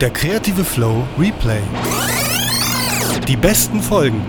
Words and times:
Der 0.00 0.10
kreative 0.10 0.64
Flow 0.64 1.06
Replay. 1.18 1.60
Die 3.28 3.36
besten 3.36 3.82
Folgen 3.82 4.24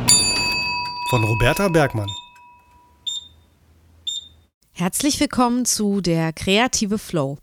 von 1.10 1.24
Roberta 1.24 1.70
Bergmann. 1.70 2.10
Herzlich 4.74 5.18
willkommen 5.22 5.64
zu 5.64 6.02
Der 6.02 6.34
kreative 6.34 6.98
Flow, 6.98 7.38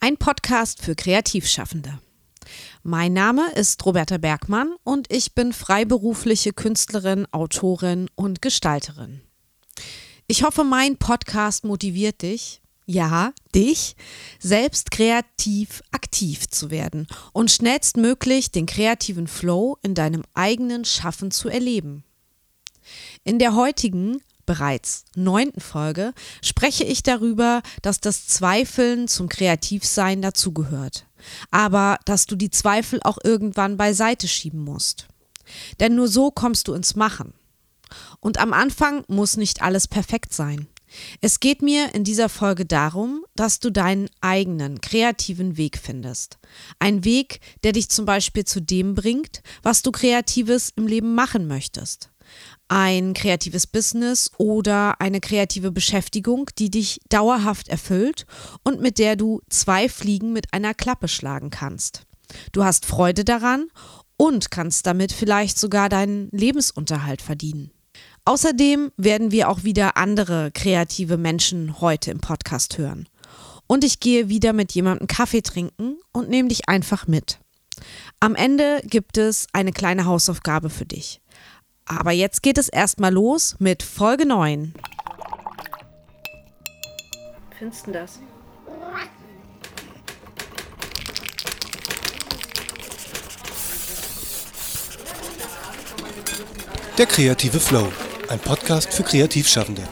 ein 0.00 0.16
Podcast 0.16 0.82
für 0.82 0.96
Kreativschaffende. 0.96 2.00
Mein 2.82 3.12
Name 3.12 3.52
ist 3.52 3.86
Roberta 3.86 4.18
Bergmann 4.18 4.74
und 4.82 5.06
ich 5.12 5.36
bin 5.36 5.52
freiberufliche 5.52 6.52
Künstlerin, 6.52 7.28
Autorin 7.30 8.08
und 8.16 8.42
Gestalterin. 8.42 9.20
Ich 10.26 10.42
hoffe, 10.42 10.64
mein 10.64 10.96
Podcast 10.96 11.62
motiviert 11.62 12.22
dich, 12.22 12.59
ja, 12.90 13.32
dich, 13.54 13.94
selbst 14.40 14.90
kreativ 14.90 15.82
aktiv 15.92 16.48
zu 16.48 16.70
werden 16.70 17.06
und 17.32 17.50
schnellstmöglich 17.50 18.50
den 18.50 18.66
kreativen 18.66 19.28
Flow 19.28 19.78
in 19.82 19.94
deinem 19.94 20.24
eigenen 20.34 20.84
Schaffen 20.84 21.30
zu 21.30 21.48
erleben. 21.48 22.02
In 23.22 23.38
der 23.38 23.54
heutigen, 23.54 24.20
bereits 24.44 25.04
neunten 25.14 25.60
Folge 25.60 26.12
spreche 26.42 26.82
ich 26.82 27.04
darüber, 27.04 27.62
dass 27.82 28.00
das 28.00 28.26
Zweifeln 28.26 29.06
zum 29.06 29.28
Kreativsein 29.28 30.20
dazugehört, 30.20 31.06
aber 31.52 31.98
dass 32.04 32.26
du 32.26 32.34
die 32.34 32.50
Zweifel 32.50 32.98
auch 33.04 33.18
irgendwann 33.22 33.76
beiseite 33.76 34.26
schieben 34.26 34.64
musst. 34.64 35.06
Denn 35.78 35.94
nur 35.94 36.08
so 36.08 36.30
kommst 36.32 36.66
du 36.66 36.74
ins 36.74 36.96
Machen. 36.96 37.34
Und 38.18 38.38
am 38.38 38.52
Anfang 38.52 39.04
muss 39.08 39.36
nicht 39.36 39.62
alles 39.62 39.86
perfekt 39.88 40.32
sein. 40.32 40.68
Es 41.20 41.40
geht 41.40 41.62
mir 41.62 41.94
in 41.94 42.04
dieser 42.04 42.28
Folge 42.28 42.66
darum, 42.66 43.24
dass 43.36 43.60
du 43.60 43.70
deinen 43.70 44.08
eigenen 44.20 44.80
kreativen 44.80 45.56
Weg 45.56 45.78
findest. 45.78 46.38
Ein 46.78 47.04
Weg, 47.04 47.40
der 47.62 47.72
dich 47.72 47.88
zum 47.88 48.04
Beispiel 48.04 48.44
zu 48.44 48.60
dem 48.60 48.94
bringt, 48.94 49.42
was 49.62 49.82
du 49.82 49.92
Kreatives 49.92 50.72
im 50.76 50.86
Leben 50.86 51.14
machen 51.14 51.46
möchtest. 51.46 52.10
Ein 52.68 53.14
kreatives 53.14 53.66
Business 53.66 54.30
oder 54.38 55.00
eine 55.00 55.20
kreative 55.20 55.72
Beschäftigung, 55.72 56.48
die 56.58 56.70
dich 56.70 57.00
dauerhaft 57.08 57.68
erfüllt 57.68 58.26
und 58.62 58.80
mit 58.80 58.98
der 58.98 59.16
du 59.16 59.40
zwei 59.48 59.88
Fliegen 59.88 60.32
mit 60.32 60.52
einer 60.52 60.74
Klappe 60.74 61.08
schlagen 61.08 61.50
kannst. 61.50 62.06
Du 62.52 62.64
hast 62.64 62.86
Freude 62.86 63.24
daran 63.24 63.68
und 64.16 64.50
kannst 64.50 64.86
damit 64.86 65.12
vielleicht 65.12 65.58
sogar 65.58 65.88
deinen 65.88 66.28
Lebensunterhalt 66.30 67.22
verdienen. 67.22 67.72
Außerdem 68.30 68.92
werden 68.96 69.32
wir 69.32 69.48
auch 69.48 69.64
wieder 69.64 69.96
andere 69.96 70.52
kreative 70.52 71.16
Menschen 71.16 71.80
heute 71.80 72.12
im 72.12 72.20
Podcast 72.20 72.78
hören. 72.78 73.08
Und 73.66 73.82
ich 73.82 73.98
gehe 73.98 74.28
wieder 74.28 74.52
mit 74.52 74.70
jemandem 74.70 75.08
Kaffee 75.08 75.42
trinken 75.42 75.98
und 76.12 76.28
nehme 76.28 76.48
dich 76.48 76.68
einfach 76.68 77.08
mit. 77.08 77.40
Am 78.20 78.36
Ende 78.36 78.82
gibt 78.84 79.18
es 79.18 79.48
eine 79.52 79.72
kleine 79.72 80.04
Hausaufgabe 80.04 80.70
für 80.70 80.86
dich. 80.86 81.20
Aber 81.86 82.12
jetzt 82.12 82.44
geht 82.44 82.56
es 82.56 82.68
erstmal 82.68 83.12
los 83.12 83.56
mit 83.58 83.82
Folge 83.82 84.26
9. 84.26 84.74
Findest 87.58 87.88
du 87.88 87.90
das? 87.90 88.20
Der 96.96 97.06
kreative 97.06 97.58
Flow. 97.58 97.88
Ein 98.30 98.38
Podcast 98.38 98.94
für 98.94 99.02
Kreativschaffende. 99.02 99.82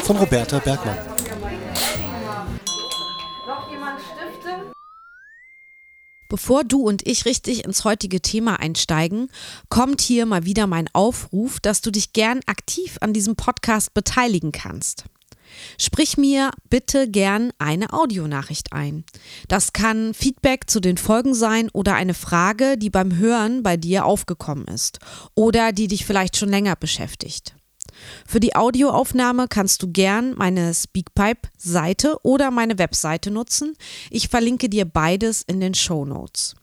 Von 0.00 0.18
Roberta 0.18 0.58
Bergmann. 0.58 0.98
Bevor 6.28 6.64
du 6.64 6.82
und 6.82 7.06
ich 7.06 7.24
richtig 7.24 7.64
ins 7.64 7.84
heutige 7.86 8.20
Thema 8.20 8.60
einsteigen, 8.60 9.30
kommt 9.70 10.02
hier 10.02 10.26
mal 10.26 10.44
wieder 10.44 10.66
mein 10.66 10.90
Aufruf, 10.92 11.60
dass 11.60 11.80
du 11.80 11.90
dich 11.90 12.12
gern 12.12 12.40
aktiv 12.44 12.98
an 13.00 13.14
diesem 13.14 13.36
Podcast 13.36 13.94
beteiligen 13.94 14.52
kannst. 14.52 15.04
Sprich 15.78 16.18
mir 16.18 16.50
bitte 16.68 17.08
gern 17.08 17.52
eine 17.58 17.94
Audionachricht 17.94 18.74
ein. 18.74 19.04
Das 19.48 19.72
kann 19.72 20.12
Feedback 20.12 20.68
zu 20.68 20.80
den 20.80 20.98
Folgen 20.98 21.32
sein 21.32 21.70
oder 21.72 21.94
eine 21.94 22.12
Frage, 22.12 22.76
die 22.76 22.90
beim 22.90 23.16
Hören 23.16 23.62
bei 23.62 23.78
dir 23.78 24.04
aufgekommen 24.04 24.66
ist 24.66 24.98
oder 25.34 25.72
die 25.72 25.88
dich 25.88 26.04
vielleicht 26.04 26.36
schon 26.36 26.50
länger 26.50 26.76
beschäftigt. 26.76 27.54
Für 28.26 28.40
die 28.40 28.54
Audioaufnahme 28.54 29.48
kannst 29.48 29.82
du 29.82 29.90
gern 29.90 30.34
meine 30.36 30.74
Speakpipe-Seite 30.74 32.18
oder 32.22 32.50
meine 32.50 32.78
Webseite 32.78 33.30
nutzen. 33.30 33.74
Ich 34.10 34.28
verlinke 34.28 34.68
dir 34.68 34.84
beides 34.84 35.42
in 35.42 35.60
den 35.60 35.74
Show 35.74 36.04
Notes. 36.04 36.54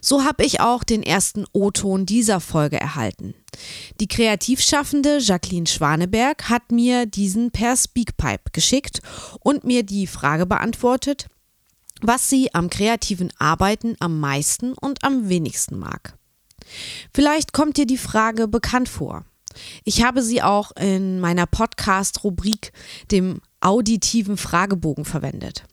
So 0.00 0.24
habe 0.24 0.44
ich 0.44 0.60
auch 0.60 0.84
den 0.84 1.02
ersten 1.02 1.44
O-Ton 1.52 2.06
dieser 2.06 2.40
Folge 2.40 2.80
erhalten. 2.80 3.34
Die 4.00 4.08
Kreativschaffende 4.08 5.18
Jacqueline 5.18 5.66
Schwaneberg 5.66 6.48
hat 6.48 6.72
mir 6.72 7.06
diesen 7.06 7.50
per 7.50 7.76
Speakpipe 7.76 8.50
geschickt 8.52 9.00
und 9.40 9.64
mir 9.64 9.82
die 9.82 10.06
Frage 10.06 10.46
beantwortet, 10.46 11.26
was 12.00 12.30
sie 12.30 12.54
am 12.54 12.70
kreativen 12.70 13.32
Arbeiten 13.38 13.96
am 13.98 14.20
meisten 14.20 14.72
und 14.74 15.04
am 15.04 15.28
wenigsten 15.28 15.78
mag. 15.78 16.16
Vielleicht 17.12 17.52
kommt 17.52 17.76
dir 17.76 17.86
die 17.86 17.98
Frage 17.98 18.46
bekannt 18.46 18.88
vor. 18.88 19.24
Ich 19.84 20.02
habe 20.02 20.22
sie 20.22 20.42
auch 20.42 20.72
in 20.76 21.20
meiner 21.20 21.46
Podcast-Rubrik, 21.46 22.72
dem 23.10 23.40
auditiven 23.60 24.36
Fragebogen, 24.36 25.04
verwendet. 25.04 25.64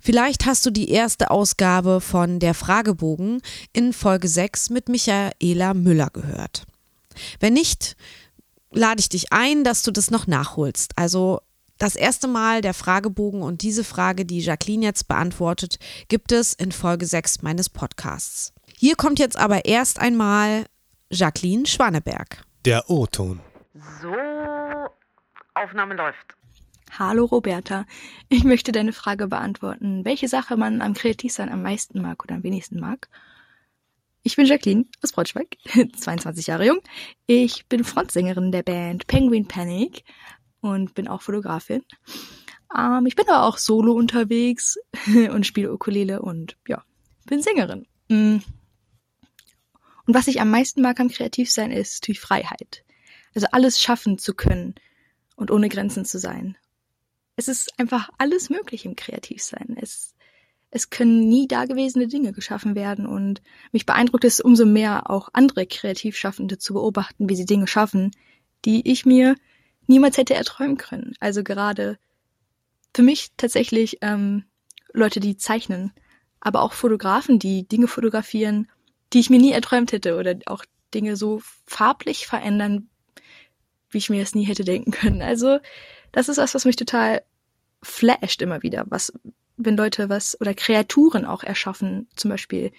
Vielleicht 0.00 0.46
hast 0.46 0.64
du 0.66 0.70
die 0.70 0.90
erste 0.90 1.30
Ausgabe 1.30 2.00
von 2.00 2.38
Der 2.38 2.54
Fragebogen 2.54 3.42
in 3.72 3.92
Folge 3.92 4.28
6 4.28 4.70
mit 4.70 4.88
Michaela 4.88 5.74
Müller 5.74 6.10
gehört. 6.10 6.64
Wenn 7.40 7.54
nicht, 7.54 7.96
lade 8.70 9.00
ich 9.00 9.08
dich 9.08 9.32
ein, 9.32 9.64
dass 9.64 9.82
du 9.82 9.90
das 9.90 10.10
noch 10.10 10.26
nachholst. 10.26 10.92
Also 10.96 11.40
das 11.78 11.94
erste 11.96 12.28
Mal 12.28 12.60
der 12.60 12.74
Fragebogen 12.74 13.42
und 13.42 13.62
diese 13.62 13.84
Frage, 13.84 14.24
die 14.24 14.40
Jacqueline 14.40 14.84
jetzt 14.84 15.08
beantwortet, 15.08 15.78
gibt 16.08 16.32
es 16.32 16.52
in 16.52 16.72
Folge 16.72 17.06
6 17.06 17.42
meines 17.42 17.68
Podcasts. 17.68 18.52
Hier 18.76 18.96
kommt 18.96 19.18
jetzt 19.18 19.36
aber 19.36 19.64
erst 19.64 19.98
einmal 19.98 20.66
Jacqueline 21.10 21.66
Schwaneberg. 21.66 22.44
Der 22.68 22.90
O-Ton. 22.90 23.40
So, 24.02 24.14
Aufnahme 25.54 25.94
läuft. 25.94 26.36
Hallo 26.98 27.24
Roberta, 27.24 27.86
ich 28.28 28.44
möchte 28.44 28.72
deine 28.72 28.92
Frage 28.92 29.26
beantworten, 29.26 30.04
welche 30.04 30.28
Sache 30.28 30.58
man 30.58 30.82
am 30.82 30.92
Kreativsein 30.92 31.48
am 31.48 31.62
meisten 31.62 32.02
mag 32.02 32.22
oder 32.22 32.34
am 32.34 32.42
wenigsten 32.42 32.78
mag. 32.78 33.08
Ich 34.22 34.36
bin 34.36 34.44
Jacqueline 34.44 34.84
aus 35.02 35.12
Braunschweig, 35.12 35.56
22 35.96 36.46
Jahre 36.46 36.66
jung. 36.66 36.80
Ich 37.26 37.64
bin 37.68 37.84
Frontsängerin 37.84 38.52
der 38.52 38.64
Band 38.64 39.06
Penguin 39.06 39.48
Panic 39.48 40.04
und 40.60 40.92
bin 40.92 41.08
auch 41.08 41.22
Fotografin. 41.22 41.84
Ähm, 42.78 43.06
ich 43.06 43.16
bin 43.16 43.26
aber 43.30 43.44
auch 43.44 43.56
solo 43.56 43.94
unterwegs 43.94 44.76
und 45.06 45.46
spiele 45.46 45.72
Ukulele 45.72 46.20
und 46.20 46.58
ja, 46.68 46.84
bin 47.24 47.40
Sängerin. 47.40 47.86
Und 50.08 50.14
was 50.14 50.26
ich 50.26 50.40
am 50.40 50.48
meisten 50.48 50.80
mag 50.80 50.98
am 51.00 51.10
Kreativsein 51.10 51.70
ist 51.70 52.06
die 52.06 52.14
Freiheit. 52.14 52.82
Also 53.34 53.46
alles 53.52 53.78
schaffen 53.78 54.16
zu 54.16 54.32
können 54.32 54.74
und 55.36 55.50
ohne 55.50 55.68
Grenzen 55.68 56.06
zu 56.06 56.18
sein. 56.18 56.56
Es 57.36 57.46
ist 57.46 57.78
einfach 57.78 58.08
alles 58.16 58.48
möglich 58.48 58.86
im 58.86 58.96
Kreativsein. 58.96 59.76
Es, 59.78 60.14
es 60.70 60.88
können 60.88 61.28
nie 61.28 61.46
dagewesene 61.46 62.08
Dinge 62.08 62.32
geschaffen 62.32 62.74
werden 62.74 63.06
und 63.06 63.42
mich 63.70 63.84
beeindruckt 63.84 64.24
es 64.24 64.40
umso 64.40 64.64
mehr, 64.64 65.10
auch 65.10 65.28
andere 65.34 65.66
Kreativschaffende 65.66 66.56
zu 66.56 66.72
beobachten, 66.72 67.28
wie 67.28 67.36
sie 67.36 67.44
Dinge 67.44 67.66
schaffen, 67.66 68.10
die 68.64 68.90
ich 68.90 69.04
mir 69.04 69.34
niemals 69.88 70.16
hätte 70.16 70.32
erträumen 70.32 70.78
können. 70.78 71.16
Also 71.20 71.44
gerade 71.44 71.98
für 72.96 73.02
mich 73.02 73.32
tatsächlich 73.36 73.98
ähm, 74.00 74.44
Leute, 74.94 75.20
die 75.20 75.36
zeichnen, 75.36 75.92
aber 76.40 76.62
auch 76.62 76.72
Fotografen, 76.72 77.38
die 77.38 77.68
Dinge 77.68 77.88
fotografieren, 77.88 78.68
die 79.12 79.20
ich 79.20 79.30
mir 79.30 79.38
nie 79.38 79.52
erträumt 79.52 79.92
hätte 79.92 80.16
oder 80.16 80.36
auch 80.46 80.64
Dinge 80.94 81.16
so 81.16 81.40
farblich 81.66 82.26
verändern, 82.26 82.88
wie 83.90 83.98
ich 83.98 84.10
mir 84.10 84.20
das 84.20 84.34
nie 84.34 84.44
hätte 84.44 84.64
denken 84.64 84.90
können. 84.90 85.22
Also 85.22 85.58
das 86.12 86.28
ist 86.28 86.38
was, 86.38 86.54
was 86.54 86.64
mich 86.64 86.76
total 86.76 87.22
flasht 87.82 88.42
immer 88.42 88.62
wieder, 88.62 88.84
was, 88.88 89.12
wenn 89.56 89.76
Leute 89.76 90.08
was 90.08 90.40
oder 90.40 90.54
Kreaturen 90.54 91.24
auch 91.24 91.42
erschaffen, 91.42 92.08
zum 92.16 92.30
Beispiel 92.30 92.72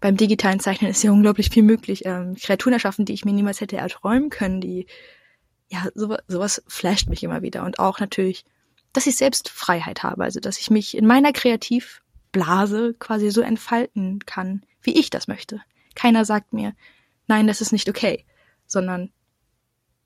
beim 0.00 0.16
digitalen 0.16 0.60
Zeichnen 0.60 0.90
ist 0.90 1.02
ja 1.02 1.12
unglaublich 1.12 1.50
viel 1.50 1.62
möglich, 1.62 2.06
ähm, 2.06 2.34
Kreaturen 2.34 2.72
erschaffen, 2.72 3.04
die 3.04 3.12
ich 3.12 3.24
mir 3.24 3.32
niemals 3.32 3.60
hätte 3.60 3.76
erträumen 3.76 4.30
können, 4.30 4.60
die, 4.60 4.86
ja, 5.68 5.86
sowas, 5.94 6.20
sowas 6.26 6.62
flasht 6.66 7.08
mich 7.08 7.22
immer 7.22 7.42
wieder. 7.42 7.64
Und 7.64 7.78
auch 7.78 8.00
natürlich, 8.00 8.44
dass 8.92 9.06
ich 9.06 9.16
selbst 9.16 9.50
Freiheit 9.50 10.02
habe, 10.02 10.24
also 10.24 10.40
dass 10.40 10.58
ich 10.58 10.70
mich 10.70 10.96
in 10.96 11.06
meiner 11.06 11.32
Kreativblase 11.32 12.94
quasi 12.98 13.30
so 13.30 13.42
entfalten 13.42 14.20
kann, 14.24 14.62
wie 14.82 14.98
ich 14.98 15.10
das 15.10 15.28
möchte. 15.28 15.60
Keiner 15.94 16.24
sagt 16.24 16.52
mir, 16.52 16.74
nein, 17.26 17.46
das 17.46 17.60
ist 17.60 17.72
nicht 17.72 17.88
okay, 17.88 18.24
sondern 18.66 19.12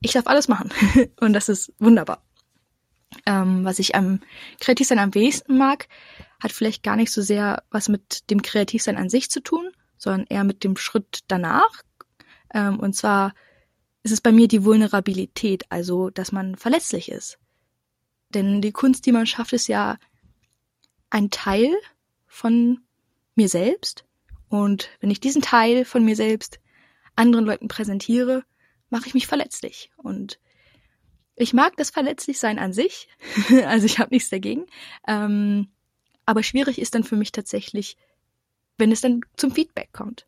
ich 0.00 0.12
darf 0.12 0.26
alles 0.26 0.48
machen. 0.48 0.70
Und 1.20 1.32
das 1.32 1.48
ist 1.48 1.72
wunderbar. 1.78 2.22
Ähm, 3.26 3.64
was 3.64 3.78
ich 3.78 3.94
am 3.94 4.20
Kreativsein 4.60 4.98
am 4.98 5.14
wenigsten 5.14 5.56
mag, 5.56 5.88
hat 6.42 6.52
vielleicht 6.52 6.82
gar 6.82 6.96
nicht 6.96 7.12
so 7.12 7.22
sehr 7.22 7.62
was 7.70 7.88
mit 7.88 8.28
dem 8.30 8.42
Kreativsein 8.42 8.96
an 8.96 9.08
sich 9.08 9.30
zu 9.30 9.40
tun, 9.40 9.70
sondern 9.96 10.26
eher 10.28 10.44
mit 10.44 10.64
dem 10.64 10.76
Schritt 10.76 11.20
danach. 11.28 11.82
Ähm, 12.52 12.80
und 12.80 12.94
zwar 12.94 13.34
ist 14.02 14.12
es 14.12 14.20
bei 14.20 14.32
mir 14.32 14.48
die 14.48 14.64
Vulnerabilität, 14.64 15.64
also 15.70 16.10
dass 16.10 16.32
man 16.32 16.56
verletzlich 16.56 17.10
ist. 17.10 17.38
Denn 18.30 18.60
die 18.60 18.72
Kunst, 18.72 19.06
die 19.06 19.12
man 19.12 19.26
schafft, 19.26 19.52
ist 19.52 19.68
ja 19.68 19.96
ein 21.08 21.30
Teil 21.30 21.72
von 22.26 22.80
mir 23.34 23.48
selbst. 23.48 24.04
Und 24.54 24.88
wenn 25.00 25.10
ich 25.10 25.18
diesen 25.18 25.42
Teil 25.42 25.84
von 25.84 26.04
mir 26.04 26.14
selbst 26.14 26.60
anderen 27.16 27.44
Leuten 27.44 27.66
präsentiere, 27.66 28.44
mache 28.88 29.08
ich 29.08 29.14
mich 29.14 29.26
verletzlich. 29.26 29.90
Und 29.96 30.38
ich 31.34 31.52
mag 31.52 31.76
das 31.76 31.90
Verletzlichsein 31.90 32.60
an 32.60 32.72
sich, 32.72 33.08
also 33.66 33.84
ich 33.84 33.98
habe 33.98 34.14
nichts 34.14 34.30
dagegen. 34.30 34.66
Ähm, 35.08 35.72
aber 36.24 36.44
schwierig 36.44 36.78
ist 36.78 36.94
dann 36.94 37.02
für 37.02 37.16
mich 37.16 37.32
tatsächlich, 37.32 37.96
wenn 38.78 38.92
es 38.92 39.00
dann 39.00 39.22
zum 39.36 39.50
Feedback 39.50 39.92
kommt. 39.92 40.24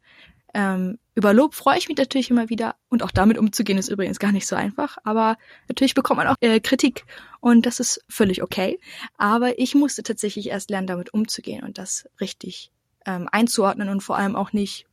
Ähm, 0.55 0.99
über 1.15 1.33
Lob 1.33 1.55
freue 1.55 1.79
ich 1.79 1.87
mich 1.87 1.97
natürlich 1.97 2.31
immer 2.31 2.49
wieder 2.49 2.75
und 2.89 3.05
auch 3.05 3.13
damit 3.13 3.39
umzugehen 3.39 3.79
ist 3.79 3.89
übrigens 3.89 4.19
gar 4.19 4.33
nicht 4.33 4.49
so 4.49 4.57
einfach. 4.57 4.99
Aber 5.05 5.39
natürlich 5.69 5.95
bekommt 5.95 6.19
man 6.19 6.27
auch 6.27 6.37
äh, 6.41 6.59
Kritik 6.59 7.05
und 7.39 7.65
das 7.65 7.79
ist 7.79 8.05
völlig 8.09 8.43
okay. 8.43 8.81
Aber 9.19 9.61
ich 9.61 9.77
musste 9.77 10.03
tatsächlich 10.03 10.49
erst 10.49 10.71
lernen, 10.71 10.89
damit 10.89 11.15
umzugehen 11.15 11.63
und 11.63 11.79
das 11.79 12.09
richtig 12.21 12.73
ähm, 13.07 13.29
einzuordnen 13.31 13.89
und 13.89 14.03
vor 14.03 14.17
allem 14.17 14.37
auch 14.37 14.53
nicht 14.53 14.87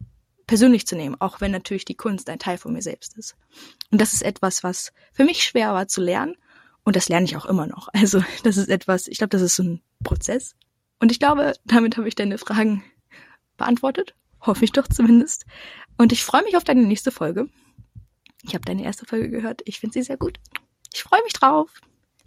persönlich 0.48 0.86
zu 0.86 0.96
nehmen, 0.96 1.20
auch 1.20 1.42
wenn 1.42 1.52
natürlich 1.52 1.86
die 1.86 1.96
Kunst 1.96 2.30
ein 2.30 2.40
Teil 2.40 2.58
von 2.58 2.74
mir 2.74 2.82
selbst 2.82 3.18
ist. 3.18 3.36
Und 3.92 4.02
das 4.02 4.14
ist 4.14 4.24
etwas, 4.24 4.64
was 4.64 4.94
für 5.12 5.24
mich 5.24 5.44
schwer 5.44 5.74
war 5.74 5.88
zu 5.88 6.02
lernen 6.02 6.36
und 6.84 6.96
das 6.96 7.10
lerne 7.10 7.26
ich 7.26 7.38
auch 7.38 7.46
immer 7.46 7.68
noch. 7.68 7.90
Also 7.94 8.24
das 8.44 8.58
ist 8.58 8.70
etwas, 8.70 9.08
ich 9.08 9.18
glaube, 9.18 9.30
das 9.30 9.42
ist 9.42 9.56
so 9.56 9.64
ein 9.64 9.82
Prozess. 10.04 10.56
Und 11.00 11.12
ich 11.12 11.20
glaube, 11.20 11.54
damit 11.66 11.98
habe 11.98 12.08
ich 12.08 12.16
deine 12.16 12.38
Fragen 12.38 12.84
beantwortet. 13.58 14.16
Hoffe 14.42 14.66
ich 14.66 14.72
doch 14.72 14.88
zumindest. 14.88 15.46
Und 15.98 16.12
ich 16.12 16.24
freue 16.24 16.44
mich 16.44 16.58
auf 16.58 16.64
deine 16.64 16.84
nächste 16.84 17.12
Folge. 17.12 17.50
Ich 18.44 18.54
habe 18.54 18.66
deine 18.66 18.84
erste 18.84 19.06
Folge 19.06 19.30
gehört. 19.30 19.62
Ich 19.66 19.80
finde 19.80 19.94
sie 19.94 20.04
sehr 20.04 20.18
gut. 20.18 20.40
Ich 20.94 21.04
freue 21.04 21.24
mich 21.24 21.34
drauf. 21.34 21.70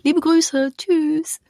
Liebe 0.02 0.20
Grüße. 0.20 0.72
Tschüss. 0.76 1.40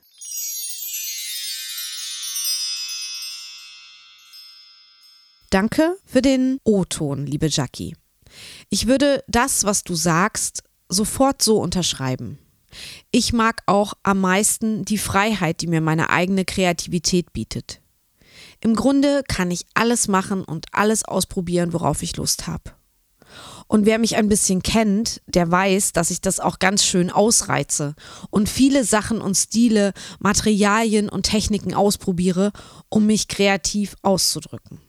Danke 5.56 5.96
für 6.04 6.20
den 6.20 6.60
O-Ton, 6.64 7.24
liebe 7.24 7.48
Jackie. 7.48 7.96
Ich 8.68 8.88
würde 8.88 9.24
das, 9.26 9.64
was 9.64 9.84
du 9.84 9.94
sagst, 9.94 10.62
sofort 10.90 11.40
so 11.40 11.56
unterschreiben. 11.58 12.38
Ich 13.10 13.32
mag 13.32 13.62
auch 13.64 13.94
am 14.02 14.20
meisten 14.20 14.84
die 14.84 14.98
Freiheit, 14.98 15.62
die 15.62 15.66
mir 15.66 15.80
meine 15.80 16.10
eigene 16.10 16.44
Kreativität 16.44 17.32
bietet. 17.32 17.80
Im 18.60 18.76
Grunde 18.76 19.22
kann 19.26 19.50
ich 19.50 19.64
alles 19.72 20.08
machen 20.08 20.44
und 20.44 20.66
alles 20.72 21.06
ausprobieren, 21.06 21.72
worauf 21.72 22.02
ich 22.02 22.18
Lust 22.18 22.46
habe. 22.46 22.72
Und 23.66 23.86
wer 23.86 23.98
mich 23.98 24.16
ein 24.16 24.28
bisschen 24.28 24.62
kennt, 24.62 25.22
der 25.26 25.50
weiß, 25.50 25.94
dass 25.94 26.10
ich 26.10 26.20
das 26.20 26.38
auch 26.38 26.58
ganz 26.58 26.84
schön 26.84 27.10
ausreize 27.10 27.94
und 28.28 28.50
viele 28.50 28.84
Sachen 28.84 29.22
und 29.22 29.36
Stile, 29.36 29.94
Materialien 30.18 31.08
und 31.08 31.22
Techniken 31.22 31.72
ausprobiere, 31.72 32.52
um 32.90 33.06
mich 33.06 33.26
kreativ 33.26 33.96
auszudrücken. 34.02 34.82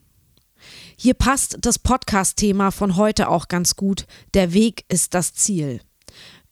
Hier 0.99 1.13
passt 1.13 1.59
das 1.61 1.77
Podcast-Thema 1.77 2.71
von 2.71 2.95
heute 2.95 3.29
auch 3.29 3.49
ganz 3.49 3.75
gut. 3.75 4.07
Der 4.33 4.53
Weg 4.53 4.83
ist 4.89 5.13
das 5.13 5.35
Ziel. 5.35 5.79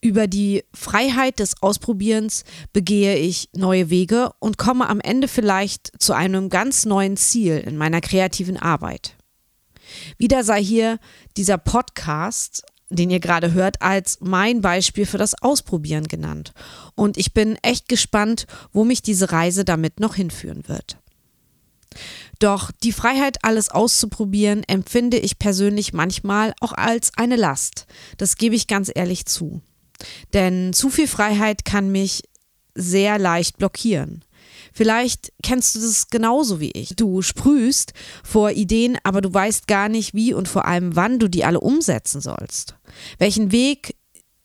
Über 0.01 0.27
die 0.27 0.63
Freiheit 0.71 1.39
des 1.39 1.63
Ausprobierens 1.63 2.43
begehe 2.71 3.17
ich 3.17 3.49
neue 3.55 3.89
Wege 3.89 4.33
und 4.37 4.59
komme 4.59 4.87
am 4.87 4.99
Ende 4.99 5.27
vielleicht 5.27 5.99
zu 5.99 6.13
einem 6.13 6.49
ganz 6.49 6.85
neuen 6.85 7.17
Ziel 7.17 7.57
in 7.57 7.75
meiner 7.75 8.01
kreativen 8.01 8.57
Arbeit. 8.57 9.15
Wieder 10.19 10.43
sei 10.43 10.63
hier 10.63 10.99
dieser 11.37 11.57
Podcast, 11.57 12.63
den 12.89 13.09
ihr 13.09 13.19
gerade 13.19 13.53
hört, 13.53 13.81
als 13.81 14.19
mein 14.21 14.61
Beispiel 14.61 15.07
für 15.07 15.17
das 15.17 15.41
Ausprobieren 15.41 16.07
genannt. 16.07 16.53
Und 16.93 17.17
ich 17.17 17.33
bin 17.33 17.57
echt 17.63 17.87
gespannt, 17.87 18.45
wo 18.71 18.83
mich 18.83 19.01
diese 19.01 19.31
Reise 19.31 19.65
damit 19.65 19.99
noch 19.99 20.13
hinführen 20.13 20.67
wird. 20.67 20.99
Doch 22.39 22.71
die 22.83 22.91
Freiheit, 22.91 23.37
alles 23.43 23.69
auszuprobieren, 23.69 24.63
empfinde 24.67 25.17
ich 25.17 25.39
persönlich 25.39 25.93
manchmal 25.93 26.53
auch 26.59 26.73
als 26.73 27.11
eine 27.15 27.35
Last. 27.35 27.85
Das 28.17 28.37
gebe 28.37 28.55
ich 28.55 28.67
ganz 28.67 28.91
ehrlich 28.93 29.25
zu. 29.25 29.61
Denn 30.33 30.73
zu 30.73 30.89
viel 30.89 31.07
Freiheit 31.07 31.65
kann 31.65 31.91
mich 31.91 32.23
sehr 32.73 33.17
leicht 33.17 33.57
blockieren. 33.57 34.23
Vielleicht 34.73 35.31
kennst 35.41 35.75
du 35.75 35.79
das 35.79 36.09
genauso 36.09 36.59
wie 36.59 36.71
ich. 36.71 36.95
Du 36.97 37.21
sprühst 37.21 37.93
vor 38.23 38.51
Ideen, 38.51 38.97
aber 39.03 39.21
du 39.21 39.33
weißt 39.33 39.67
gar 39.67 39.87
nicht, 39.87 40.13
wie 40.13 40.33
und 40.33 40.49
vor 40.49 40.65
allem 40.65 40.95
wann 40.95 41.17
du 41.17 41.29
die 41.29 41.45
alle 41.45 41.61
umsetzen 41.61 42.19
sollst. 42.19 42.75
Welchen 43.17 43.53
Weg 43.53 43.95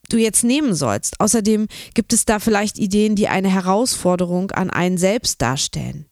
du 0.08 0.18
jetzt 0.18 0.44
nehmen 0.44 0.74
sollst. 0.74 1.20
Außerdem 1.20 1.66
gibt 1.94 2.12
es 2.12 2.24
da 2.24 2.38
vielleicht 2.38 2.78
Ideen, 2.78 3.16
die 3.16 3.28
eine 3.28 3.48
Herausforderung 3.48 4.50
an 4.50 4.70
einen 4.70 4.98
selbst 4.98 5.40
darstellen. 5.42 6.06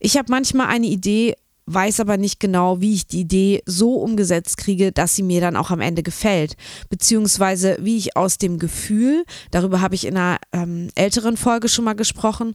Ich 0.00 0.16
habe 0.16 0.30
manchmal 0.30 0.68
eine 0.68 0.86
Idee, 0.86 1.34
weiß 1.66 2.00
aber 2.00 2.16
nicht 2.16 2.40
genau, 2.40 2.80
wie 2.80 2.94
ich 2.94 3.06
die 3.06 3.20
Idee 3.20 3.62
so 3.66 3.94
umgesetzt 3.94 4.56
kriege, 4.56 4.92
dass 4.92 5.14
sie 5.14 5.22
mir 5.22 5.40
dann 5.40 5.56
auch 5.56 5.70
am 5.70 5.80
Ende 5.80 6.02
gefällt. 6.02 6.56
Beziehungsweise 6.88 7.76
wie 7.80 7.96
ich 7.96 8.16
aus 8.16 8.38
dem 8.38 8.58
Gefühl, 8.58 9.24
darüber 9.50 9.80
habe 9.80 9.94
ich 9.94 10.06
in 10.06 10.16
einer 10.16 10.38
ähm, 10.52 10.88
älteren 10.94 11.36
Folge 11.36 11.68
schon 11.68 11.84
mal 11.84 11.94
gesprochen, 11.94 12.54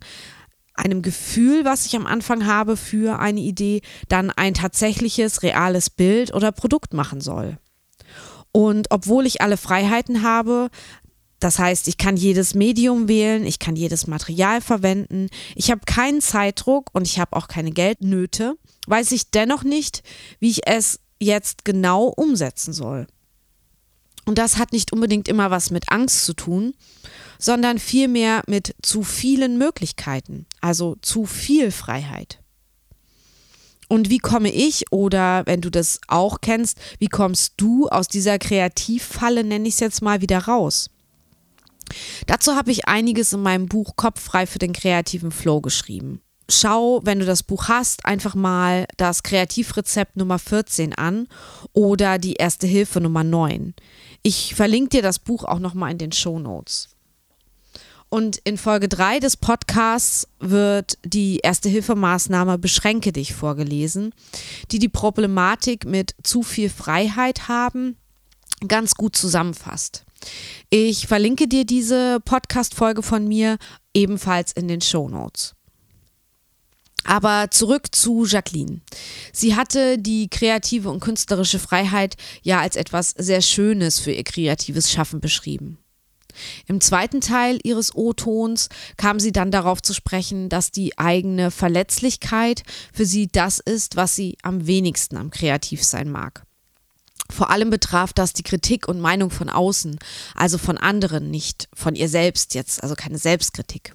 einem 0.76 1.02
Gefühl, 1.02 1.66
was 1.66 1.86
ich 1.86 1.96
am 1.96 2.08
Anfang 2.08 2.48
habe 2.48 2.78
für 2.78 3.20
eine 3.20 3.42
Idee, 3.42 3.82
dann 4.10 4.32
ein 4.32 4.56
tatsächliches, 4.56 5.44
reales 5.44 5.90
Bild 5.90 6.34
oder 6.34 6.52
Produkt 6.52 6.94
machen 6.94 7.22
soll. 7.22 7.58
Und 8.52 8.88
obwohl 8.92 9.26
ich 9.26 9.42
alle 9.42 9.58
Freiheiten 9.58 10.22
habe, 10.24 10.70
das 11.44 11.60
heißt, 11.60 11.88
ich 11.88 11.98
kann 11.98 12.16
jedes 12.16 12.54
Medium 12.54 13.08
wählen, 13.08 13.46
ich 13.46 13.60
kann 13.60 13.76
jedes 13.76 14.08
Material 14.08 14.62
verwenden, 14.62 15.30
ich 15.56 15.72
habe 15.72 15.82
keinen 15.86 16.22
Zeitdruck 16.22 16.90
und 16.94 17.06
ich 17.06 17.20
habe 17.20 17.36
auch 17.36 17.48
keine 17.48 17.72
Geldnöte, 17.72 18.56
weiß 18.88 19.12
ich 19.12 19.32
dennoch 19.32 19.64
nicht, 19.64 20.04
wie 20.40 20.50
ich 20.50 20.68
es 20.68 21.00
jetzt 21.20 21.66
genau 21.66 22.06
umsetzen 22.06 22.74
soll. 22.74 23.08
Und 24.26 24.38
das 24.38 24.58
hat 24.58 24.72
nicht 24.72 24.94
unbedingt 24.94 25.28
immer 25.28 25.52
was 25.52 25.70
mit 25.70 25.92
Angst 25.92 26.24
zu 26.24 26.34
tun, 26.34 26.74
sondern 27.38 27.78
vielmehr 27.78 28.44
mit 28.48 28.74
zu 28.82 29.04
vielen 29.04 29.58
Möglichkeiten, 29.58 30.46
also 30.62 30.96
zu 31.02 31.26
viel 31.26 31.72
Freiheit. 31.72 32.40
Und 33.90 34.10
wie 34.10 34.20
komme 34.20 34.50
ich 34.50 34.92
oder 34.92 35.46
wenn 35.46 35.60
du 35.60 35.70
das 35.70 36.00
auch 36.08 36.40
kennst, 36.40 36.80
wie 37.00 37.10
kommst 37.10 37.56
du 37.58 37.90
aus 37.90 38.08
dieser 38.08 38.40
Kreativfalle, 38.40 39.44
nenne 39.44 39.68
ich 39.68 39.74
es 39.74 39.82
jetzt 39.82 40.02
mal, 40.02 40.22
wieder 40.22 40.40
raus? 40.40 40.90
Dazu 42.28 42.56
habe 42.56 42.72
ich 42.72 42.88
einiges 42.88 43.34
in 43.34 43.42
meinem 43.42 43.68
Buch 43.68 43.96
Kopf 43.96 44.22
frei 44.22 44.46
für 44.46 44.60
den 44.60 44.74
kreativen 44.74 45.32
Flow 45.32 45.62
geschrieben. 45.62 46.22
Schau, 46.50 47.02
wenn 47.04 47.20
du 47.20 47.26
das 47.26 47.42
Buch 47.44 47.70
hast, 47.70 48.06
einfach 48.06 48.36
mal 48.36 48.86
das 48.98 49.24
Kreativrezept 49.24 50.18
Nummer 50.18 50.40
14 50.40 50.94
an 50.94 51.28
oder 51.72 52.18
die 52.18 52.34
Erste 52.34 52.68
Hilfe 52.68 53.00
Nummer 53.00 53.24
9. 53.24 53.74
Ich 54.24 54.54
verlinke 54.54 54.90
dir 54.90 55.02
das 55.02 55.20
Buch 55.20 55.46
auch 55.46 55.60
nochmal 55.60 55.92
in 55.92 55.98
den 55.98 56.12
Show 56.12 56.40
Notes. 56.40 56.90
Und 58.10 58.38
in 58.44 58.58
Folge 58.58 58.90
3 58.90 59.20
des 59.20 59.38
Podcasts 59.38 60.28
wird 60.40 61.00
die 61.04 61.40
Erste-Hilfe-Maßnahme 61.40 62.60
Beschränke 62.60 63.12
dich 63.12 63.34
vorgelesen, 63.34 64.14
die 64.70 64.78
die 64.78 64.90
Problematik 64.90 65.86
mit 65.86 66.14
zu 66.22 66.44
viel 66.44 66.70
Freiheit 66.70 67.48
haben 67.48 67.98
ganz 68.68 68.96
gut 68.96 69.16
zusammenfasst. 69.16 70.06
Ich 70.70 71.08
verlinke 71.08 71.48
dir 71.48 71.66
diese 71.66 72.20
Podcast-Folge 72.20 73.04
von 73.04 73.28
mir 73.28 73.58
ebenfalls 73.94 74.52
in 74.52 74.68
den 74.68 74.82
Show 74.82 75.08
Notes. 75.10 75.56
Aber 77.06 77.52
zurück 77.52 77.94
zu 77.94 78.26
Jacqueline. 78.26 78.82
Sie 79.34 79.56
hatte 79.56 79.98
die 79.98 80.30
kreative 80.30 80.90
und 80.90 81.02
künstlerische 81.02 81.60
Freiheit 81.60 82.16
ja 82.42 82.62
als 82.62 82.76
etwas 82.76 83.10
sehr 83.10 83.42
Schönes 83.42 84.00
für 84.00 84.12
ihr 84.12 84.24
kreatives 84.24 84.90
Schaffen 84.90 85.20
beschrieben. 85.20 85.78
Im 86.66 86.82
zweiten 86.82 87.22
Teil 87.22 87.60
ihres 87.64 87.94
O-Tons 87.96 88.70
kam 88.98 89.20
sie 89.20 89.32
dann 89.32 89.52
darauf 89.52 89.82
zu 89.82 89.94
sprechen, 89.94 90.50
dass 90.50 90.72
die 90.72 90.98
eigene 90.98 91.52
Verletzlichkeit 91.52 92.64
für 92.92 93.06
sie 93.06 93.28
das 93.28 93.60
ist, 93.60 93.96
was 93.96 94.16
sie 94.16 94.38
am 94.42 94.66
wenigsten 94.66 95.18
am 95.18 95.30
Kreativsein 95.30 96.10
mag. 96.10 96.46
Vor 97.30 97.50
allem 97.50 97.70
betraf 97.70 98.14
das 98.14 98.34
die 98.34 98.44
Kritik 98.44 98.88
und 98.88 99.00
Meinung 99.00 99.32
von 99.32 99.50
außen, 99.50 99.98
also 100.36 100.58
von 100.58 100.78
anderen, 100.78 101.32
nicht 101.32 101.68
von 101.74 101.96
ihr 101.96 102.10
selbst 102.10 102.54
jetzt, 102.54 102.84
also 102.84 102.96
keine 102.96 103.18
Selbstkritik. 103.18 103.94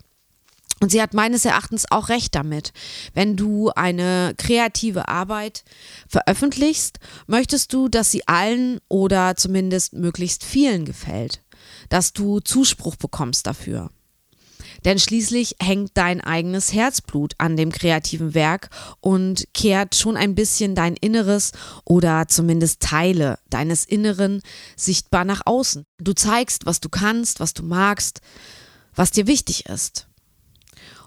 Und 0.81 0.93
sie 0.93 1.03
hat 1.03 1.13
meines 1.13 1.45
Erachtens 1.45 1.91
auch 1.91 2.09
recht 2.09 2.35
damit. 2.35 2.73
Wenn 3.13 3.37
du 3.37 3.71
eine 3.71 4.35
kreative 4.37 5.09
Arbeit 5.09 5.65
veröffentlichst, 6.09 7.01
möchtest 7.27 7.73
du, 7.73 7.89
dass 7.89 8.11
sie 8.11 8.27
allen 8.29 8.81
oder 8.89 9.35
zumindest 9.37 9.95
möglichst 9.95 10.45
vielen 10.45 10.85
gefällt, 10.85 11.43
dass 11.89 12.13
du 12.13 12.39
Zuspruch 12.41 12.97
bekommst 12.97 13.47
dafür. 13.47 13.91
Denn 14.89 14.99
schließlich 14.99 15.57
hängt 15.61 15.91
dein 15.99 16.23
eigenes 16.23 16.73
Herzblut 16.73 17.35
an 17.37 17.59
dem 17.59 17.71
kreativen 17.71 18.33
Werk 18.33 18.71
und 19.03 19.47
kehrt 19.53 19.95
schon 19.95 20.17
ein 20.17 20.35
bisschen 20.35 20.75
dein 20.75 20.97
Inneres 20.97 21.53
oder 21.85 22.27
zumindest 22.27 22.81
Teile 22.81 23.39
deines 23.51 23.85
Inneren 23.85 24.41
sichtbar 24.77 25.27
nach 25.27 25.43
außen. 25.45 25.85
Du 25.99 26.15
zeigst, 26.15 26.65
was 26.65 26.81
du 26.81 26.89
kannst, 26.89 27.39
was 27.39 27.53
du 27.53 27.65
magst, 27.65 28.23
was 28.95 29.11
dir 29.11 29.27
wichtig 29.27 29.67
ist. 29.67 30.07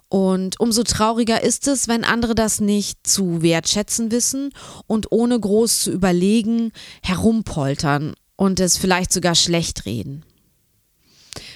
Und 0.10 0.60
umso 0.60 0.84
trauriger 0.84 1.42
ist 1.42 1.68
es, 1.68 1.88
wenn 1.88 2.04
andere 2.04 2.36
das 2.36 2.62
nicht 2.62 3.00
zu 3.08 3.42
wertschätzen 3.42 4.12
wissen 4.12 4.52
und 4.86 5.12
ohne 5.12 5.40
groß 5.40 5.80
zu 5.80 5.92
überlegen 5.92 6.72
herumpoltern 7.02 8.14
und 8.36 8.60
es 8.60 8.78
vielleicht 8.78 9.12
sogar 9.12 9.34
schlecht 9.34 9.88
reden. 9.88 10.24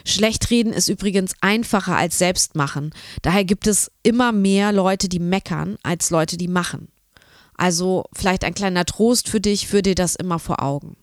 Schlecht 0.05 0.49
reden 0.49 0.73
ist 0.73 0.89
übrigens 0.89 1.33
einfacher 1.41 1.97
als 1.97 2.17
selbst 2.17 2.55
machen. 2.55 2.91
Daher 3.21 3.43
gibt 3.43 3.67
es 3.67 3.91
immer 4.03 4.31
mehr 4.31 4.71
Leute, 4.71 5.09
die 5.09 5.19
meckern, 5.19 5.77
als 5.83 6.09
Leute, 6.09 6.37
die 6.37 6.47
machen. 6.47 6.87
Also 7.57 8.05
vielleicht 8.13 8.43
ein 8.43 8.53
kleiner 8.53 8.85
Trost 8.85 9.29
für 9.29 9.41
dich, 9.41 9.67
führ 9.67 9.81
dir 9.81 9.95
das 9.95 10.15
immer 10.15 10.39
vor 10.39 10.61
Augen. 10.61 10.97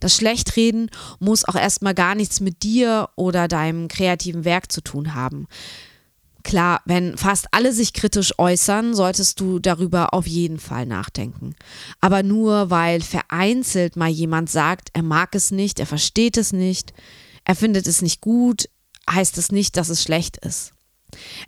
Das 0.00 0.14
Schlechtreden 0.14 0.90
muss 1.18 1.44
auch 1.44 1.56
erstmal 1.56 1.94
gar 1.94 2.14
nichts 2.14 2.40
mit 2.40 2.62
dir 2.62 3.08
oder 3.16 3.48
deinem 3.48 3.88
kreativen 3.88 4.44
Werk 4.44 4.70
zu 4.70 4.80
tun 4.80 5.14
haben. 5.14 5.48
Klar, 6.44 6.82
wenn 6.84 7.16
fast 7.16 7.46
alle 7.52 7.72
sich 7.72 7.94
kritisch 7.94 8.38
äußern, 8.38 8.94
solltest 8.94 9.40
du 9.40 9.58
darüber 9.58 10.12
auf 10.12 10.26
jeden 10.26 10.58
Fall 10.58 10.84
nachdenken. 10.84 11.56
Aber 12.02 12.22
nur 12.22 12.68
weil 12.68 13.00
vereinzelt 13.00 13.96
mal 13.96 14.10
jemand 14.10 14.50
sagt, 14.50 14.90
er 14.92 15.02
mag 15.02 15.34
es 15.34 15.50
nicht, 15.50 15.80
er 15.80 15.86
versteht 15.86 16.36
es 16.36 16.52
nicht, 16.52 16.92
er 17.44 17.54
findet 17.54 17.86
es 17.86 18.02
nicht 18.02 18.20
gut, 18.20 18.68
heißt 19.10 19.38
es 19.38 19.52
nicht, 19.52 19.76
dass 19.76 19.88
es 19.88 20.02
schlecht 20.02 20.38
ist. 20.38 20.72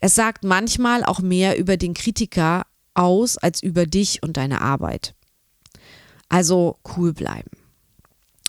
Es 0.00 0.14
sagt 0.14 0.44
manchmal 0.44 1.04
auch 1.04 1.20
mehr 1.20 1.58
über 1.58 1.76
den 1.76 1.94
Kritiker 1.94 2.66
aus 2.94 3.36
als 3.36 3.62
über 3.62 3.86
dich 3.86 4.22
und 4.22 4.36
deine 4.36 4.60
Arbeit. 4.60 5.14
Also 6.28 6.76
cool 6.96 7.12
bleiben. 7.12 7.50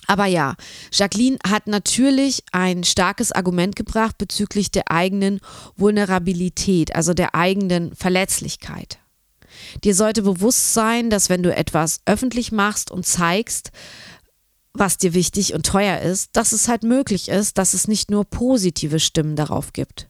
Aber 0.06 0.24
ja, 0.24 0.54
Jacqueline 0.90 1.36
hat 1.46 1.66
natürlich 1.66 2.42
ein 2.50 2.82
starkes 2.82 3.30
Argument 3.30 3.76
gebracht 3.76 4.16
bezüglich 4.16 4.70
der 4.70 4.90
eigenen 4.90 5.40
Vulnerabilität, 5.76 6.94
also 6.96 7.12
der 7.12 7.34
eigenen 7.34 7.94
Verletzlichkeit. 7.94 8.98
Dir 9.84 9.94
sollte 9.94 10.22
bewusst 10.22 10.72
sein, 10.72 11.10
dass 11.10 11.28
wenn 11.28 11.42
du 11.42 11.54
etwas 11.54 12.00
öffentlich 12.06 12.52
machst 12.52 12.90
und 12.90 13.04
zeigst, 13.04 13.70
was 14.74 14.98
dir 14.98 15.14
wichtig 15.14 15.54
und 15.54 15.66
teuer 15.66 16.00
ist, 16.00 16.36
dass 16.36 16.52
es 16.52 16.68
halt 16.68 16.82
möglich 16.82 17.28
ist, 17.28 17.58
dass 17.58 17.74
es 17.74 17.88
nicht 17.88 18.10
nur 18.10 18.24
positive 18.24 19.00
Stimmen 19.00 19.36
darauf 19.36 19.72
gibt. 19.72 20.08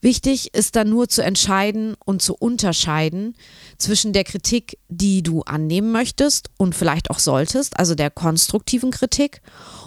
Wichtig 0.00 0.54
ist 0.54 0.76
dann 0.76 0.90
nur 0.90 1.08
zu 1.08 1.22
entscheiden 1.22 1.94
und 2.04 2.22
zu 2.22 2.34
unterscheiden 2.34 3.34
zwischen 3.78 4.12
der 4.12 4.24
Kritik, 4.24 4.78
die 4.88 5.22
du 5.22 5.42
annehmen 5.42 5.92
möchtest 5.92 6.50
und 6.58 6.74
vielleicht 6.74 7.10
auch 7.10 7.18
solltest, 7.18 7.78
also 7.78 7.94
der 7.94 8.10
konstruktiven 8.10 8.90
Kritik, 8.90 9.40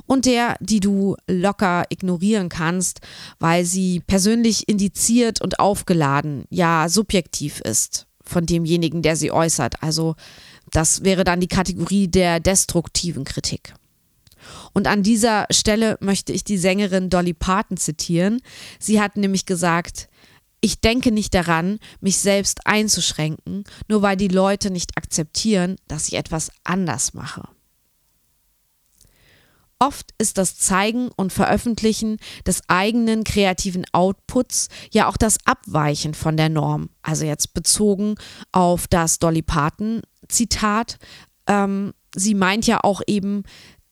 und 0.08 0.26
der, 0.26 0.56
die 0.60 0.80
du 0.80 1.16
locker 1.28 1.86
ignorieren 1.90 2.50
kannst, 2.50 3.02
weil 3.40 3.66
sie 3.66 4.02
persönlich 4.06 4.68
indiziert 4.68 5.42
und 5.42 5.60
aufgeladen, 5.60 6.46
ja 6.50 6.88
subjektiv 6.90 7.60
ist 7.62 8.06
von 8.24 8.46
demjenigen, 8.46 9.02
der 9.02 9.16
sie 9.16 9.32
äußert. 9.32 9.82
Also 9.82 10.16
das 10.72 11.04
wäre 11.04 11.24
dann 11.24 11.40
die 11.40 11.48
Kategorie 11.48 12.08
der 12.08 12.40
destruktiven 12.40 13.24
Kritik. 13.24 13.74
Und 14.74 14.88
an 14.88 15.04
dieser 15.04 15.46
Stelle 15.52 15.98
möchte 16.02 16.34
ich 16.34 16.44
die 16.44 16.58
Sängerin 16.58 17.10
Dolly 17.10 17.34
Parton 17.34 17.78
zitieren. 17.78 18.42
Sie 18.80 19.02
hat 19.02 19.18
nämlich 19.18 19.46
gesagt, 19.46 20.10
ich 20.62 20.82
denke 20.82 21.12
nicht 21.12 21.34
daran, 21.34 21.80
mich 22.02 22.18
selbst 22.18 22.66
einzuschränken, 22.66 23.66
nur 23.88 24.02
weil 24.02 24.18
die 24.18 24.30
Leute 24.30 24.72
nicht 24.72 24.98
akzeptieren, 24.98 25.76
dass 25.88 26.08
ich 26.08 26.16
etwas 26.16 26.52
anders 26.64 27.14
mache. 27.14 27.44
Oft 29.78 30.14
ist 30.18 30.38
das 30.38 30.58
Zeigen 30.58 31.10
und 31.16 31.34
Veröffentlichen 31.34 32.18
des 32.48 32.62
eigenen 32.68 33.24
kreativen 33.24 33.86
Outputs 33.92 34.70
ja 34.92 35.08
auch 35.08 35.18
das 35.18 35.38
Abweichen 35.46 36.14
von 36.14 36.38
der 36.38 36.50
Norm. 36.50 36.90
Also 37.02 37.26
jetzt 37.26 37.54
bezogen 37.54 38.16
auf 38.52 38.88
das 38.88 39.20
Dolly 39.20 39.42
Parton 39.42 40.02
Zitat. 40.30 40.98
Ähm, 41.46 41.94
sie 42.16 42.36
meint 42.36 42.66
ja 42.68 42.80
auch 42.84 43.02
eben, 43.06 43.44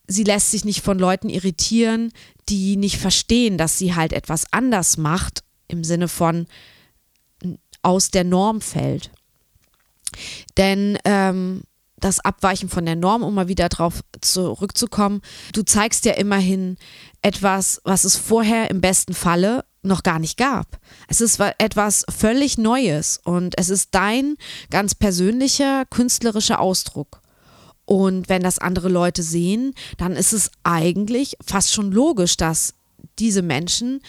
sie 0.08 0.24
lässt 0.24 0.52
sich 0.52 0.66
nicht 0.66 0.82
von 0.82 1.00
Leuten 1.00 1.30
irritieren, 1.30 2.12
die 2.50 2.76
nicht 2.76 2.98
verstehen, 2.98 3.58
dass 3.58 3.78
sie 3.78 3.96
halt 3.96 4.14
etwas 4.14 4.46
anders 4.52 4.98
macht, 4.98 5.44
im 5.68 5.84
Sinne 5.84 6.08
von 6.08 6.48
aus 7.82 8.12
der 8.12 8.24
Norm 8.24 8.62
fällt. 8.62 9.12
Denn 10.58 10.98
ähm, 11.06 11.64
das 11.98 12.20
Abweichen 12.20 12.70
von 12.70 12.86
der 12.86 12.96
Norm, 12.96 13.24
um 13.24 13.34
mal 13.34 13.48
wieder 13.48 13.70
darauf 13.70 14.02
zurückzukommen, 14.22 15.22
du 15.54 15.64
zeigst 15.64 16.06
ja 16.06 16.14
immerhin 16.14 16.78
etwas, 17.22 17.82
was 17.84 18.04
es 18.04 18.18
vorher 18.18 18.70
im 18.70 18.82
besten 18.82 19.14
Falle 19.14 19.64
noch 19.82 20.04
gar 20.04 20.20
nicht 20.20 20.38
gab. 20.38 20.80
Es 21.08 21.22
ist 21.22 21.40
etwas 21.40 22.06
völlig 22.10 22.58
Neues 22.58 23.20
und 23.24 23.58
es 23.58 23.70
ist 23.70 23.90
dein 23.92 24.36
ganz 24.70 24.96
persönlicher 24.96 25.86
künstlerischer 25.86 26.60
Ausdruck. 26.60 27.23
Und 27.94 28.28
wenn 28.28 28.42
das 28.42 28.58
andere 28.58 28.90
Leute 28.90 29.22
sehen, 29.22 29.76
dann 30.00 30.14
ist 30.14 30.34
es 30.34 30.50
eigentlich 30.64 31.38
fast 31.46 31.72
schon 31.72 31.92
logisch, 31.92 32.38
dass 32.38 32.74
diese 33.20 33.44
Menschen, 33.44 34.02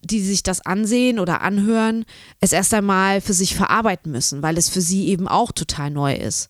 die 0.00 0.20
sich 0.20 0.42
das 0.42 0.66
ansehen 0.66 1.20
oder 1.20 1.40
anhören, 1.40 2.04
es 2.40 2.50
erst 2.50 2.74
einmal 2.74 3.20
für 3.20 3.32
sich 3.32 3.54
verarbeiten 3.54 4.10
müssen, 4.10 4.42
weil 4.42 4.58
es 4.58 4.68
für 4.68 4.80
sie 4.80 5.06
eben 5.06 5.28
auch 5.28 5.52
total 5.52 5.92
neu 5.92 6.16
ist. 6.16 6.48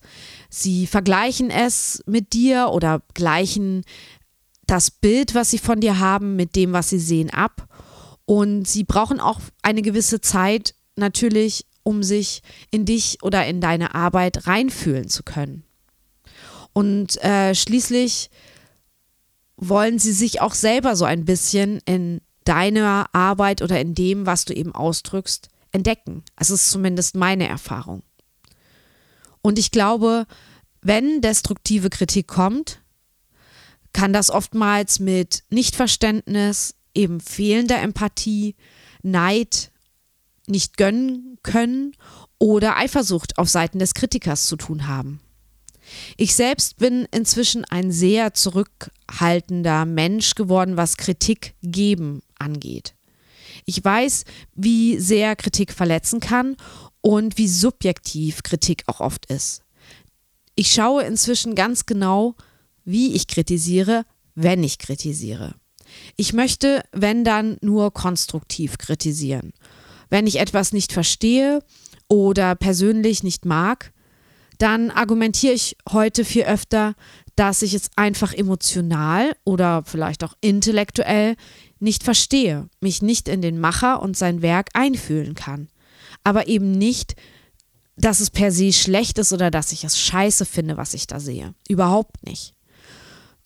Sie 0.49 0.87
vergleichen 0.87 1.51
es 1.51 2.01
mit 2.07 2.33
dir 2.33 2.69
oder 2.71 3.03
gleichen 3.13 3.83
das 4.65 4.89
Bild, 4.89 5.35
was 5.35 5.51
sie 5.51 5.59
von 5.59 5.79
dir 5.79 5.99
haben, 5.99 6.35
mit 6.35 6.55
dem, 6.55 6.73
was 6.73 6.89
sie 6.89 6.97
sehen, 6.97 7.29
ab. 7.29 7.67
Und 8.25 8.67
sie 8.67 8.83
brauchen 8.83 9.19
auch 9.19 9.41
eine 9.61 9.83
gewisse 9.83 10.21
Zeit 10.21 10.73
natürlich, 10.95 11.67
um 11.83 12.01
sich 12.01 12.41
in 12.71 12.85
dich 12.85 13.19
oder 13.21 13.45
in 13.45 13.61
deine 13.61 13.93
Arbeit 13.93 14.47
reinfühlen 14.47 15.07
zu 15.07 15.21
können. 15.21 15.65
Und 16.73 17.23
äh, 17.23 17.53
schließlich 17.55 18.29
wollen 19.57 19.99
sie 19.99 20.13
sich 20.13 20.41
auch 20.41 20.53
selber 20.53 20.95
so 20.95 21.05
ein 21.05 21.25
bisschen 21.25 21.79
in 21.85 22.21
deiner 22.43 23.07
Arbeit 23.13 23.61
oder 23.61 23.79
in 23.79 23.95
dem, 23.95 24.25
was 24.25 24.45
du 24.45 24.53
eben 24.53 24.73
ausdrückst, 24.73 25.49
entdecken. 25.71 26.23
Das 26.37 26.49
ist 26.49 26.69
zumindest 26.69 27.15
meine 27.15 27.47
Erfahrung. 27.47 28.03
Und 29.41 29.59
ich 29.59 29.71
glaube, 29.71 30.25
wenn 30.81 31.21
destruktive 31.21 31.89
Kritik 31.89 32.27
kommt, 32.27 32.81
kann 33.93 34.11
das 34.11 34.29
oftmals 34.29 34.99
mit 34.99 35.43
Nichtverständnis, 35.49 36.75
eben 36.95 37.19
fehlender 37.19 37.81
Empathie, 37.81 38.55
Neid, 39.03 39.71
nicht 40.47 40.77
gönnen 40.77 41.37
können 41.43 41.95
oder 42.37 42.77
Eifersucht 42.77 43.37
auf 43.37 43.49
Seiten 43.49 43.79
des 43.79 43.93
Kritikers 43.93 44.47
zu 44.47 44.57
tun 44.57 44.87
haben. 44.87 45.21
Ich 46.17 46.35
selbst 46.35 46.77
bin 46.77 47.07
inzwischen 47.11 47.65
ein 47.65 47.91
sehr 47.91 48.33
zurückhaltender 48.33 49.85
Mensch 49.85 50.35
geworden, 50.35 50.77
was 50.77 50.97
Kritik 50.97 51.55
geben 51.61 52.21
angeht. 52.37 52.95
Ich 53.65 53.83
weiß, 53.83 54.25
wie 54.55 54.99
sehr 54.99 55.35
Kritik 55.35 55.71
verletzen 55.71 56.19
kann 56.19 56.57
und 57.01 57.37
wie 57.37 57.47
subjektiv 57.47 58.43
Kritik 58.43 58.83
auch 58.87 58.99
oft 58.99 59.25
ist. 59.27 59.61
Ich 60.55 60.71
schaue 60.71 61.03
inzwischen 61.03 61.55
ganz 61.55 61.85
genau, 61.85 62.35
wie 62.85 63.13
ich 63.13 63.27
kritisiere, 63.27 64.05
wenn 64.35 64.63
ich 64.63 64.77
kritisiere. 64.77 65.55
Ich 66.15 66.33
möchte, 66.33 66.83
wenn 66.91 67.23
dann, 67.23 67.57
nur 67.61 67.91
konstruktiv 67.91 68.77
kritisieren. 68.77 69.53
Wenn 70.09 70.27
ich 70.27 70.39
etwas 70.39 70.73
nicht 70.73 70.91
verstehe 70.91 71.63
oder 72.07 72.55
persönlich 72.55 73.23
nicht 73.23 73.45
mag, 73.45 73.92
dann 74.63 74.91
argumentiere 74.91 75.53
ich 75.53 75.75
heute 75.91 76.23
viel 76.23 76.43
öfter, 76.43 76.95
dass 77.35 77.63
ich 77.63 77.73
es 77.73 77.89
einfach 77.97 78.33
emotional 78.33 79.35
oder 79.43 79.83
vielleicht 79.85 80.23
auch 80.23 80.35
intellektuell 80.39 81.35
nicht 81.79 82.01
verstehe, 82.01 82.69
mich 82.79 83.01
nicht 83.01 83.27
in 83.27 83.41
den 83.41 83.59
Macher 83.59 84.01
und 84.01 84.15
sein 84.15 84.41
Werk 84.41 84.69
einfühlen 84.73 85.35
kann. 85.35 85.67
Aber 86.23 86.47
eben 86.47 86.71
nicht, 86.71 87.17
dass 87.97 88.21
es 88.21 88.29
per 88.29 88.53
se 88.53 88.71
schlecht 88.71 89.17
ist 89.17 89.33
oder 89.33 89.51
dass 89.51 89.73
ich 89.73 89.83
es 89.83 89.99
scheiße 89.99 90.45
finde, 90.45 90.77
was 90.77 90.93
ich 90.93 91.07
da 91.07 91.19
sehe. 91.19 91.53
Überhaupt 91.67 92.25
nicht. 92.25 92.53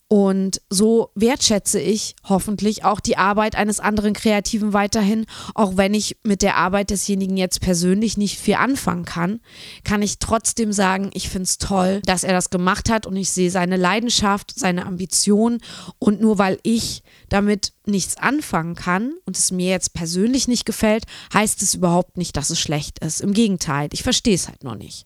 Und 0.09 0.61
so 0.69 1.11
wertschätze 1.15 1.81
ich 1.81 2.15
hoffentlich 2.23 2.85
auch 2.85 3.01
die 3.01 3.17
Arbeit 3.17 3.55
eines 3.55 3.81
anderen 3.81 4.13
Kreativen 4.13 4.71
weiterhin. 4.71 5.25
Auch 5.53 5.75
wenn 5.75 5.93
ich 5.93 6.15
mit 6.23 6.41
der 6.41 6.55
Arbeit 6.55 6.91
desjenigen 6.91 7.35
jetzt 7.35 7.59
persönlich 7.59 8.15
nicht 8.15 8.39
viel 8.39 8.55
anfangen 8.55 9.03
kann, 9.03 9.41
kann 9.83 10.01
ich 10.01 10.19
trotzdem 10.19 10.71
sagen, 10.71 11.09
ich 11.13 11.27
finde 11.27 11.43
es 11.43 11.57
toll, 11.57 12.01
dass 12.05 12.23
er 12.23 12.31
das 12.31 12.49
gemacht 12.49 12.89
hat 12.89 13.05
und 13.05 13.17
ich 13.17 13.31
sehe 13.31 13.51
seine 13.51 13.75
Leidenschaft, 13.75 14.57
seine 14.57 14.85
Ambition. 14.85 15.59
Und 15.99 16.21
nur 16.21 16.37
weil 16.37 16.57
ich 16.63 17.03
damit 17.27 17.73
nichts 17.85 18.15
anfangen 18.15 18.75
kann 18.75 19.13
und 19.25 19.37
es 19.37 19.51
mir 19.51 19.69
jetzt 19.69 19.93
persönlich 19.93 20.47
nicht 20.47 20.65
gefällt, 20.65 21.03
heißt 21.33 21.61
es 21.61 21.75
überhaupt 21.75 22.15
nicht, 22.15 22.37
dass 22.37 22.49
es 22.49 22.61
schlecht 22.61 22.99
ist. 22.99 23.19
Im 23.19 23.33
Gegenteil, 23.33 23.89
ich 23.91 24.03
verstehe 24.03 24.35
es 24.35 24.47
halt 24.47 24.63
noch 24.63 24.75
nicht. 24.75 25.05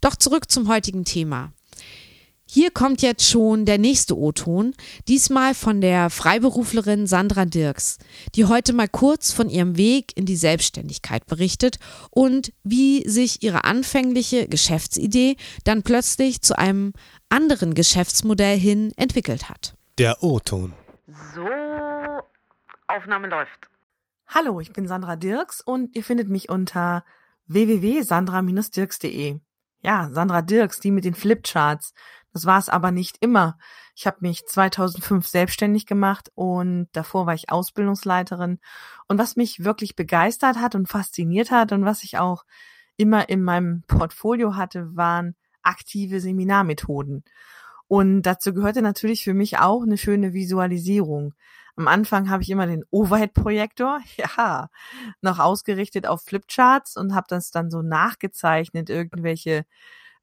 Doch 0.00 0.14
zurück 0.14 0.48
zum 0.48 0.68
heutigen 0.68 1.04
Thema. 1.04 1.52
Hier 2.52 2.72
kommt 2.72 3.00
jetzt 3.00 3.30
schon 3.30 3.64
der 3.64 3.78
nächste 3.78 4.18
O-Ton, 4.18 4.74
diesmal 5.06 5.54
von 5.54 5.80
der 5.80 6.10
Freiberuflerin 6.10 7.06
Sandra 7.06 7.44
Dirks, 7.44 7.98
die 8.34 8.44
heute 8.44 8.72
mal 8.72 8.88
kurz 8.88 9.32
von 9.32 9.48
ihrem 9.48 9.76
Weg 9.76 10.16
in 10.16 10.26
die 10.26 10.34
Selbstständigkeit 10.34 11.26
berichtet 11.26 11.78
und 12.10 12.52
wie 12.64 13.08
sich 13.08 13.44
ihre 13.44 13.62
anfängliche 13.62 14.48
Geschäftsidee 14.48 15.36
dann 15.62 15.84
plötzlich 15.84 16.42
zu 16.42 16.58
einem 16.58 16.92
anderen 17.28 17.74
Geschäftsmodell 17.74 18.58
hin 18.58 18.92
entwickelt 18.96 19.48
hat. 19.48 19.76
Der 19.98 20.20
O-Ton. 20.20 20.72
So, 21.36 21.46
Aufnahme 22.88 23.28
läuft. 23.28 23.68
Hallo, 24.26 24.58
ich 24.58 24.72
bin 24.72 24.88
Sandra 24.88 25.14
Dirks 25.14 25.60
und 25.60 25.94
ihr 25.94 26.02
findet 26.02 26.28
mich 26.28 26.48
unter 26.48 27.04
www.sandra-dirks.de. 27.46 29.38
Ja, 29.82 30.10
Sandra 30.12 30.42
Dirks, 30.42 30.80
die 30.80 30.90
mit 30.90 31.04
den 31.04 31.14
Flipcharts. 31.14 31.94
Das 32.32 32.46
war 32.46 32.58
es 32.58 32.68
aber 32.68 32.92
nicht 32.92 33.16
immer. 33.20 33.58
Ich 33.96 34.06
habe 34.06 34.18
mich 34.20 34.46
2005 34.46 35.26
selbstständig 35.26 35.86
gemacht 35.86 36.30
und 36.34 36.88
davor 36.92 37.26
war 37.26 37.34
ich 37.34 37.50
Ausbildungsleiterin. 37.50 38.60
Und 39.08 39.18
was 39.18 39.36
mich 39.36 39.64
wirklich 39.64 39.96
begeistert 39.96 40.58
hat 40.58 40.74
und 40.74 40.88
fasziniert 40.88 41.50
hat 41.50 41.72
und 41.72 41.84
was 41.84 42.04
ich 42.04 42.18
auch 42.18 42.44
immer 42.96 43.28
in 43.28 43.42
meinem 43.42 43.82
Portfolio 43.86 44.56
hatte, 44.56 44.94
waren 44.94 45.34
aktive 45.62 46.20
Seminarmethoden. 46.20 47.24
Und 47.88 48.22
dazu 48.22 48.54
gehörte 48.54 48.82
natürlich 48.82 49.24
für 49.24 49.34
mich 49.34 49.58
auch 49.58 49.82
eine 49.82 49.98
schöne 49.98 50.32
Visualisierung. 50.32 51.34
Am 51.74 51.88
Anfang 51.88 52.30
habe 52.30 52.42
ich 52.42 52.50
immer 52.50 52.66
den 52.66 52.84
Overhead-Projektor, 52.90 54.00
ja, 54.16 54.68
noch 55.22 55.40
ausgerichtet 55.40 56.06
auf 56.06 56.22
Flipcharts 56.22 56.96
und 56.96 57.14
habe 57.14 57.26
das 57.28 57.50
dann 57.50 57.70
so 57.70 57.82
nachgezeichnet, 57.82 58.90
irgendwelche 58.90 59.64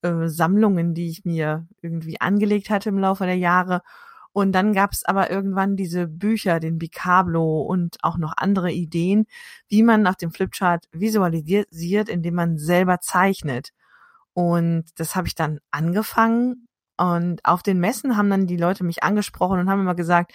äh, 0.08 0.30
Sammlungen, 0.30 0.94
die 0.94 1.10
ich 1.10 1.26
mir 1.26 1.68
irgendwie 1.82 2.20
angelegt 2.22 2.70
hatte 2.70 2.90
im 2.90 3.00
Laufe 3.00 3.26
der 3.26 3.38
Jahre. 3.38 3.82
Und 4.34 4.52
dann 4.52 4.74
gab 4.74 4.92
es 4.92 5.04
aber 5.04 5.32
irgendwann 5.32 5.76
diese 5.76 6.08
Bücher, 6.08 6.60
den 6.60 6.78
Bicablo 6.78 7.62
und 7.62 7.98
auch 8.04 8.18
noch 8.18 8.34
andere 8.38 8.72
Ideen, 8.72 9.26
wie 9.68 9.82
man 9.84 10.06
auf 10.06 10.16
dem 10.16 10.32
Flipchart 10.32 10.88
visualisiert, 10.92 12.08
indem 12.10 12.36
man 12.36 12.58
selber 12.58 13.00
zeichnet. 13.00 13.72
Und 14.34 14.86
das 14.98 15.16
habe 15.16 15.28
ich 15.28 15.36
dann 15.36 15.60
angefangen. 15.72 16.68
Und 16.98 17.44
auf 17.46 17.64
den 17.64 17.80
Messen 17.80 18.18
haben 18.18 18.30
dann 18.30 18.48
die 18.48 18.58
Leute 18.58 18.84
mich 18.84 19.04
angesprochen 19.04 19.60
und 19.60 19.70
haben 19.70 19.82
immer 19.82 19.96
gesagt, 19.96 20.34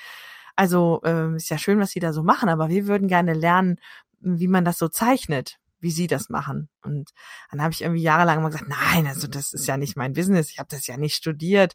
also 0.57 1.01
äh, 1.05 1.37
ist 1.37 1.51
ja 1.51 1.59
schön, 1.59 1.79
was 1.79 1.93
Sie 1.93 2.01
da 2.01 2.13
so 2.13 2.23
machen, 2.25 2.49
aber 2.49 2.69
wir 2.69 2.89
würden 2.89 3.09
gerne 3.09 3.35
lernen, 3.35 3.77
wie 4.21 4.49
man 4.49 4.65
das 4.65 4.79
so 4.79 4.89
zeichnet 4.89 5.59
wie 5.83 5.91
sie 5.91 6.07
das 6.07 6.31
machen. 6.31 6.69
Und 6.83 7.11
dann 7.51 7.61
habe 7.61 7.73
ich 7.73 7.83
irgendwie 7.83 8.03
jahrelang 8.03 8.39
immer 8.39 8.51
gesagt, 8.51 8.69
nein, 8.69 9.07
also 9.07 9.27
das 9.27 9.53
ist 9.53 9.67
ja 9.67 9.77
nicht 9.77 9.97
mein 9.97 10.15
Business, 10.15 10.51
ich 10.51 10.59
habe 10.59 10.69
das 10.71 10.87
ja 10.87 10.97
nicht 10.97 11.15
studiert 11.15 11.75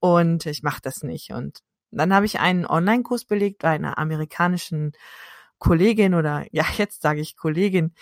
und 0.00 0.44
ich 0.46 0.62
mache 0.62 0.80
das 0.82 1.02
nicht. 1.02 1.30
Und 1.30 1.60
dann 1.90 2.12
habe 2.12 2.26
ich 2.26 2.40
einen 2.40 2.66
Online-Kurs 2.66 3.24
belegt 3.24 3.62
bei 3.62 3.70
einer 3.70 3.96
amerikanischen 3.96 4.92
Kollegin 5.58 6.14
oder 6.14 6.44
ja, 6.52 6.66
jetzt 6.76 7.02
sage 7.02 7.20
ich 7.20 7.36
Kollegin, 7.36 7.94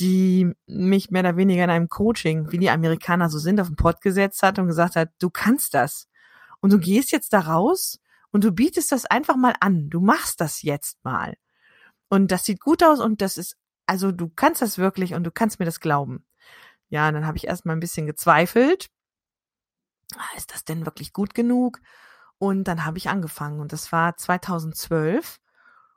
die 0.00 0.52
mich 0.66 1.10
mehr 1.10 1.20
oder 1.22 1.36
weniger 1.36 1.64
in 1.64 1.70
einem 1.70 1.88
Coaching, 1.88 2.52
wie 2.52 2.58
die 2.58 2.70
Amerikaner 2.70 3.30
so 3.30 3.38
sind, 3.38 3.60
auf 3.60 3.68
den 3.68 3.76
Pott 3.76 4.00
gesetzt 4.00 4.42
hat 4.42 4.58
und 4.58 4.66
gesagt 4.66 4.96
hat, 4.96 5.10
du 5.18 5.30
kannst 5.30 5.72
das. 5.72 6.08
Und 6.60 6.72
du 6.72 6.78
gehst 6.78 7.12
jetzt 7.12 7.32
da 7.32 7.40
raus 7.40 8.00
und 8.32 8.44
du 8.44 8.52
bietest 8.52 8.92
das 8.92 9.06
einfach 9.06 9.36
mal 9.36 9.54
an. 9.60 9.88
Du 9.88 10.00
machst 10.00 10.40
das 10.40 10.62
jetzt 10.62 11.02
mal. 11.04 11.36
Und 12.08 12.30
das 12.30 12.44
sieht 12.44 12.60
gut 12.60 12.82
aus 12.82 13.00
und 13.00 13.22
das 13.22 13.38
ist 13.38 13.56
also 13.86 14.12
du 14.12 14.28
kannst 14.28 14.62
das 14.62 14.78
wirklich 14.78 15.14
und 15.14 15.24
du 15.24 15.30
kannst 15.30 15.58
mir 15.58 15.66
das 15.66 15.80
glauben. 15.80 16.24
Ja, 16.88 17.08
und 17.08 17.14
dann 17.14 17.26
habe 17.26 17.36
ich 17.36 17.46
erstmal 17.46 17.76
ein 17.76 17.80
bisschen 17.80 18.06
gezweifelt. 18.06 18.88
Ah, 20.16 20.36
ist 20.36 20.52
das 20.52 20.64
denn 20.64 20.86
wirklich 20.86 21.12
gut 21.12 21.34
genug? 21.34 21.80
Und 22.38 22.64
dann 22.64 22.84
habe 22.84 22.98
ich 22.98 23.08
angefangen 23.08 23.60
und 23.60 23.72
das 23.72 23.90
war 23.92 24.16
2012 24.16 25.38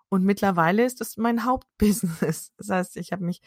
und 0.10 0.24
mittlerweile 0.24 0.84
ist 0.84 1.02
es 1.02 1.18
mein 1.18 1.44
Hauptbusiness. 1.46 2.52
Das 2.58 2.70
heißt, 2.70 2.98
ich 2.98 3.12
habe 3.12 3.24
mich 3.24 3.42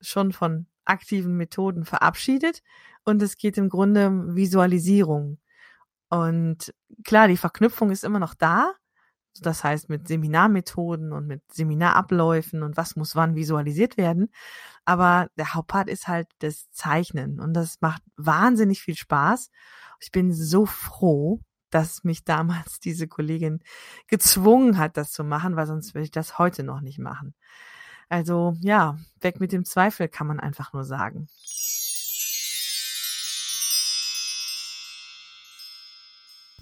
schon 0.00 0.32
von 0.32 0.66
aktiven 0.84 1.36
Methoden 1.36 1.84
verabschiedet 1.84 2.62
und 3.04 3.22
es 3.22 3.36
geht 3.36 3.56
im 3.58 3.68
Grunde 3.68 4.08
um 4.08 4.36
Visualisierung. 4.36 5.38
Und 6.08 6.74
klar, 7.04 7.28
die 7.28 7.36
Verknüpfung 7.36 7.90
ist 7.90 8.04
immer 8.04 8.18
noch 8.18 8.34
da, 8.34 8.74
das 9.40 9.64
heißt 9.64 9.88
mit 9.88 10.08
Seminarmethoden 10.08 11.12
und 11.12 11.26
mit 11.26 11.42
Seminarabläufen 11.52 12.62
und 12.62 12.76
was 12.76 12.96
muss 12.96 13.16
wann 13.16 13.34
visualisiert 13.34 13.96
werden. 13.96 14.30
Aber 14.84 15.28
der 15.36 15.54
Hauptpart 15.54 15.88
ist 15.88 16.08
halt 16.08 16.28
das 16.40 16.70
Zeichnen 16.70 17.40
und 17.40 17.54
das 17.54 17.80
macht 17.80 18.02
wahnsinnig 18.16 18.82
viel 18.82 18.96
Spaß. 18.96 19.50
Ich 20.00 20.10
bin 20.10 20.32
so 20.32 20.66
froh, 20.66 21.40
dass 21.70 22.04
mich 22.04 22.24
damals 22.24 22.80
diese 22.80 23.08
Kollegin 23.08 23.60
gezwungen 24.06 24.78
hat, 24.78 24.96
das 24.96 25.12
zu 25.12 25.24
machen, 25.24 25.56
weil 25.56 25.66
sonst 25.66 25.94
würde 25.94 26.04
ich 26.04 26.10
das 26.10 26.38
heute 26.38 26.62
noch 26.62 26.80
nicht 26.80 26.98
machen. 26.98 27.34
Also 28.08 28.54
ja, 28.60 28.98
weg 29.20 29.40
mit 29.40 29.52
dem 29.52 29.64
Zweifel 29.64 30.08
kann 30.08 30.26
man 30.26 30.38
einfach 30.38 30.72
nur 30.74 30.84
sagen. 30.84 31.28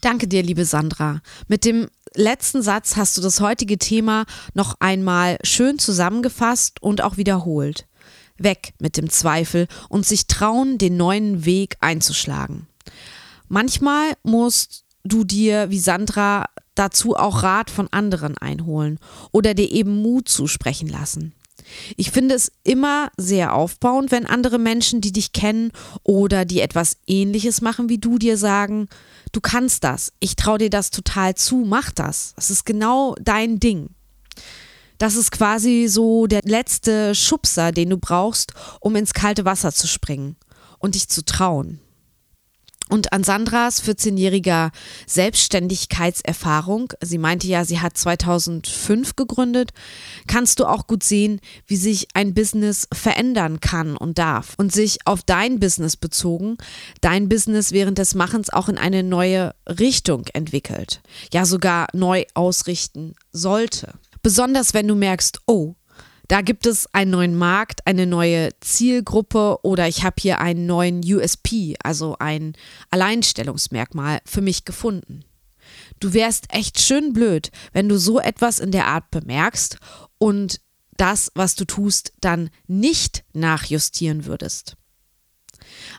Danke 0.01 0.29
dir, 0.29 0.43
liebe 0.43 0.65
Sandra. 0.65 1.21
Mit 1.47 1.65
dem 1.65 1.89
letzten 2.15 2.63
Satz 2.63 2.97
hast 2.97 3.17
du 3.19 3.21
das 3.21 3.41
heutige 3.41 3.77
Thema 3.79 4.25
noch 4.55 4.77
einmal 4.81 5.39
schön 5.43 5.79
zusammengefasst 5.79 6.83
und 6.83 7.03
auch 7.03 7.17
wiederholt. 7.17 7.87
Weg 8.39 8.73
mit 8.81 8.97
dem 8.97 9.11
Zweifel 9.11 9.69
und 9.91 10.07
sich 10.07 10.27
trauen, 10.27 10.79
den 10.79 10.97
neuen 10.97 11.45
Weg 11.45 11.77
einzuschlagen. 11.81 12.67
Manchmal 13.49 14.15
musst 14.23 14.85
du 15.05 15.25
dir, 15.25 15.71
wie 15.71 15.79
Sandra, 15.79 16.47
dazu 16.75 17.17
auch 17.17 17.43
Rat 17.43 17.69
von 17.69 17.89
anderen 17.91 18.39
einholen 18.39 18.99
oder 19.33 19.53
dir 19.53 19.71
eben 19.71 20.01
Mut 20.01 20.29
zusprechen 20.29 20.89
lassen. 20.89 21.35
Ich 21.97 22.11
finde 22.11 22.35
es 22.35 22.53
immer 22.65 23.11
sehr 23.17 23.55
aufbauend, 23.55 24.11
wenn 24.11 24.27
andere 24.27 24.59
Menschen, 24.59 25.01
die 25.01 25.13
dich 25.13 25.33
kennen 25.33 25.73
oder 26.03 26.45
die 26.45 26.61
etwas 26.61 26.97
Ähnliches 27.07 27.61
machen 27.61 27.89
wie 27.89 27.99
du, 27.99 28.19
dir 28.19 28.37
sagen, 28.37 28.89
du 29.33 29.41
kannst 29.41 29.85
das, 29.85 30.13
ich 30.21 30.37
traue 30.37 30.59
dir 30.59 30.71
das 30.71 30.91
total 30.91 31.35
zu, 31.35 31.65
mach 31.67 31.91
das. 31.91 32.33
Das 32.37 32.51
ist 32.51 32.65
genau 32.65 33.15
dein 33.21 33.61
Ding. 33.61 33.91
Das 34.99 35.17
ist 35.17 35.31
quasi 35.31 35.87
so 35.89 36.27
der 36.27 36.43
letzte 36.45 37.15
Schubser, 37.15 37.73
den 37.73 37.91
du 37.91 37.97
brauchst, 37.97 38.53
um 38.81 38.97
ins 38.97 39.15
kalte 39.15 39.47
Wasser 39.47 39.73
zu 39.73 39.87
springen 39.87 40.37
und 40.79 40.95
dich 40.95 41.09
zu 41.09 41.25
trauen. 41.25 41.81
Und 42.91 43.13
an 43.13 43.23
Sandras 43.23 43.85
14-jähriger 43.85 44.73
Selbstständigkeitserfahrung, 45.07 46.93
sie 47.01 47.19
meinte 47.19 47.47
ja, 47.47 47.65
sie 47.65 47.79
hat 47.79 47.97
2005 47.97 49.15
gegründet, 49.15 49.71
kannst 50.27 50.59
du 50.59 50.67
auch 50.67 50.89
gut 50.89 51.05
sehen, 51.05 51.41
wie 51.69 51.77
sich 51.77 52.09
ein 52.15 52.35
Business 52.35 52.89
verändern 52.93 53.61
kann 53.61 53.97
und 53.97 54.19
darf 54.19 54.55
und 54.59 54.73
sich 54.73 55.07
auf 55.07 55.23
dein 55.23 55.61
Business 55.61 55.97
bezogen, 55.97 56.59
dein 57.01 57.29
Business 57.29 57.71
während 57.71 57.99
des 57.99 58.17
Machens 58.17 58.51
auch 58.51 58.69
in 58.69 58.77
eine 58.77 59.05
neue 59.05 59.55
Richtung 59.69 60.27
entwickelt, 60.33 61.01
ja 61.33 61.47
sogar 61.47 61.87
neu 61.93 62.25
ausrichten 62.35 63.15
sollte. 63.31 63.95
Besonders 64.23 64.75
wenn 64.75 64.89
du 64.89 64.97
merkst, 64.97 65.41
oh, 65.47 65.77
da 66.31 66.43
gibt 66.43 66.65
es 66.65 66.87
einen 66.95 67.11
neuen 67.11 67.37
Markt, 67.37 67.85
eine 67.89 68.07
neue 68.07 68.51
Zielgruppe 68.61 69.59
oder 69.65 69.89
ich 69.89 70.05
habe 70.05 70.15
hier 70.21 70.39
einen 70.39 70.65
neuen 70.65 71.01
USP, 71.03 71.75
also 71.83 72.15
ein 72.21 72.53
Alleinstellungsmerkmal 72.91 74.21
für 74.25 74.41
mich 74.41 74.65
gefunden. 74.65 75.25
Du 75.99 76.15
wärst 76.15 76.45
echt 76.55 76.81
schön 76.81 77.13
blöd, 77.13 77.51
wenn 77.73 77.89
du 77.89 77.99
so 77.99 78.21
etwas 78.21 78.61
in 78.61 78.71
der 78.71 78.87
Art 78.87 79.11
bemerkst 79.11 79.79
und 80.19 80.61
das, 80.97 81.33
was 81.35 81.57
du 81.57 81.65
tust, 81.65 82.13
dann 82.21 82.51
nicht 82.69 83.25
nachjustieren 83.33 84.25
würdest. 84.25 84.77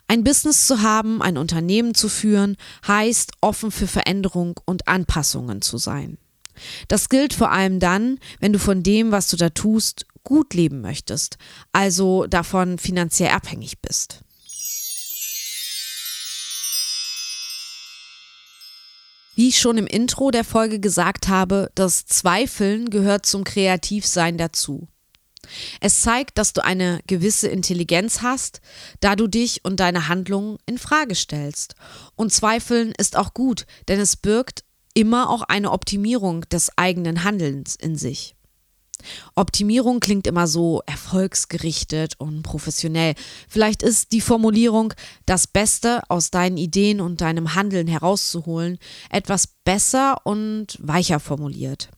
Ein 0.08 0.24
Business 0.24 0.66
zu 0.66 0.80
haben, 0.80 1.20
ein 1.20 1.36
Unternehmen 1.36 1.94
zu 1.94 2.08
führen, 2.08 2.56
heißt 2.86 3.32
offen 3.42 3.70
für 3.70 3.86
Veränderung 3.86 4.58
und 4.64 4.88
Anpassungen 4.88 5.60
zu 5.60 5.76
sein. 5.76 6.16
Das 6.88 7.08
gilt 7.08 7.34
vor 7.34 7.50
allem 7.50 7.80
dann, 7.80 8.18
wenn 8.40 8.52
du 8.52 8.58
von 8.58 8.82
dem, 8.82 9.10
was 9.10 9.28
du 9.28 9.36
da 9.36 9.50
tust, 9.50 10.06
gut 10.24 10.54
leben 10.54 10.80
möchtest, 10.80 11.38
also 11.72 12.26
davon 12.26 12.78
finanziell 12.78 13.30
abhängig 13.30 13.80
bist. 13.80 14.22
Wie 19.34 19.48
ich 19.48 19.58
schon 19.58 19.78
im 19.78 19.86
Intro 19.86 20.30
der 20.30 20.44
Folge 20.44 20.78
gesagt 20.78 21.28
habe, 21.28 21.70
das 21.74 22.04
Zweifeln 22.04 22.90
gehört 22.90 23.24
zum 23.24 23.44
Kreativsein 23.44 24.36
dazu. 24.36 24.88
Es 25.80 26.02
zeigt, 26.02 26.38
dass 26.38 26.52
du 26.52 26.64
eine 26.64 27.00
gewisse 27.06 27.48
Intelligenz 27.48 28.22
hast, 28.22 28.60
da 29.00 29.16
du 29.16 29.26
dich 29.26 29.64
und 29.64 29.80
deine 29.80 30.08
Handlungen 30.08 30.58
in 30.66 30.78
Frage 30.78 31.14
stellst. 31.14 31.74
Und 32.14 32.32
Zweifeln 32.32 32.92
ist 32.96 33.16
auch 33.16 33.34
gut, 33.34 33.66
denn 33.88 33.98
es 33.98 34.16
birgt 34.16 34.64
immer 34.94 35.30
auch 35.30 35.42
eine 35.42 35.72
Optimierung 35.72 36.42
des 36.50 36.76
eigenen 36.76 37.24
Handelns 37.24 37.74
in 37.74 37.96
sich. 37.96 38.36
Optimierung 39.34 40.00
klingt 40.00 40.26
immer 40.26 40.46
so 40.46 40.82
erfolgsgerichtet 40.86 42.14
und 42.18 42.42
professionell. 42.42 43.14
Vielleicht 43.48 43.82
ist 43.82 44.12
die 44.12 44.20
Formulierung, 44.20 44.94
das 45.26 45.46
Beste 45.46 46.02
aus 46.08 46.30
deinen 46.30 46.56
Ideen 46.56 47.00
und 47.00 47.20
deinem 47.20 47.54
Handeln 47.54 47.86
herauszuholen, 47.86 48.78
etwas 49.10 49.46
besser 49.64 50.16
und 50.24 50.78
weicher 50.80 51.20
formuliert. 51.20 51.88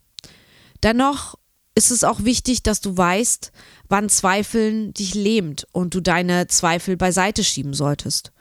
Dennoch 0.82 1.36
ist 1.74 1.90
es 1.90 2.04
auch 2.04 2.24
wichtig, 2.24 2.62
dass 2.62 2.80
du 2.80 2.96
weißt, 2.96 3.50
wann 3.88 4.08
Zweifeln 4.08 4.92
dich 4.94 5.14
lähmt 5.14 5.66
und 5.72 5.94
du 5.94 6.00
deine 6.00 6.46
Zweifel 6.46 6.96
beiseite 6.96 7.42
schieben 7.42 7.74
solltest. 7.74 8.32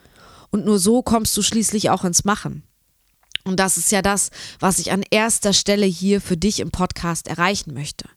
Und 0.50 0.64
nur 0.64 0.78
so 0.78 1.02
kommst 1.02 1.36
du 1.36 1.42
schließlich 1.42 1.90
auch 1.90 2.04
ins 2.04 2.24
Machen. 2.24 2.62
Und 3.44 3.60
das 3.60 3.76
ist 3.76 3.92
ja 3.92 4.00
das, 4.02 4.30
was 4.58 4.78
ich 4.78 4.92
an 4.92 5.04
erster 5.10 5.52
Stelle 5.52 5.84
hier 5.84 6.20
für 6.20 6.36
dich 6.36 6.60
im 6.60 6.70
Podcast 6.70 7.28
erreichen 7.28 7.74
möchte. 7.74 8.08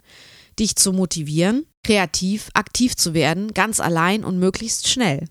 Dich 0.59 0.75
zu 0.75 0.93
motivieren, 0.93 1.65
kreativ, 1.83 2.49
aktiv 2.53 2.95
zu 2.95 3.13
werden, 3.13 3.53
ganz 3.53 3.79
allein 3.79 4.23
und 4.23 4.39
möglichst 4.39 4.87
schnell. 4.87 5.27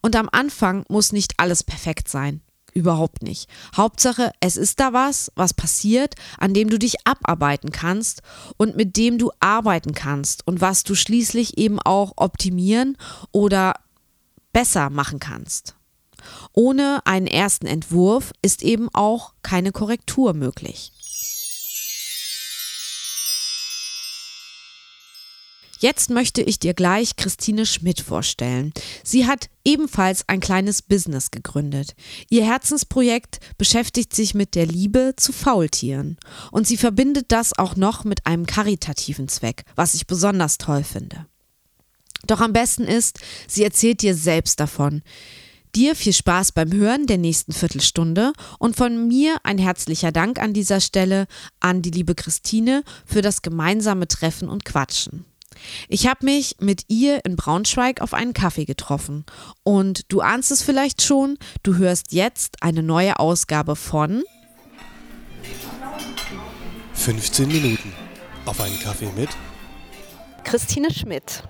Und 0.00 0.16
am 0.16 0.28
Anfang 0.30 0.84
muss 0.88 1.12
nicht 1.12 1.34
alles 1.38 1.62
perfekt 1.62 2.08
sein. 2.08 2.40
Überhaupt 2.74 3.22
nicht. 3.22 3.48
Hauptsache, 3.76 4.30
es 4.40 4.56
ist 4.56 4.78
da 4.78 4.92
was, 4.92 5.32
was 5.34 5.54
passiert, 5.54 6.14
an 6.38 6.54
dem 6.54 6.70
du 6.70 6.78
dich 6.78 7.06
abarbeiten 7.06 7.72
kannst 7.72 8.22
und 8.56 8.76
mit 8.76 8.96
dem 8.96 9.18
du 9.18 9.32
arbeiten 9.40 9.94
kannst 9.94 10.46
und 10.46 10.60
was 10.60 10.84
du 10.84 10.94
schließlich 10.94 11.58
eben 11.58 11.80
auch 11.80 12.12
optimieren 12.16 12.96
oder 13.32 13.74
besser 14.52 14.90
machen 14.90 15.18
kannst. 15.18 15.74
Ohne 16.52 17.00
einen 17.04 17.26
ersten 17.26 17.66
Entwurf 17.66 18.32
ist 18.42 18.62
eben 18.62 18.88
auch 18.92 19.32
keine 19.42 19.72
Korrektur 19.72 20.34
möglich. 20.34 20.92
Jetzt 25.80 26.10
möchte 26.10 26.42
ich 26.42 26.58
dir 26.58 26.74
gleich 26.74 27.14
Christine 27.14 27.64
Schmidt 27.64 28.00
vorstellen. 28.00 28.72
Sie 29.04 29.26
hat 29.26 29.48
ebenfalls 29.64 30.24
ein 30.26 30.40
kleines 30.40 30.82
Business 30.82 31.30
gegründet. 31.30 31.94
Ihr 32.30 32.44
Herzensprojekt 32.44 33.38
beschäftigt 33.58 34.12
sich 34.12 34.34
mit 34.34 34.56
der 34.56 34.66
Liebe 34.66 35.14
zu 35.16 35.32
Faultieren. 35.32 36.18
Und 36.50 36.66
sie 36.66 36.76
verbindet 36.76 37.26
das 37.28 37.56
auch 37.56 37.76
noch 37.76 38.02
mit 38.02 38.26
einem 38.26 38.44
karitativen 38.44 39.28
Zweck, 39.28 39.64
was 39.76 39.94
ich 39.94 40.08
besonders 40.08 40.58
toll 40.58 40.82
finde. 40.82 41.26
Doch 42.26 42.40
am 42.40 42.52
besten 42.52 42.82
ist, 42.82 43.20
sie 43.46 43.62
erzählt 43.62 44.02
dir 44.02 44.16
selbst 44.16 44.58
davon. 44.58 45.02
Dir 45.76 45.94
viel 45.94 46.12
Spaß 46.12 46.52
beim 46.52 46.72
Hören 46.72 47.06
der 47.06 47.18
nächsten 47.18 47.52
Viertelstunde 47.52 48.32
und 48.58 48.74
von 48.74 49.06
mir 49.06 49.36
ein 49.44 49.58
herzlicher 49.58 50.10
Dank 50.10 50.40
an 50.40 50.54
dieser 50.54 50.80
Stelle 50.80 51.28
an 51.60 51.82
die 51.82 51.90
liebe 51.92 52.16
Christine 52.16 52.82
für 53.06 53.22
das 53.22 53.42
gemeinsame 53.42 54.08
Treffen 54.08 54.48
und 54.48 54.64
Quatschen. 54.64 55.24
Ich 55.88 56.06
habe 56.06 56.24
mich 56.24 56.56
mit 56.60 56.82
ihr 56.88 57.24
in 57.24 57.36
Braunschweig 57.36 58.00
auf 58.00 58.14
einen 58.14 58.32
Kaffee 58.32 58.64
getroffen. 58.64 59.24
Und 59.62 60.12
du 60.12 60.20
ahnst 60.20 60.50
es 60.50 60.62
vielleicht 60.62 61.02
schon, 61.02 61.38
du 61.62 61.76
hörst 61.76 62.12
jetzt 62.12 62.62
eine 62.62 62.82
neue 62.82 63.18
Ausgabe 63.18 63.76
von 63.76 64.22
15 66.94 67.48
Minuten 67.48 67.92
auf 68.44 68.60
einen 68.60 68.78
Kaffee 68.80 69.10
mit 69.16 69.30
Christine 70.44 70.92
Schmidt. 70.92 71.42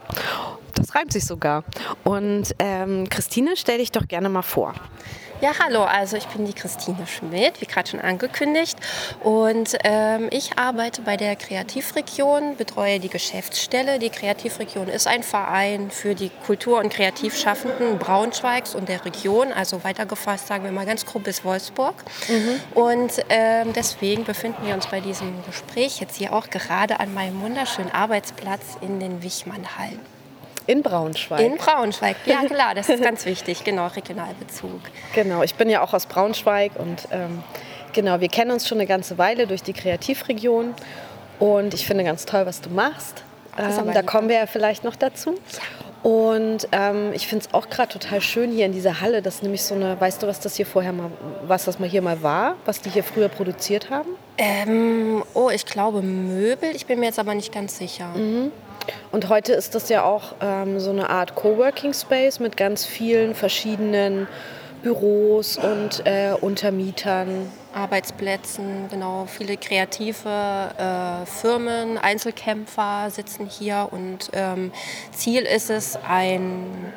Das 0.74 0.94
reimt 0.94 1.12
sich 1.12 1.24
sogar. 1.24 1.64
Und 2.04 2.54
ähm, 2.58 3.08
Christine, 3.08 3.54
stell 3.56 3.78
dich 3.78 3.92
doch 3.92 4.08
gerne 4.08 4.28
mal 4.28 4.42
vor. 4.42 4.74
Ja, 5.40 5.52
hallo, 5.60 5.84
also 5.84 6.16
ich 6.16 6.26
bin 6.26 6.46
die 6.46 6.52
Christine 6.52 7.06
Schmidt, 7.06 7.60
wie 7.60 7.66
gerade 7.66 7.88
schon 7.88 8.00
angekündigt. 8.00 8.76
Und 9.22 9.76
ähm, 9.84 10.26
ich 10.32 10.58
arbeite 10.58 11.02
bei 11.02 11.16
der 11.16 11.36
Kreativregion, 11.36 12.56
betreue 12.56 12.98
die 12.98 13.08
Geschäftsstelle. 13.08 14.00
Die 14.00 14.10
Kreativregion 14.10 14.88
ist 14.88 15.06
ein 15.06 15.22
Verein 15.22 15.92
für 15.92 16.16
die 16.16 16.30
Kultur- 16.44 16.80
und 16.80 16.88
Kreativschaffenden 16.88 17.98
Braunschweigs 18.00 18.74
und 18.74 18.88
der 18.88 19.04
Region, 19.04 19.52
also 19.52 19.84
weitergefasst 19.84 20.48
sagen 20.48 20.64
wir 20.64 20.72
mal 20.72 20.86
ganz 20.86 21.06
grob 21.06 21.22
bis 21.22 21.44
Wolfsburg. 21.44 21.94
Mhm. 22.26 22.60
Und 22.74 23.12
ähm, 23.28 23.72
deswegen 23.72 24.24
befinden 24.24 24.66
wir 24.66 24.74
uns 24.74 24.88
bei 24.88 24.98
diesem 24.98 25.44
Gespräch 25.46 26.00
jetzt 26.00 26.16
hier 26.16 26.32
auch 26.32 26.50
gerade 26.50 26.98
an 26.98 27.14
meinem 27.14 27.40
wunderschönen 27.42 27.92
Arbeitsplatz 27.92 28.76
in 28.80 28.98
den 28.98 29.22
Wichmannhallen. 29.22 30.17
In 30.68 30.82
Braunschweig. 30.82 31.40
In 31.40 31.56
Braunschweig, 31.56 32.16
ja 32.26 32.44
klar, 32.44 32.74
das 32.74 32.90
ist 32.90 33.02
ganz 33.02 33.24
wichtig, 33.24 33.64
genau, 33.64 33.86
Regionalbezug. 33.86 34.80
Genau, 35.14 35.42
ich 35.42 35.54
bin 35.54 35.70
ja 35.70 35.82
auch 35.82 35.94
aus 35.94 36.04
Braunschweig 36.04 36.72
und 36.76 37.08
ähm, 37.10 37.42
genau, 37.94 38.20
wir 38.20 38.28
kennen 38.28 38.50
uns 38.50 38.68
schon 38.68 38.76
eine 38.76 38.86
ganze 38.86 39.16
Weile 39.16 39.46
durch 39.46 39.62
die 39.62 39.72
Kreativregion 39.72 40.74
und 41.38 41.72
ich 41.72 41.86
finde 41.86 42.04
ganz 42.04 42.26
toll, 42.26 42.44
was 42.44 42.60
du 42.60 42.68
machst. 42.68 43.24
Ähm, 43.56 43.92
da 43.94 44.02
kommen 44.02 44.28
wir 44.28 44.36
ja 44.36 44.46
vielleicht 44.46 44.84
noch 44.84 44.94
dazu. 44.94 45.36
Und 46.02 46.68
ähm, 46.70 47.12
ich 47.14 47.26
finde 47.26 47.46
es 47.46 47.54
auch 47.54 47.70
gerade 47.70 47.88
total 47.88 48.20
schön 48.20 48.52
hier 48.52 48.66
in 48.66 48.72
dieser 48.72 49.00
Halle. 49.00 49.22
Das 49.22 49.36
ist 49.36 49.42
nämlich 49.42 49.62
so 49.62 49.74
eine, 49.74 49.98
weißt 49.98 50.22
du, 50.22 50.26
was 50.26 50.38
das 50.38 50.54
hier 50.54 50.66
vorher 50.66 50.92
mal, 50.92 51.10
was 51.46 51.64
das 51.64 51.78
mal 51.78 51.88
hier 51.88 52.02
mal 52.02 52.22
war, 52.22 52.56
was 52.66 52.80
die 52.82 52.90
hier 52.90 53.02
früher 53.02 53.28
produziert 53.28 53.90
haben? 53.90 54.10
Ähm, 54.36 55.24
oh, 55.34 55.50
ich 55.50 55.66
glaube 55.66 56.02
Möbel. 56.02 56.76
Ich 56.76 56.86
bin 56.86 57.00
mir 57.00 57.06
jetzt 57.06 57.18
aber 57.18 57.34
nicht 57.34 57.52
ganz 57.52 57.78
sicher. 57.78 58.08
Mhm. 58.14 58.52
Und 59.12 59.28
heute 59.28 59.52
ist 59.52 59.74
das 59.74 59.88
ja 59.88 60.04
auch 60.04 60.34
ähm, 60.40 60.80
so 60.80 60.90
eine 60.90 61.10
Art 61.10 61.34
Coworking 61.34 61.92
Space 61.92 62.40
mit 62.40 62.56
ganz 62.56 62.84
vielen 62.84 63.34
verschiedenen 63.34 64.26
Büros 64.82 65.56
und 65.56 66.06
äh, 66.06 66.34
Untermietern. 66.40 67.50
Arbeitsplätzen, 67.74 68.88
genau. 68.90 69.26
Viele 69.26 69.56
kreative 69.56 70.28
äh, 70.78 71.26
Firmen, 71.26 71.98
Einzelkämpfer 71.98 73.10
sitzen 73.10 73.46
hier 73.46 73.88
und 73.90 74.30
ähm, 74.32 74.72
Ziel 75.12 75.42
ist 75.42 75.70
es, 75.70 75.98
ein 76.08 76.92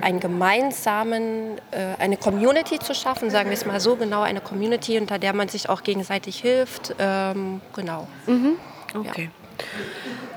einen 0.00 0.20
gemeinsamen, 0.20 1.58
äh, 1.70 1.94
eine 1.98 2.16
Community 2.16 2.78
zu 2.78 2.94
schaffen, 2.94 3.28
sagen 3.28 3.50
wir 3.50 3.54
es 3.54 3.66
mal 3.66 3.78
so, 3.78 3.96
genau, 3.96 4.22
eine 4.22 4.40
Community, 4.40 4.98
unter 4.98 5.18
der 5.18 5.34
man 5.34 5.48
sich 5.48 5.68
auch 5.68 5.82
gegenseitig 5.82 6.40
hilft. 6.40 6.94
Ähm, 6.98 7.60
genau. 7.74 8.08
Mhm. 8.26 8.56
Okay. 8.94 9.24
Ja. 9.24 9.39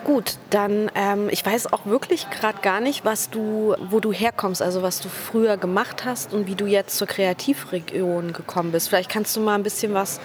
Gut, 0.03 0.35
dann 0.49 0.91
ähm, 0.95 1.29
ich 1.31 1.45
weiß 1.45 1.71
auch 1.71 1.85
wirklich 1.85 2.29
gerade 2.29 2.59
gar 2.61 2.81
nicht, 2.81 3.05
was 3.05 3.29
du, 3.29 3.73
wo 3.89 4.01
du 4.01 4.11
herkommst, 4.11 4.61
also 4.61 4.81
was 4.81 4.99
du 4.99 5.07
früher 5.07 5.55
gemacht 5.55 6.03
hast 6.03 6.33
und 6.33 6.45
wie 6.45 6.55
du 6.55 6.65
jetzt 6.65 6.97
zur 6.97 7.07
Kreativregion 7.07 8.33
gekommen 8.33 8.73
bist. 8.73 8.89
Vielleicht 8.89 9.09
kannst 9.09 9.35
du 9.35 9.39
mal 9.39 9.55
ein 9.55 9.63
bisschen 9.63 9.93
was 9.93 10.19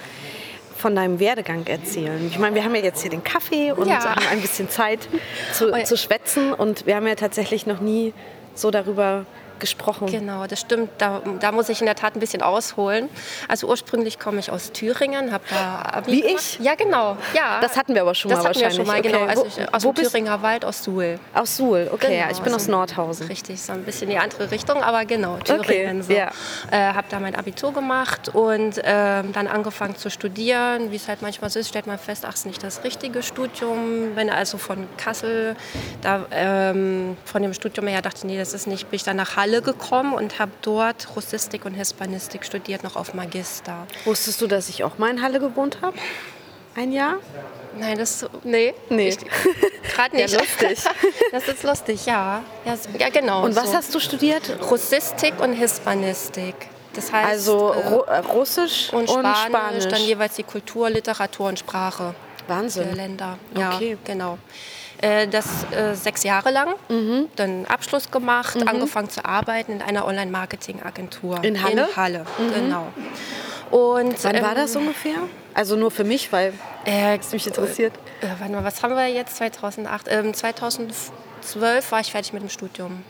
von 0.75 0.95
deinem 0.95 1.19
Werdegang 1.19 1.65
erzählen. 1.67 2.27
Ich 2.29 2.39
meine, 2.39 2.55
wir 2.55 2.63
haben 2.63 2.75
ja 2.75 2.81
jetzt 2.81 3.01
hier 3.01 3.11
den 3.11 3.23
Kaffee 3.23 3.71
und 3.71 3.87
ja. 3.87 4.03
haben 4.03 4.25
ein 4.31 4.41
bisschen 4.41 4.69
Zeit 4.69 5.07
zu, 5.53 5.73
oh 5.73 5.83
zu 5.83 5.97
schwätzen 5.97 6.53
und 6.53 6.85
wir 6.85 6.95
haben 6.95 7.07
ja 7.07 7.15
tatsächlich 7.15 7.65
noch 7.65 7.79
nie 7.79 8.13
so 8.55 8.71
darüber 8.71 9.25
gesprochen. 9.59 10.07
Genau, 10.07 10.47
das 10.47 10.59
stimmt. 10.59 10.89
Da, 10.97 11.21
da, 11.39 11.51
muss 11.51 11.69
ich 11.69 11.79
in 11.79 11.85
der 11.85 11.95
Tat 11.95 12.15
ein 12.15 12.19
bisschen 12.19 12.41
ausholen. 12.41 13.09
Also 13.47 13.67
ursprünglich 13.67 14.19
komme 14.19 14.39
ich 14.39 14.51
aus 14.51 14.71
Thüringen, 14.71 15.31
habe 15.31 15.43
da 15.49 15.81
Abi 15.97 16.11
Wie 16.11 16.21
gemacht. 16.21 16.35
ich? 16.37 16.59
Ja, 16.59 16.75
genau. 16.75 17.17
Ja. 17.33 17.59
Das 17.61 17.77
hatten 17.77 17.93
wir 17.93 18.01
aber 18.01 18.15
schon 18.15 18.29
das 18.29 18.39
mal 18.39 18.45
wahrscheinlich. 18.45 18.77
Das 18.77 18.87
hatten 18.87 19.03
wir 19.03 19.03
schon 19.03 19.19
mal, 19.19 19.25
genau. 19.25 19.41
Also 19.41 19.45
ich, 19.45 19.73
aus 19.73 19.81
dem 19.83 19.95
Thüringer 19.95 20.41
Wald, 20.41 20.65
aus 20.65 20.83
Suhl. 20.83 21.19
Aus 21.33 21.57
Suhl, 21.57 21.89
okay. 21.91 22.07
Genau. 22.07 22.19
Ja, 22.19 22.31
ich 22.31 22.39
bin 22.39 22.53
aus 22.53 22.67
Nordhausen. 22.67 23.27
Richtig, 23.27 23.61
so 23.61 23.73
ein 23.73 23.83
bisschen 23.83 24.09
in 24.09 24.15
die 24.15 24.17
andere 24.17 24.49
Richtung, 24.51 24.81
aber 24.81 25.05
genau, 25.05 25.37
Thüringen. 25.37 26.01
Okay. 26.01 26.03
So. 26.03 26.13
Ja. 26.13 26.31
Äh, 26.71 26.93
habe 26.93 27.07
da 27.09 27.19
mein 27.19 27.35
Abitur 27.35 27.73
gemacht 27.73 28.29
und 28.29 28.77
äh, 28.77 28.83
dann 28.83 29.47
angefangen 29.47 29.95
zu 29.95 30.09
studieren. 30.09 30.91
Wie 30.91 30.95
es 30.95 31.07
halt 31.07 31.21
manchmal 31.21 31.49
so 31.49 31.59
ist, 31.59 31.69
stellt 31.69 31.87
man 31.87 31.99
fest, 31.99 32.25
ach, 32.27 32.33
ist 32.33 32.45
nicht 32.45 32.63
das 32.63 32.83
richtige 32.83 33.23
Studium. 33.23 34.15
Wenn 34.15 34.29
also 34.29 34.57
von 34.57 34.87
Kassel, 34.97 35.55
da, 36.01 36.25
ähm, 36.31 37.17
von 37.25 37.41
dem 37.41 37.53
Studium 37.53 37.87
her 37.87 38.01
dachte 38.01 38.19
ich, 38.19 38.23
nee, 38.23 38.37
das 38.37 38.53
ist 38.53 38.67
nicht, 38.67 38.89
bin 38.89 38.95
ich 38.95 39.03
dann 39.03 39.17
nach 39.17 39.35
Halle 39.35 39.48
gekommen 39.61 40.13
und 40.13 40.29
und 40.29 40.37
habe 40.37 40.51
dort 40.61 41.15
Russistik 41.15 41.65
und 41.65 41.73
Hispanistik 41.73 42.45
studiert, 42.45 42.83
noch 42.83 42.95
auf 42.95 43.15
Magister. 43.15 43.87
Wusstest 44.05 44.41
du, 44.41 44.47
dass 44.47 44.69
ich 44.69 44.83
auch 44.83 44.99
mal 44.99 45.09
in 45.09 45.23
Halle 45.23 45.39
gewohnt 45.39 45.79
habe? 45.81 45.97
Ein 46.75 46.91
Jahr? 46.91 47.15
Nein, 47.79 47.97
das 47.97 48.25
nee. 48.43 48.75
Nee. 48.89 49.17
Gerade 49.95 50.15
nicht. 50.15 50.33
Ja, 50.33 50.39
lustig. 50.39 50.79
Das 51.31 51.47
ist 51.47 51.63
lustig, 51.63 52.05
ja. 52.05 52.43
Ja, 52.63 52.77
ja 52.97 53.09
genau. 53.09 53.43
Und 53.43 53.55
was 53.55 53.71
so. 53.71 53.77
hast 53.77 53.95
du 53.95 53.99
studiert? 53.99 54.43
Russistik 54.69 55.39
und 55.41 55.53
Hispanistik. 55.53 56.55
Das 56.93 57.11
heißt, 57.11 57.29
also 57.29 57.71
äh, 57.71 58.17
Russisch 58.17 58.93
und 58.93 59.09
Spanisch, 59.09 59.45
und 59.45 59.47
Spanisch, 59.47 59.87
dann 59.87 60.01
jeweils 60.01 60.35
die 60.35 60.43
Kultur, 60.43 60.89
Literatur 60.89 61.47
und 61.47 61.59
Sprache 61.59 62.13
Wahnsinn. 62.47 62.85
der 62.85 62.95
Länder. 62.95 63.37
Ja, 63.57 63.75
okay. 63.75 63.97
genau. 64.03 64.37
Äh, 65.01 65.27
das 65.27 65.65
äh, 65.71 65.95
sechs 65.95 66.23
Jahre 66.23 66.51
lang, 66.51 66.75
mhm. 66.89 67.29
dann 67.37 67.65
Abschluss 67.65 68.11
gemacht, 68.11 68.55
mhm. 68.55 68.67
angefangen 68.67 69.09
zu 69.09 69.23
arbeiten 69.23 69.71
in 69.71 69.81
einer 69.81 70.05
Online-Marketing-Agentur. 70.05 71.41
In 71.43 71.63
Halle? 71.63 71.87
In 71.87 71.95
Halle, 71.95 72.25
mhm. 72.37 72.53
genau. 72.53 72.87
Und, 73.71 74.21
Wann 74.23 74.41
war 74.41 74.51
ähm, 74.51 74.55
das 74.55 74.75
ungefähr? 74.75 75.15
Also 75.53 75.77
nur 75.77 75.91
für 75.91 76.03
mich, 76.03 76.31
weil 76.33 76.53
Äh, 76.85 77.17
es 77.17 77.31
mich 77.31 77.47
interessiert. 77.47 77.93
Äh, 78.21 78.27
warte 78.39 78.53
mal, 78.53 78.63
was 78.63 78.81
haben 78.83 78.95
wir 78.95 79.07
jetzt? 79.07 79.37
2008? 79.37 80.07
Ähm, 80.09 80.33
2012 80.33 81.91
war 81.91 81.99
ich 82.01 82.11
fertig 82.11 82.33
mit 82.33 82.41
dem 82.41 82.49
Studium. 82.49 83.03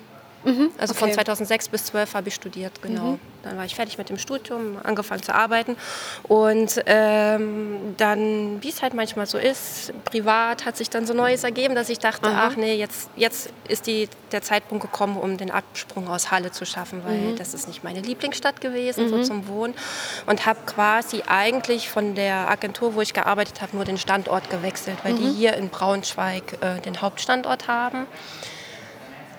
Also 0.77 0.93
von 0.93 1.09
okay. 1.09 1.15
2006 1.15 1.69
bis 1.69 1.85
12 1.85 2.13
habe 2.13 2.29
ich 2.29 2.35
studiert, 2.35 2.81
genau. 2.81 3.19
Dann 3.43 3.57
war 3.57 3.65
ich 3.65 3.75
fertig 3.75 3.97
mit 3.97 4.09
dem 4.09 4.17
Studium, 4.17 4.77
angefangen 4.83 5.23
zu 5.23 5.33
arbeiten. 5.33 5.77
Und 6.23 6.81
ähm, 6.85 7.95
dann, 7.97 8.61
wie 8.61 8.69
es 8.69 8.81
halt 8.81 8.93
manchmal 8.93 9.25
so 9.27 9.37
ist, 9.37 9.93
privat 10.05 10.65
hat 10.65 10.75
sich 10.75 10.89
dann 10.89 11.05
so 11.05 11.13
Neues 11.13 11.43
ergeben, 11.43 11.75
dass 11.75 11.89
ich 11.89 11.99
dachte, 11.99 12.27
ach 12.27 12.55
nee, 12.57 12.75
jetzt, 12.75 13.09
jetzt 13.15 13.49
ist 13.67 13.87
die, 13.87 14.09
der 14.31 14.41
Zeitpunkt 14.41 14.83
gekommen, 14.83 15.17
um 15.17 15.37
den 15.37 15.51
Absprung 15.51 16.07
aus 16.09 16.31
Halle 16.31 16.51
zu 16.51 16.65
schaffen, 16.65 17.01
weil 17.05 17.35
das 17.35 17.53
ist 17.53 17.67
nicht 17.67 17.83
meine 17.83 18.01
Lieblingsstadt 18.01 18.61
gewesen, 18.61 19.09
so 19.09 19.23
zum 19.23 19.47
Wohnen. 19.47 19.73
Und 20.25 20.45
habe 20.45 20.59
quasi 20.65 21.23
eigentlich 21.27 21.89
von 21.89 22.15
der 22.15 22.49
Agentur, 22.49 22.95
wo 22.95 23.01
ich 23.01 23.13
gearbeitet 23.13 23.61
habe, 23.61 23.75
nur 23.75 23.85
den 23.85 23.97
Standort 23.97 24.49
gewechselt, 24.49 24.97
weil 25.03 25.13
die 25.13 25.29
hier 25.29 25.55
in 25.55 25.69
Braunschweig 25.69 26.57
äh, 26.61 26.81
den 26.81 27.01
Hauptstandort 27.01 27.67
haben. 27.67 28.05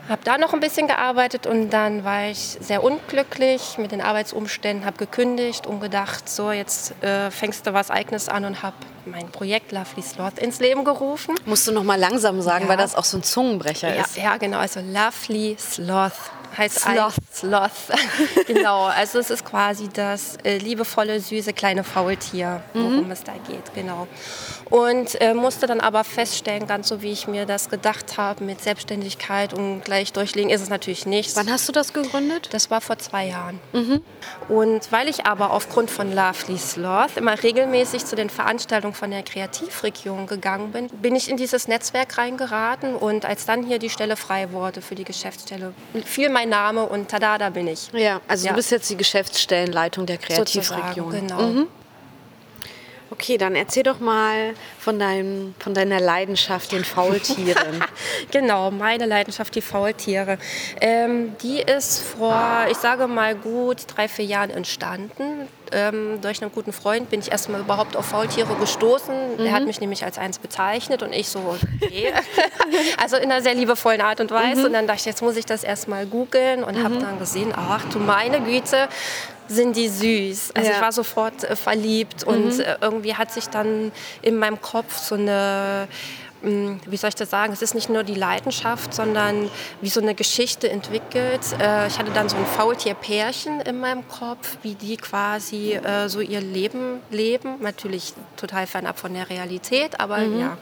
Habe 0.08 0.22
da 0.24 0.38
noch 0.38 0.52
ein 0.54 0.60
bisschen 0.60 0.88
gearbeitet 0.88 1.46
und 1.46 1.70
dann 1.70 2.04
war 2.04 2.24
ich 2.26 2.38
sehr 2.60 2.82
unglücklich 2.82 3.78
mit 3.78 3.92
den 3.92 4.00
Arbeitsumständen, 4.00 4.84
habe 4.84 4.96
gekündigt 4.96 5.66
und 5.66 5.80
gedacht, 5.80 6.28
so 6.28 6.50
jetzt 6.50 7.00
äh, 7.04 7.30
fängst 7.30 7.66
du 7.66 7.74
was 7.74 7.90
Eigenes 7.90 8.28
an 8.28 8.44
und 8.44 8.62
habe 8.62 8.74
mein 9.06 9.28
Projekt 9.30 9.70
Lovely 9.72 10.02
Sloth 10.02 10.38
ins 10.38 10.58
Leben 10.58 10.84
gerufen. 10.84 11.36
Musst 11.44 11.66
du 11.68 11.72
noch 11.72 11.84
mal 11.84 11.98
langsam 11.98 12.42
sagen, 12.42 12.64
Ja. 12.64 12.70
weil 12.70 12.76
das 12.76 12.96
auch 12.96 13.04
so 13.04 13.18
ein 13.18 13.22
Zungenbrecher 13.22 13.94
Ja, 13.94 14.02
ist. 14.02 14.16
ja, 14.16 14.36
genau, 14.36 14.58
also 14.58 14.80
Lovely 14.80 15.56
Sloth 15.58 16.12
heißt 16.56 16.80
Sloth. 16.80 17.14
Sloth. 17.34 17.70
genau, 18.46 18.84
also 18.84 19.18
es 19.18 19.30
ist 19.30 19.44
quasi 19.44 19.88
das 19.92 20.36
äh, 20.44 20.58
liebevolle, 20.58 21.20
süße 21.20 21.52
kleine 21.52 21.84
Faultier, 21.84 22.62
worum 22.74 23.04
Mhm. 23.06 23.10
es 23.10 23.22
da 23.24 23.32
geht, 23.48 23.74
genau. 23.74 24.06
Und 24.68 25.20
äh, 25.20 25.34
musste 25.34 25.66
dann 25.66 25.80
aber 25.80 26.04
feststellen, 26.04 26.66
ganz 26.68 26.88
so 26.88 27.02
wie 27.02 27.10
ich 27.10 27.26
mir 27.26 27.44
das 27.44 27.70
gedacht 27.70 28.16
habe, 28.18 28.44
mit 28.44 28.60
Selbstständigkeit 28.60 29.52
und 29.52 29.84
gleich 29.84 30.12
durchlegen, 30.12 30.50
ist 30.50 30.60
es 30.60 30.68
natürlich 30.68 31.06
nicht. 31.06 31.34
Wann 31.34 31.50
hast 31.50 31.68
du 31.68 31.72
das 31.72 31.92
gegründet? 31.92 32.48
Das 32.52 32.70
war 32.70 32.80
vor 32.80 32.96
zwei 32.98 33.26
Jahren. 33.26 33.58
Und 34.48 34.92
weil 34.92 35.08
ich 35.08 35.26
aber 35.26 35.50
aufgrund 35.52 35.90
von 35.90 36.14
Lovely 36.14 36.56
Sloth 36.58 37.16
immer 37.16 37.40
regelmäßig 37.42 38.04
zu 38.06 38.14
den 38.14 38.30
Veranstaltungen 38.30 38.94
von 38.94 39.10
der 39.10 39.22
Kreativregion 39.24 40.26
gegangen 40.26 40.70
bin, 40.70 40.88
bin 40.88 41.16
ich 41.16 41.28
in 41.28 41.36
dieses 41.36 41.66
Netzwerk 41.66 42.16
reingeraten. 42.18 42.94
Und 42.94 43.24
als 43.24 43.46
dann 43.46 43.64
hier 43.64 43.78
die 43.80 43.90
Stelle 43.90 44.16
frei 44.16 44.52
wurde 44.52 44.82
für 44.82 44.94
die 44.94 45.04
Geschäftsstelle, 45.04 45.74
fiel 46.04 46.28
mein 46.30 46.39
Name 46.46 46.84
und 46.86 47.08
tada, 47.10 47.38
da 47.38 47.50
bin 47.50 47.68
ich. 47.68 47.90
Ja, 47.92 48.20
also 48.28 48.46
Ja. 48.46 48.52
du 48.52 48.56
bist 48.56 48.70
jetzt 48.70 48.88
die 48.90 48.96
Geschäftsstellenleitung 48.96 50.06
der 50.06 50.18
Kreativregion. 50.18 51.10
Sozusagen, 51.10 51.26
genau. 51.28 51.42
Mhm. 51.42 51.66
Okay, 53.12 53.36
dann 53.38 53.56
erzähl 53.56 53.82
doch 53.82 53.98
mal 53.98 54.54
von, 54.78 54.98
deinem, 54.98 55.54
von 55.58 55.74
deiner 55.74 56.00
Leidenschaft, 56.00 56.72
den 56.72 56.84
Faultieren. 56.84 57.84
Genau, 58.30 58.70
meine 58.70 59.06
Leidenschaft, 59.06 59.54
die 59.56 59.60
Faultiere. 59.60 60.38
Ähm, 60.80 61.36
die 61.42 61.60
ist 61.60 61.98
vor, 62.00 62.66
ich 62.70 62.76
sage 62.76 63.08
mal, 63.08 63.34
gut 63.34 63.78
drei, 63.88 64.06
vier 64.08 64.24
Jahren 64.24 64.50
entstanden. 64.50 65.48
Ähm, 65.72 66.20
durch 66.20 66.42
einen 66.42 66.52
guten 66.52 66.72
Freund 66.72 67.10
bin 67.10 67.20
ich 67.20 67.30
erstmal 67.30 67.60
überhaupt 67.60 67.96
auf 67.96 68.06
Faultiere 68.06 68.54
gestoßen. 68.56 69.38
Der 69.38 69.52
hat 69.52 69.64
mich 69.66 69.80
nämlich 69.80 70.04
als 70.04 70.18
eins 70.18 70.38
bezeichnet 70.38 71.02
und 71.02 71.12
ich 71.12 71.28
so, 71.28 71.38
okay. 71.82 72.12
also 73.02 73.16
in 73.16 73.30
einer 73.30 73.42
sehr 73.42 73.54
liebevollen 73.54 74.00
Art 74.00 74.20
und 74.20 74.30
Weise. 74.30 74.66
Und 74.66 74.72
dann 74.72 74.86
dachte 74.86 75.00
ich, 75.00 75.06
jetzt 75.06 75.22
muss 75.22 75.36
ich 75.36 75.46
das 75.46 75.64
erstmal 75.64 76.06
googeln 76.06 76.64
und 76.64 76.82
habe 76.82 76.96
dann 76.98 77.18
gesehen, 77.18 77.52
ach 77.56 77.84
du 77.92 77.98
meine 77.98 78.40
Güte, 78.40 78.88
sind 79.48 79.76
die 79.76 79.88
süß. 79.88 80.52
Also 80.54 80.68
Ja. 80.70 80.76
ich 80.76 80.82
war 80.82 80.92
sofort 80.92 81.44
äh, 81.44 81.56
verliebt 81.56 82.24
und 82.24 82.60
äh, 82.60 82.76
irgendwie 82.80 83.14
hat 83.16 83.32
sich 83.32 83.48
dann 83.48 83.90
in 84.22 84.36
meinem 84.36 84.60
Kopf 84.60 84.96
so 84.96 85.16
eine 85.16 85.88
wie 86.42 86.96
soll 86.96 87.08
ich 87.08 87.14
das 87.14 87.30
sagen, 87.30 87.52
es 87.52 87.60
ist 87.60 87.74
nicht 87.74 87.90
nur 87.90 88.02
die 88.02 88.14
Leidenschaft, 88.14 88.94
sondern 88.94 89.50
wie 89.80 89.88
so 89.90 90.00
eine 90.00 90.14
Geschichte 90.14 90.70
entwickelt. 90.70 91.40
Äh, 91.60 91.86
Ich 91.88 91.98
hatte 91.98 92.12
dann 92.12 92.28
so 92.28 92.36
ein 92.36 92.46
Faultier-Pärchen 92.46 93.60
in 93.60 93.78
meinem 93.80 94.08
Kopf, 94.08 94.56
wie 94.62 94.74
die 94.74 94.96
quasi 94.96 95.74
äh, 95.74 96.08
so 96.08 96.20
ihr 96.20 96.40
Leben 96.40 97.00
leben. 97.10 97.56
Natürlich 97.60 98.14
total 98.36 98.66
fernab 98.66 98.98
von 98.98 99.12
der 99.12 99.28
Realität, 99.28 100.00
aber 100.00 100.18
ja. 100.22 100.56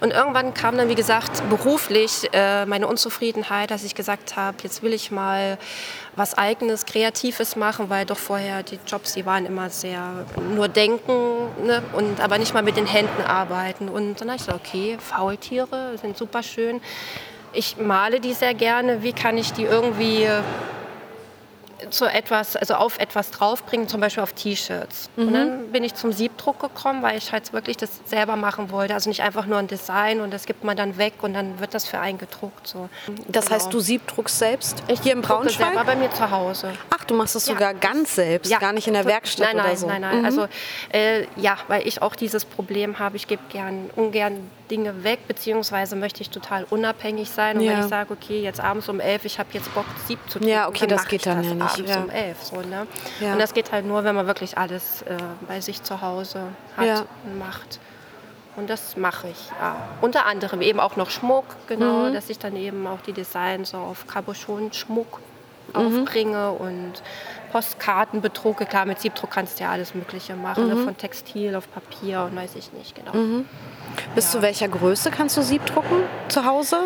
Und 0.00 0.12
irgendwann 0.12 0.52
kam 0.52 0.76
dann, 0.76 0.88
wie 0.88 0.94
gesagt, 0.94 1.48
beruflich 1.48 2.28
äh, 2.32 2.66
meine 2.66 2.86
Unzufriedenheit, 2.86 3.70
dass 3.70 3.84
ich 3.84 3.94
gesagt 3.94 4.36
habe, 4.36 4.56
jetzt 4.62 4.82
will 4.82 4.92
ich 4.92 5.10
mal 5.10 5.58
was 6.16 6.36
Eigenes, 6.36 6.86
Kreatives 6.86 7.56
machen, 7.56 7.90
weil 7.90 8.06
doch 8.06 8.18
vorher 8.18 8.62
die 8.62 8.78
Jobs, 8.86 9.14
die 9.14 9.26
waren 9.26 9.46
immer 9.46 9.70
sehr 9.70 10.26
nur 10.54 10.68
denken 10.68 11.48
ne? 11.64 11.82
und 11.92 12.20
aber 12.20 12.38
nicht 12.38 12.54
mal 12.54 12.62
mit 12.62 12.76
den 12.76 12.86
Händen 12.86 13.22
arbeiten. 13.22 13.88
Und 13.88 14.20
dann 14.20 14.28
habe 14.28 14.36
ich 14.36 14.46
gesagt, 14.46 14.66
okay, 14.66 14.96
Faultiere 15.00 15.96
sind 15.98 16.16
super 16.16 16.42
schön. 16.42 16.80
Ich 17.52 17.76
male 17.76 18.20
die 18.20 18.32
sehr 18.32 18.54
gerne. 18.54 19.02
Wie 19.02 19.12
kann 19.12 19.38
ich 19.38 19.52
die 19.52 19.64
irgendwie 19.64 20.28
zu 21.90 22.06
etwas, 22.06 22.56
also 22.56 22.74
auf 22.74 22.98
etwas 22.98 23.30
draufbringen, 23.30 23.88
zum 23.88 24.00
Beispiel 24.00 24.22
auf 24.22 24.32
T-Shirts. 24.32 25.10
Und 25.16 25.32
dann 25.32 25.72
bin 25.72 25.84
ich 25.84 25.94
zum 25.94 26.12
Siebdruck 26.12 26.60
gekommen, 26.60 27.02
weil 27.02 27.16
ich 27.18 27.32
halt 27.32 27.52
wirklich 27.52 27.76
das 27.76 27.90
selber 28.06 28.36
machen 28.36 28.70
wollte. 28.70 28.94
Also 28.94 29.08
nicht 29.10 29.22
einfach 29.22 29.46
nur 29.46 29.58
ein 29.58 29.66
Design 29.66 30.20
und 30.20 30.32
das 30.32 30.46
gibt 30.46 30.64
man 30.64 30.76
dann 30.76 30.98
weg 30.98 31.14
und 31.22 31.34
dann 31.34 31.60
wird 31.60 31.74
das 31.74 31.84
für 31.86 31.98
einen 31.98 32.18
gedruckt. 32.18 32.66
So. 32.66 32.88
Das 33.28 33.46
Genau. 33.46 33.56
heißt, 33.56 33.72
du 33.72 33.80
siebdruckst 33.80 34.38
selbst 34.38 34.82
ich 34.88 35.00
hier 35.00 35.12
im 35.12 35.22
drucke 35.22 35.50
selber 35.50 35.64
Braunschweig? 35.72 35.86
bei 35.86 35.96
mir 35.96 36.10
zu 36.10 36.30
Hause. 36.30 36.72
Ach, 36.90 37.04
du 37.04 37.14
machst 37.14 37.34
das 37.34 37.46
Ja. 37.46 37.54
sogar 37.54 37.74
ganz 37.74 38.14
selbst, 38.14 38.50
gar 38.60 38.72
nicht 38.72 38.86
in 38.86 38.94
der 38.94 39.04
Werkstatt 39.04 39.48
nein, 39.54 39.56
nein, 39.56 39.66
oder 39.66 39.76
so. 39.76 39.86
Nein, 39.86 40.00
nein, 40.00 40.18
Mhm. 40.20 40.24
Also 40.24 40.46
äh, 40.92 41.26
ja, 41.36 41.56
weil 41.68 41.86
ich 41.86 42.02
auch 42.02 42.14
dieses 42.16 42.44
Problem 42.44 42.98
habe, 42.98 43.16
ich 43.16 43.26
gebe 43.26 43.42
gern, 43.50 43.90
ungern 43.96 44.50
Dinge 44.70 45.04
weg, 45.04 45.26
beziehungsweise 45.28 45.96
möchte 45.96 46.22
ich 46.22 46.30
total 46.30 46.64
unabhängig 46.70 47.30
sein. 47.30 47.56
Und 47.58 47.62
Ja. 47.64 47.72
wenn 47.72 47.80
ich 47.80 47.86
sage, 47.86 48.12
okay, 48.12 48.40
jetzt 48.42 48.60
abends 48.60 48.88
um 48.88 49.00
elf, 49.00 49.24
ich 49.24 49.38
habe 49.38 49.48
jetzt 49.52 49.72
Bock, 49.74 49.84
Sieb 50.06 50.18
zu 50.28 50.38
tun, 50.38 50.48
Ja, 50.48 50.68
okay, 50.68 50.86
das 50.86 51.02
mache 51.02 51.08
geht 51.10 51.26
dann 51.26 51.38
das 51.38 51.46
ja 51.46 51.54
nicht, 51.54 51.72
abends 51.74 51.90
ja. 51.90 52.00
um 52.02 52.10
elf. 52.10 52.42
So, 52.42 52.56
ne? 52.62 52.86
Und 53.20 53.38
das 53.38 53.52
geht 53.54 53.72
halt 53.72 53.86
nur, 53.86 54.04
wenn 54.04 54.14
man 54.14 54.26
wirklich 54.26 54.56
alles 54.58 55.02
äh, 55.02 55.16
bei 55.46 55.60
sich 55.60 55.82
zu 55.82 56.00
Hause 56.00 56.40
hat 56.76 57.06
und 57.24 57.38
macht. 57.38 57.78
Und 58.56 58.70
das 58.70 58.96
mache 58.96 59.28
ich, 59.28 59.50
ja. 59.60 59.76
Unter 60.00 60.26
anderem 60.26 60.62
eben 60.62 60.78
auch 60.78 60.94
noch 60.96 61.10
Schmuck, 61.10 61.44
genau, 61.66 62.08
Mhm. 62.08 62.14
dass 62.14 62.30
ich 62.30 62.38
dann 62.38 62.54
eben 62.56 62.86
auch 62.86 63.00
die 63.04 63.12
Designs 63.12 63.70
so 63.70 63.78
auf 63.78 64.06
Cabochon-Schmuck 64.06 65.20
Mhm. 65.72 66.00
aufbringe 66.02 66.50
und 66.52 66.92
Postkarten 67.52 68.20
bedrucke. 68.20 68.66
Klar, 68.66 68.84
mit 68.84 69.00
Siebdruck 69.00 69.30
kannst 69.30 69.58
du 69.58 69.64
ja 69.64 69.70
alles 69.70 69.94
Mögliche 69.94 70.34
machen, 70.34 70.64
Mhm. 70.68 70.74
ne? 70.74 70.76
von 70.84 70.96
Textil 70.96 71.54
auf 71.54 71.72
Papier 71.72 72.22
und 72.30 72.36
weiß 72.36 72.54
ich 72.56 72.72
nicht, 72.72 72.94
genau. 72.94 73.12
Bis 74.16 74.30
zu 74.32 74.42
welcher 74.42 74.66
Größe 74.68 75.10
kannst 75.10 75.36
du 75.36 75.42
Sieb 75.42 75.64
drucken 75.66 76.02
zu 76.28 76.44
Hause? 76.44 76.78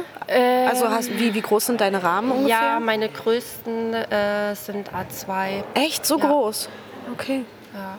also 0.68 0.90
hast, 0.90 1.10
wie, 1.18 1.32
wie 1.32 1.40
groß 1.40 1.66
sind 1.66 1.80
deine 1.80 2.02
Rahmen 2.02 2.30
ungefähr? 2.30 2.58
Ähm, 2.58 2.64
Ja, 2.74 2.80
meine 2.80 3.08
größten 3.08 3.94
äh, 3.94 4.54
sind 4.54 4.90
A2. 4.90 5.62
Echt 5.74 6.04
so 6.04 6.18
Ja. 6.18 6.26
groß? 6.26 6.68
Okay. 7.14 7.44
Ja. 7.72 7.98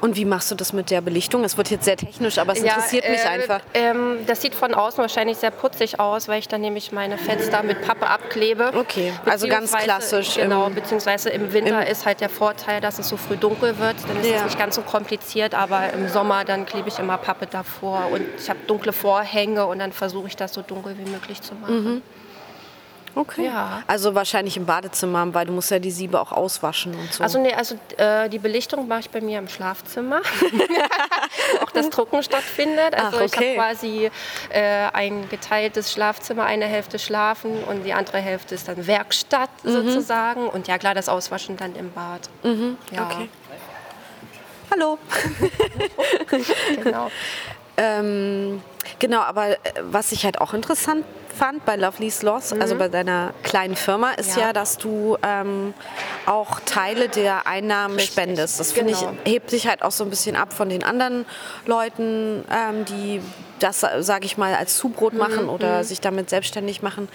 Und 0.00 0.16
wie 0.16 0.24
machst 0.24 0.50
du 0.50 0.54
das 0.54 0.72
mit 0.72 0.90
der 0.90 1.00
Belichtung? 1.02 1.44
Es 1.44 1.56
wird 1.58 1.70
jetzt 1.70 1.84
sehr 1.84 1.96
technisch, 1.96 2.38
aber 2.38 2.54
es 2.54 2.60
interessiert 2.62 3.08
mich 3.08 3.20
äh, 3.20 3.28
einfach. 3.28 3.60
Ähm, 3.74 4.18
das 4.26 4.40
sieht 4.40 4.54
von 4.54 4.72
außen 4.74 4.98
wahrscheinlich 4.98 5.36
sehr 5.36 5.50
putzig 5.50 6.00
aus, 6.00 6.26
weil 6.26 6.38
ich 6.38 6.48
dann 6.48 6.62
nämlich 6.62 6.90
meine 6.92 7.18
Fenster 7.18 7.62
mit 7.62 7.82
Pappe 7.82 8.06
abklebe. 8.06 8.72
Okay, 8.74 9.12
also 9.26 9.46
ganz 9.46 9.72
klassisch 9.76 10.36
Genau, 10.36 10.66
im- 10.68 10.74
beziehungsweise 10.74 11.28
im 11.30 11.52
Winter 11.52 11.82
im- 11.86 11.92
ist 11.92 12.06
halt 12.06 12.20
der 12.22 12.30
Vorteil, 12.30 12.80
dass 12.80 12.98
es 12.98 13.08
so 13.08 13.16
früh 13.18 13.36
dunkel 13.36 13.78
wird. 13.78 13.96
Dann 14.08 14.20
ist 14.20 14.28
Ja. 14.30 14.36
es 14.38 14.44
nicht 14.44 14.58
ganz 14.58 14.74
so 14.76 14.82
kompliziert, 14.82 15.54
aber 15.54 15.92
im 15.92 16.08
Sommer 16.08 16.44
dann 16.44 16.64
klebe 16.64 16.88
ich 16.88 16.98
immer 16.98 17.18
Pappe 17.18 17.46
davor 17.46 18.08
und 18.10 18.22
ich 18.38 18.48
habe 18.48 18.58
dunkle 18.66 18.92
Vorhänge 18.94 19.66
und 19.66 19.78
dann 19.80 19.92
versuche 19.92 20.28
ich 20.28 20.36
das 20.36 20.54
so 20.54 20.62
dunkel 20.62 20.96
wie 20.98 21.10
möglich 21.10 21.42
zu 21.42 21.54
machen. 21.54 22.02
Okay. 23.14 23.46
Ja. 23.46 23.82
Also 23.86 24.14
wahrscheinlich 24.14 24.56
im 24.56 24.66
Badezimmer, 24.66 25.32
weil 25.34 25.46
du 25.46 25.52
musst 25.52 25.70
ja 25.70 25.78
die 25.78 25.90
Siebe 25.90 26.20
auch 26.20 26.32
auswaschen 26.32 26.94
und 26.94 27.12
so. 27.12 27.22
Also 27.22 27.40
nee, 27.40 27.52
also 27.52 27.76
äh, 27.96 28.28
die 28.28 28.38
Belichtung 28.38 28.86
mache 28.88 29.00
ich 29.00 29.10
bei 29.10 29.20
mir 29.20 29.38
im 29.38 29.48
Schlafzimmer, 29.48 30.20
wo 30.22 31.64
auch 31.64 31.70
das 31.72 31.90
Drucken 31.90 32.22
stattfindet. 32.22 32.94
Also 32.94 33.18
Ach, 33.18 33.22
ich 33.22 33.36
okay. 33.36 33.58
habe 33.58 33.68
quasi 33.68 34.10
äh, 34.50 34.60
ein 34.92 35.28
geteiltes 35.28 35.92
Schlafzimmer, 35.92 36.44
eine 36.44 36.66
Hälfte 36.66 36.98
schlafen 36.98 37.64
und 37.64 37.84
die 37.84 37.92
andere 37.92 38.18
Hälfte 38.18 38.54
ist 38.54 38.68
dann 38.68 38.86
Werkstatt 38.86 39.50
sozusagen. 39.64 40.48
Und 40.48 40.68
ja 40.68 40.78
klar, 40.78 40.94
das 40.94 41.08
Auswaschen 41.08 41.56
dann 41.56 41.74
im 41.74 41.92
Bad. 41.92 42.28
Ja, 42.92 43.06
Okay. 43.10 43.28
Hallo. 44.70 44.98
genau. 46.82 47.10
Ähm, 47.76 48.62
genau, 48.98 49.20
aber 49.20 49.50
äh, 49.50 49.56
was 49.82 50.12
ich 50.12 50.24
halt 50.24 50.40
auch 50.40 50.54
interessant 50.54 51.04
fand 51.38 51.64
bei 51.64 51.76
Lovely 51.76 52.10
Sloth, 52.10 52.52
also 52.60 52.74
bei 52.76 52.88
deiner 52.88 53.32
kleinen 53.44 53.76
Firma, 53.76 54.10
ist 54.12 54.30
ja, 54.30 54.34
Mhm. 54.36 54.40
Ja. 54.48 54.52
dass 54.52 54.78
du 54.78 55.16
ähm, 55.22 55.72
auch 56.26 56.60
Teile 56.66 57.08
der 57.08 57.46
Einnahmen 57.46 57.94
Richtig, 57.94 58.12
spendest. 58.12 58.60
Das 58.60 58.72
finde 58.72 58.92
genau. 58.94 59.14
ich, 59.24 59.32
hebt 59.32 59.48
sich 59.50 59.66
halt 59.68 59.82
auch 59.82 59.92
so 59.92 60.04
ein 60.04 60.10
bisschen 60.10 60.36
ab 60.36 60.52
von 60.52 60.68
den 60.68 60.82
anderen 60.84 61.24
Leuten, 61.66 62.44
ähm, 62.52 62.84
die 62.84 63.22
das, 63.60 63.80
sage 63.80 64.24
ich 64.26 64.36
mal, 64.38 64.54
als 64.54 64.76
Zubrot 64.76 65.12
machen 65.14 65.48
oder 65.48 65.84
sich 65.84 66.00
damit 66.00 66.28
selbstständig 66.30 66.82
machen. 66.82 67.08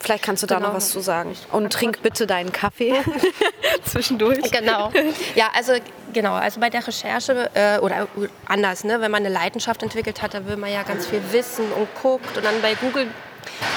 Vielleicht 0.00 0.22
kannst 0.24 0.42
du 0.44 0.46
da 0.46 0.54
Mhm, 0.56 0.58
Genau. 0.60 0.68
noch 0.70 0.76
was 0.76 0.90
zu 0.90 1.00
sagen. 1.00 1.36
Und 1.52 1.72
trink 1.72 2.02
bitte 2.02 2.26
deinen 2.26 2.52
Kaffee. 2.52 2.94
zwischendurch. 3.84 4.50
Genau. 4.50 4.90
Ja, 5.34 5.48
also 5.54 5.72
genau, 6.12 6.34
also 6.34 6.60
bei 6.60 6.70
der 6.70 6.86
Recherche 6.86 7.50
äh, 7.54 7.78
oder 7.78 8.06
anders, 8.46 8.84
ne, 8.84 9.00
wenn 9.00 9.10
man 9.10 9.24
eine 9.24 9.32
Leidenschaft 9.34 9.82
entwickelt 9.82 10.22
hat, 10.22 10.34
da 10.34 10.46
will 10.46 10.56
man 10.56 10.72
ja 10.72 10.82
ganz 10.82 11.06
viel 11.06 11.20
wissen 11.32 11.70
und 11.72 11.88
guckt 12.02 12.36
und 12.36 12.44
dann 12.44 12.60
bei 12.62 12.74
Google 12.74 13.06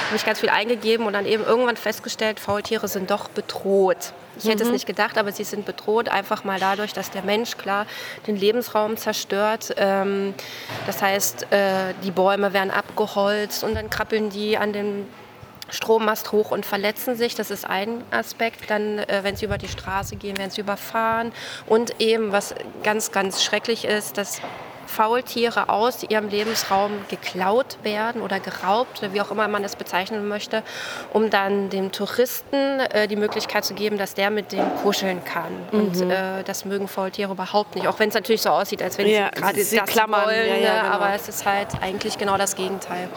habe 0.07 0.15
ich 0.15 0.25
ganz 0.25 0.39
viel 0.41 0.49
eingegeben 0.49 1.05
und 1.05 1.13
dann 1.13 1.25
eben 1.25 1.43
irgendwann 1.45 1.77
festgestellt, 1.77 2.39
Faultiere 2.39 2.87
sind 2.87 3.09
doch 3.09 3.29
bedroht. 3.29 4.13
Ich 4.37 4.45
hätte 4.45 4.63
Mhm. 4.63 4.69
es 4.69 4.73
nicht 4.73 4.85
gedacht, 4.85 5.17
aber 5.17 5.31
sie 5.31 5.43
sind 5.43 5.65
bedroht, 5.65 6.09
einfach 6.09 6.43
mal 6.43 6.59
dadurch, 6.59 6.93
dass 6.93 7.09
der 7.11 7.21
Mensch 7.21 7.57
klar 7.57 7.85
den 8.27 8.35
Lebensraum 8.35 8.97
zerstört. 8.97 9.73
Ähm, 9.77 10.33
das 10.87 11.01
heißt, 11.01 11.47
äh, 11.51 11.93
die 12.03 12.11
Bäume 12.11 12.53
werden 12.53 12.71
abgeholzt 12.71 13.63
und 13.63 13.75
dann 13.75 13.89
krabbeln 13.89 14.29
die 14.29 14.57
an 14.57 14.73
den 14.73 15.07
Strommast 15.71 16.31
hoch 16.31 16.51
und 16.51 16.65
verletzen 16.65 17.15
sich. 17.15 17.35
Das 17.35 17.49
ist 17.49 17.65
ein 17.65 18.03
Aspekt. 18.11 18.69
Dann, 18.69 18.99
äh, 18.99 19.21
wenn 19.23 19.35
sie 19.35 19.45
über 19.45 19.57
die 19.57 19.67
Straße 19.67 20.15
gehen, 20.17 20.37
werden 20.37 20.51
sie 20.51 20.61
überfahren. 20.61 21.31
Und 21.65 21.99
eben, 21.99 22.31
was 22.31 22.53
ganz, 22.83 23.11
ganz 23.11 23.43
schrecklich 23.43 23.85
ist, 23.85 24.17
dass 24.17 24.41
Faultiere 24.91 25.69
aus 25.69 26.03
ihrem 26.03 26.27
Lebensraum 26.27 26.91
geklaut 27.07 27.77
werden 27.83 28.21
oder 28.21 28.39
geraubt, 28.39 29.01
wie 29.13 29.21
auch 29.21 29.31
immer 29.31 29.47
man 29.47 29.63
es 29.63 29.75
bezeichnen 29.75 30.27
möchte, 30.27 30.63
um 31.13 31.29
dann 31.29 31.69
dem 31.69 31.91
Touristen 31.91 32.79
äh, 32.81 33.07
die 33.07 33.15
Möglichkeit 33.15 33.63
zu 33.65 33.73
geben, 33.73 33.97
dass 33.97 34.13
der 34.13 34.29
mit 34.29 34.51
dem 34.51 34.63
kuscheln 34.83 35.23
kann. 35.23 35.51
Und 35.71 36.01
äh, 36.01 36.43
das 36.43 36.65
mögen 36.65 36.87
Faultiere 36.87 37.31
überhaupt 37.31 37.75
nicht. 37.75 37.87
Auch 37.87 37.97
wenn 37.99 38.09
es 38.09 38.15
natürlich 38.15 38.41
so 38.41 38.49
aussieht, 38.49 38.83
als 38.83 38.97
wenn 38.97 39.07
Ja, 39.07 39.29
sie 39.33 39.41
gerade 39.41 39.63
sie 39.63 39.77
das 39.77 39.85
klammern. 39.89 40.25
wollen. 40.25 40.47
Ja, 40.47 40.55
ja, 40.55 40.73
ne? 40.75 40.81
genau. 40.83 40.93
Aber 40.95 41.13
es 41.15 41.29
ist 41.29 41.45
halt 41.45 41.67
eigentlich 41.81 42.17
genau 42.17 42.37
das 42.37 42.55
Gegenteil. 42.55 43.07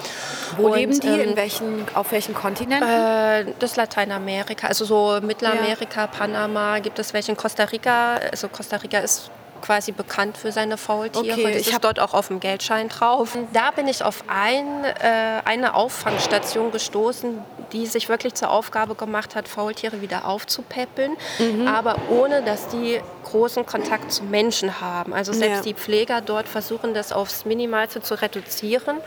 Wo 0.57 0.69
Und, 0.69 0.77
leben 0.77 0.99
die? 1.01 1.09
ähm, 1.09 1.31
In 1.31 1.37
welchen, 1.37 1.87
auf 1.95 2.13
welchen 2.13 2.35
Kontinenten? 2.35 2.89
äh, 2.89 3.45
das 3.59 3.75
Lateinamerika, 3.77 4.69
also 4.69 4.85
so 4.85 5.19
Mittelamerika, 5.21 6.07
Panama, 6.07 6.79
gibt 6.79 6.99
es 7.01 7.13
welche 7.13 7.33
in 7.33 7.37
Costa 7.37 7.65
Rica. 7.65 8.15
Also 8.31 8.49
Costa 8.49 8.77
Rica 8.77 8.99
ist 8.99 9.31
quasi 9.65 9.93
bekannt 9.93 10.37
für 10.37 10.53
seine 10.53 10.77
Faultiere. 10.77 11.33
Okay, 11.41 11.43
das 11.53 11.61
ich 11.63 11.69
ist 11.69 11.75
hab- 11.75 11.83
dort 11.83 11.99
auch 11.99 12.13
auf 12.13 12.29
dem 12.29 12.39
Geldschein 12.39 12.89
drauf. 12.91 13.35
Und 13.35 13.49
da 13.57 13.71
bin 13.71 13.89
ich 13.89 14.05
auf 14.05 14.25
ein, 14.29 14.85
äh, 14.85 15.41
eine 15.47 15.75
Auffangstation 15.75 16.71
gestoßen, 16.71 17.39
die 17.73 17.87
sich 17.87 18.09
wirklich 18.11 18.35
zur 18.35 18.51
Aufgabe 18.51 18.95
gemacht 18.95 19.35
hat, 19.35 19.49
Faultiere 19.49 20.03
wieder 20.03 20.27
aufzupäppeln, 20.27 21.17
Mhm. 21.39 21.67
aber 21.67 21.97
ohne, 22.11 22.43
dass 22.43 22.69
die 22.69 23.01
großen 23.25 23.65
Kontakt 23.65 24.13
zu 24.13 24.23
Menschen 24.23 24.81
haben. 24.83 25.15
Also 25.15 25.33
selbst 25.33 25.57
Ja. 25.59 25.63
die 25.63 25.75
Pfleger 25.75 26.21
dort 26.21 26.47
versuchen, 26.47 26.93
das 26.93 27.11
aufs 27.13 27.47
Minimalste 27.47 28.03
zu 28.03 28.21
reduzieren. 28.21 28.99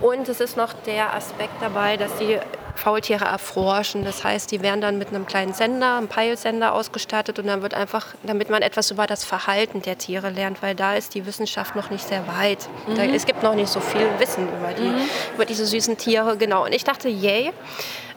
Und 0.00 0.28
es 0.28 0.40
ist 0.40 0.56
noch 0.56 0.72
der 0.72 1.14
Aspekt 1.14 1.54
dabei, 1.62 1.96
dass 1.96 2.10
die 2.18 2.38
Faultiere 2.80 3.26
erforschen. 3.26 4.04
Das 4.04 4.24
heißt, 4.24 4.50
die 4.50 4.62
werden 4.62 4.80
dann 4.80 4.98
mit 4.98 5.08
einem 5.08 5.26
kleinen 5.26 5.52
Sender, 5.52 5.98
einem 5.98 6.08
Peilsender 6.08 6.72
ausgestattet 6.72 7.38
und 7.38 7.46
dann 7.46 7.60
wird 7.62 7.74
einfach, 7.74 8.06
damit 8.22 8.48
man 8.48 8.62
etwas 8.62 8.90
über 8.90 9.06
das 9.06 9.22
Verhalten 9.24 9.82
der 9.82 9.98
Tiere 9.98 10.30
lernt, 10.30 10.62
weil 10.62 10.74
da 10.74 10.94
ist 10.94 11.14
die 11.14 11.26
Wissenschaft 11.26 11.76
noch 11.76 11.90
nicht 11.90 12.08
sehr 12.08 12.26
weit. 12.26 12.68
Da, 12.96 13.04
es 13.04 13.26
gibt 13.26 13.42
noch 13.42 13.54
nicht 13.54 13.68
so 13.68 13.80
viel 13.80 14.08
Wissen 14.18 14.48
über, 14.48 14.72
die, 14.72 14.92
über 15.34 15.44
diese 15.44 15.66
süßen 15.66 15.98
Tiere. 15.98 16.36
Genau. 16.36 16.64
Und 16.64 16.72
ich 16.72 16.84
dachte, 16.84 17.08
yay, 17.08 17.52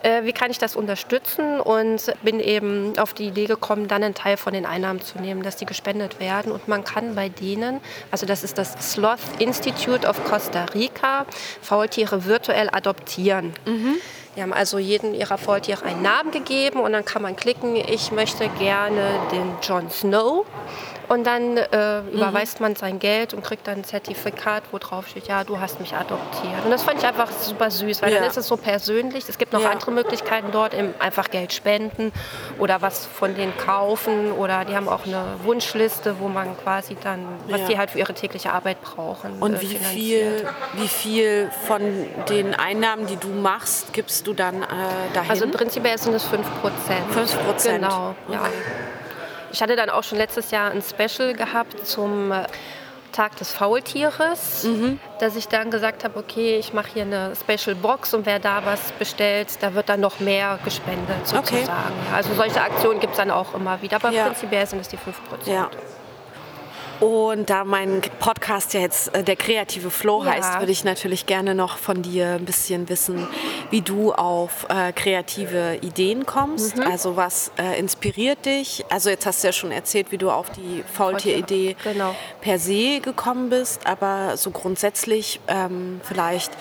äh, 0.02 0.24
wie 0.24 0.32
kann 0.32 0.50
ich 0.50 0.58
das 0.58 0.76
unterstützen? 0.76 1.60
Und 1.60 2.12
bin 2.22 2.40
eben 2.40 2.98
auf 2.98 3.14
die 3.14 3.26
Idee 3.28 3.46
gekommen, 3.46 3.88
dann 3.88 4.02
einen 4.02 4.14
Teil 4.14 4.36
von 4.36 4.52
den 4.52 4.66
Einnahmen 4.66 5.00
zu 5.00 5.18
nehmen, 5.18 5.42
dass 5.42 5.56
die 5.56 5.66
gespendet 5.66 6.20
werden. 6.20 6.52
Und 6.52 6.68
man 6.68 6.84
kann 6.84 7.14
bei 7.14 7.28
denen, 7.28 7.80
also 8.10 8.26
das 8.26 8.44
ist 8.44 8.58
das 8.58 8.74
Sloth 8.92 9.18
Institute 9.38 10.06
of 10.06 10.22
Costa 10.24 10.64
Rica, 10.74 11.26
Faultiere 11.60 12.24
virtuell 12.24 12.68
adoptieren. 12.72 13.52
Die 14.36 14.42
haben 14.42 14.52
also 14.52 14.78
jeden 14.78 15.14
ihrer 15.14 15.38
Faultiere 15.38 15.84
einen 15.84 16.02
Namen 16.02 16.30
gegeben 16.32 16.80
und 16.80 16.92
dann 16.92 17.04
kann 17.04 17.22
man 17.22 17.36
klicken, 17.36 17.76
ich 17.76 18.10
möchte 18.10 18.48
gerne 18.48 19.20
den 19.30 19.52
Jon 19.62 19.90
Snow. 19.90 20.44
Und 21.08 21.24
dann 21.26 21.56
äh, 21.58 22.00
überweist 22.12 22.60
man 22.60 22.76
sein 22.76 22.98
Geld 22.98 23.34
und 23.34 23.44
kriegt 23.44 23.66
dann 23.66 23.78
ein 23.78 23.84
Zertifikat, 23.84 24.62
wo 24.72 24.78
drauf 24.78 25.06
steht, 25.08 25.28
ja, 25.28 25.44
du 25.44 25.60
hast 25.60 25.78
mich 25.80 25.94
adoptiert. 25.94 26.64
Und 26.64 26.70
das 26.70 26.82
fand 26.82 26.98
ich 26.98 27.06
einfach 27.06 27.30
super 27.30 27.70
süß, 27.70 28.00
weil 28.02 28.12
Ja. 28.12 28.20
dann 28.20 28.28
ist 28.30 28.36
es 28.38 28.46
so 28.48 28.56
persönlich. 28.56 29.24
Es 29.28 29.36
gibt 29.36 29.52
noch 29.52 29.60
Ja. 29.60 29.70
andere 29.70 29.90
Möglichkeiten 29.90 30.48
dort, 30.50 30.74
einfach 31.00 31.30
Geld 31.30 31.52
spenden 31.52 32.12
oder 32.58 32.80
was 32.80 33.04
von 33.06 33.34
denen 33.34 33.56
kaufen. 33.58 34.32
Oder 34.32 34.64
die 34.64 34.74
haben 34.74 34.88
auch 34.88 35.04
eine 35.06 35.24
Wunschliste, 35.42 36.18
wo 36.20 36.28
man 36.28 36.56
quasi 36.62 36.96
dann, 37.02 37.26
was 37.48 37.60
Ja. 37.60 37.66
die 37.66 37.78
halt 37.78 37.90
für 37.90 37.98
ihre 37.98 38.14
tägliche 38.14 38.52
Arbeit 38.52 38.80
brauchen. 38.80 39.40
Und 39.40 39.54
äh, 39.54 39.60
wie 39.60 39.66
finanziert. 39.66 39.90
viel, 39.92 40.48
wie 40.74 40.88
viel 40.88 41.50
von 41.66 41.82
den 42.28 42.54
Einnahmen, 42.54 43.06
die 43.06 43.16
du 43.16 43.28
machst, 43.28 43.92
gibst 43.92 44.26
du 44.26 44.32
dann 44.32 44.62
äh, 44.62 44.66
dahin? 45.12 45.30
Also 45.30 45.48
prinzipiell 45.48 45.98
sind 45.98 46.14
es 46.14 46.24
5 46.24 46.46
Prozent. 46.60 47.04
5%? 47.14 47.74
Genau, 47.76 48.14
ja. 48.30 48.42
Okay. 49.54 49.58
Ich 49.58 49.62
hatte 49.62 49.76
dann 49.76 49.88
auch 49.90 50.02
schon 50.02 50.18
letztes 50.18 50.50
Jahr 50.50 50.72
ein 50.72 50.82
Special 50.82 51.32
gehabt 51.34 51.86
zum 51.86 52.32
äh, 52.32 52.44
Tag 53.12 53.36
des 53.36 53.52
Faultieres, 53.52 54.64
Mhm. 54.64 54.98
dass 55.20 55.36
ich 55.36 55.46
dann 55.46 55.70
gesagt 55.70 56.02
habe, 56.02 56.18
okay, 56.18 56.58
ich 56.58 56.72
mache 56.72 56.88
hier 56.94 57.02
eine 57.02 57.32
Special 57.36 57.76
Box 57.76 58.12
und 58.14 58.26
wer 58.26 58.40
da 58.40 58.62
was 58.64 58.90
bestellt, 58.98 59.46
da 59.60 59.72
wird 59.74 59.88
dann 59.88 60.00
noch 60.00 60.18
mehr 60.18 60.58
gespendet 60.64 61.16
Okay. 61.28 61.36
sozusagen. 61.36 61.94
Ja, 62.10 62.16
also 62.16 62.34
solche 62.34 62.60
Aktionen 62.60 62.98
gibt 62.98 63.12
es 63.12 63.18
dann 63.18 63.30
auch 63.30 63.54
immer 63.54 63.80
wieder, 63.82 63.96
aber 63.96 64.10
Ja. 64.10 64.24
prinzipiell 64.24 64.66
sind 64.66 64.80
es 64.80 64.88
die 64.88 64.96
5 64.96 65.16
Prozent. 65.28 65.46
Ja. 65.54 65.70
Und 67.04 67.50
da 67.50 67.64
mein 67.64 68.00
Podcast 68.18 68.72
ja 68.72 68.80
jetzt 68.80 69.14
äh, 69.14 69.22
der 69.22 69.36
kreative 69.36 69.90
Flow 69.90 70.24
Ja. 70.24 70.32
heißt, 70.32 70.58
würde 70.60 70.72
ich 70.72 70.84
natürlich 70.84 71.26
gerne 71.26 71.54
noch 71.54 71.76
von 71.76 72.00
dir 72.00 72.28
ein 72.30 72.46
bisschen 72.46 72.88
wissen, 72.88 73.28
wie 73.70 73.82
du 73.82 74.14
auf 74.14 74.66
äh, 74.70 74.90
kreative 74.92 75.76
Ideen 75.82 76.24
kommst. 76.24 76.80
Also 76.80 77.16
was 77.16 77.50
äh, 77.58 77.78
inspiriert 77.78 78.46
dich? 78.46 78.86
Also 78.88 79.10
jetzt 79.10 79.26
hast 79.26 79.42
du 79.42 79.48
ja 79.48 79.52
schon 79.52 79.70
erzählt, 79.70 80.12
wie 80.12 80.18
du 80.18 80.30
auf 80.30 80.48
die 80.50 80.82
Faultier-Idee 80.94 81.76
Genau. 81.84 82.14
per 82.40 82.58
se 82.58 83.00
gekommen 83.00 83.50
bist, 83.50 83.86
aber 83.86 84.38
so 84.38 84.50
grundsätzlich 84.50 85.40
ähm, 85.46 86.00
vielleicht 86.04 86.52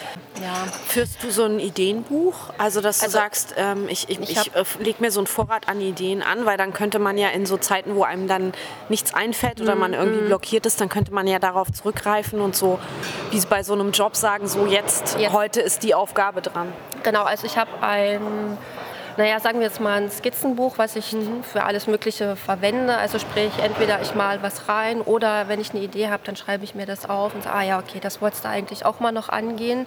Ja. 0.41 0.65
Führst 0.87 1.23
du 1.23 1.29
so 1.31 1.43
ein 1.45 1.59
Ideenbuch? 1.59 2.35
Also, 2.57 2.81
dass 2.81 2.97
du 2.99 3.05
Also, 3.05 3.17
sagst, 3.17 3.53
ähm, 3.55 3.87
ich, 3.87 4.09
ich, 4.09 4.19
ich 4.19 4.31
ich, 4.31 4.55
äh, 4.55 4.63
leg 4.79 4.99
mir 4.99 5.11
so 5.11 5.19
einen 5.21 5.27
Vorrat 5.27 5.69
an 5.69 5.79
Ideen 5.79 6.21
an, 6.21 6.45
weil 6.45 6.57
dann 6.57 6.73
könnte 6.73 6.99
man 6.99 7.17
ja 7.17 7.29
in 7.29 7.45
so 7.45 7.55
Zeiten, 7.55 7.95
wo 7.95 8.03
einem 8.03 8.27
dann 8.27 8.51
nichts 8.89 9.13
einfällt 9.13 9.61
oder 9.61 9.75
man 9.75 9.91
Mhm. 9.91 9.97
irgendwie 9.97 10.32
blockiert 10.33 10.65
ist, 10.65 10.81
dann 10.81 10.89
könnte 10.89 11.13
man 11.13 11.27
ja 11.27 11.37
darauf 11.37 11.71
zurückgreifen 11.71 12.41
und 12.41 12.55
so, 12.55 12.79
wie 13.29 13.39
bei 13.45 13.61
so 13.61 13.73
einem 13.73 13.91
Job 13.91 14.15
sagen, 14.15 14.47
so 14.47 14.65
jetzt, 14.65 15.15
Jetzt. 15.19 15.31
heute 15.31 15.61
ist 15.61 15.83
die 15.83 15.93
Aufgabe 15.93 16.41
dran. 16.41 16.73
Genau, 17.03 17.21
also 17.21 17.45
ich 17.45 17.55
habe 17.55 17.69
ein, 17.81 18.57
naja, 19.17 19.39
sagen 19.39 19.59
wir 19.59 19.67
jetzt 19.67 19.79
mal 19.79 20.01
ein 20.01 20.11
Skizzenbuch, 20.11 20.77
was 20.77 20.95
ich 20.95 21.15
für 21.43 21.63
alles 21.63 21.87
Mögliche 21.87 22.35
verwende. 22.35 22.95
Also 22.97 23.19
sprich, 23.19 23.51
entweder 23.61 24.01
ich 24.01 24.15
mal 24.15 24.41
was 24.41 24.67
rein 24.69 25.01
oder 25.01 25.47
wenn 25.47 25.59
ich 25.61 25.71
eine 25.71 25.81
Idee 25.81 26.09
habe, 26.09 26.23
dann 26.25 26.35
schreibe 26.35 26.63
ich 26.63 26.75
mir 26.75 26.85
das 26.85 27.09
auf 27.09 27.35
und 27.35 27.43
sage, 27.43 27.55
ah 27.55 27.61
ja, 27.63 27.79
okay, 27.79 27.99
das 28.01 28.21
wolltest 28.21 28.45
du 28.45 28.49
eigentlich 28.49 28.85
auch 28.85 28.99
mal 28.99 29.11
noch 29.11 29.29
angehen. 29.29 29.85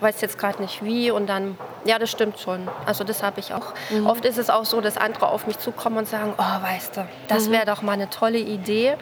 Weiß 0.00 0.20
jetzt 0.20 0.38
gerade 0.38 0.62
nicht 0.62 0.84
wie 0.84 1.10
und 1.10 1.26
dann, 1.28 1.58
ja, 1.84 1.98
das 1.98 2.10
stimmt 2.10 2.38
schon. 2.38 2.68
Also 2.86 3.04
das 3.04 3.22
habe 3.22 3.40
ich 3.40 3.52
auch. 3.52 3.74
Oft 4.06 4.24
ist 4.24 4.38
es 4.38 4.50
auch 4.50 4.64
so, 4.64 4.80
dass 4.80 4.96
andere 4.96 5.28
auf 5.28 5.46
mich 5.46 5.58
zukommen 5.58 5.98
und 5.98 6.08
sagen, 6.08 6.34
oh, 6.38 6.62
weißt 6.62 6.96
du, 6.96 7.06
das 7.28 7.50
wäre 7.50 7.66
doch 7.66 7.82
mal 7.82 7.92
eine 7.92 8.10
tolle 8.10 8.38
Idee. 8.38 8.96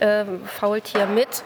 Ähm, 0.00 0.42
Faultier 0.46 1.06
mit, 1.06 1.42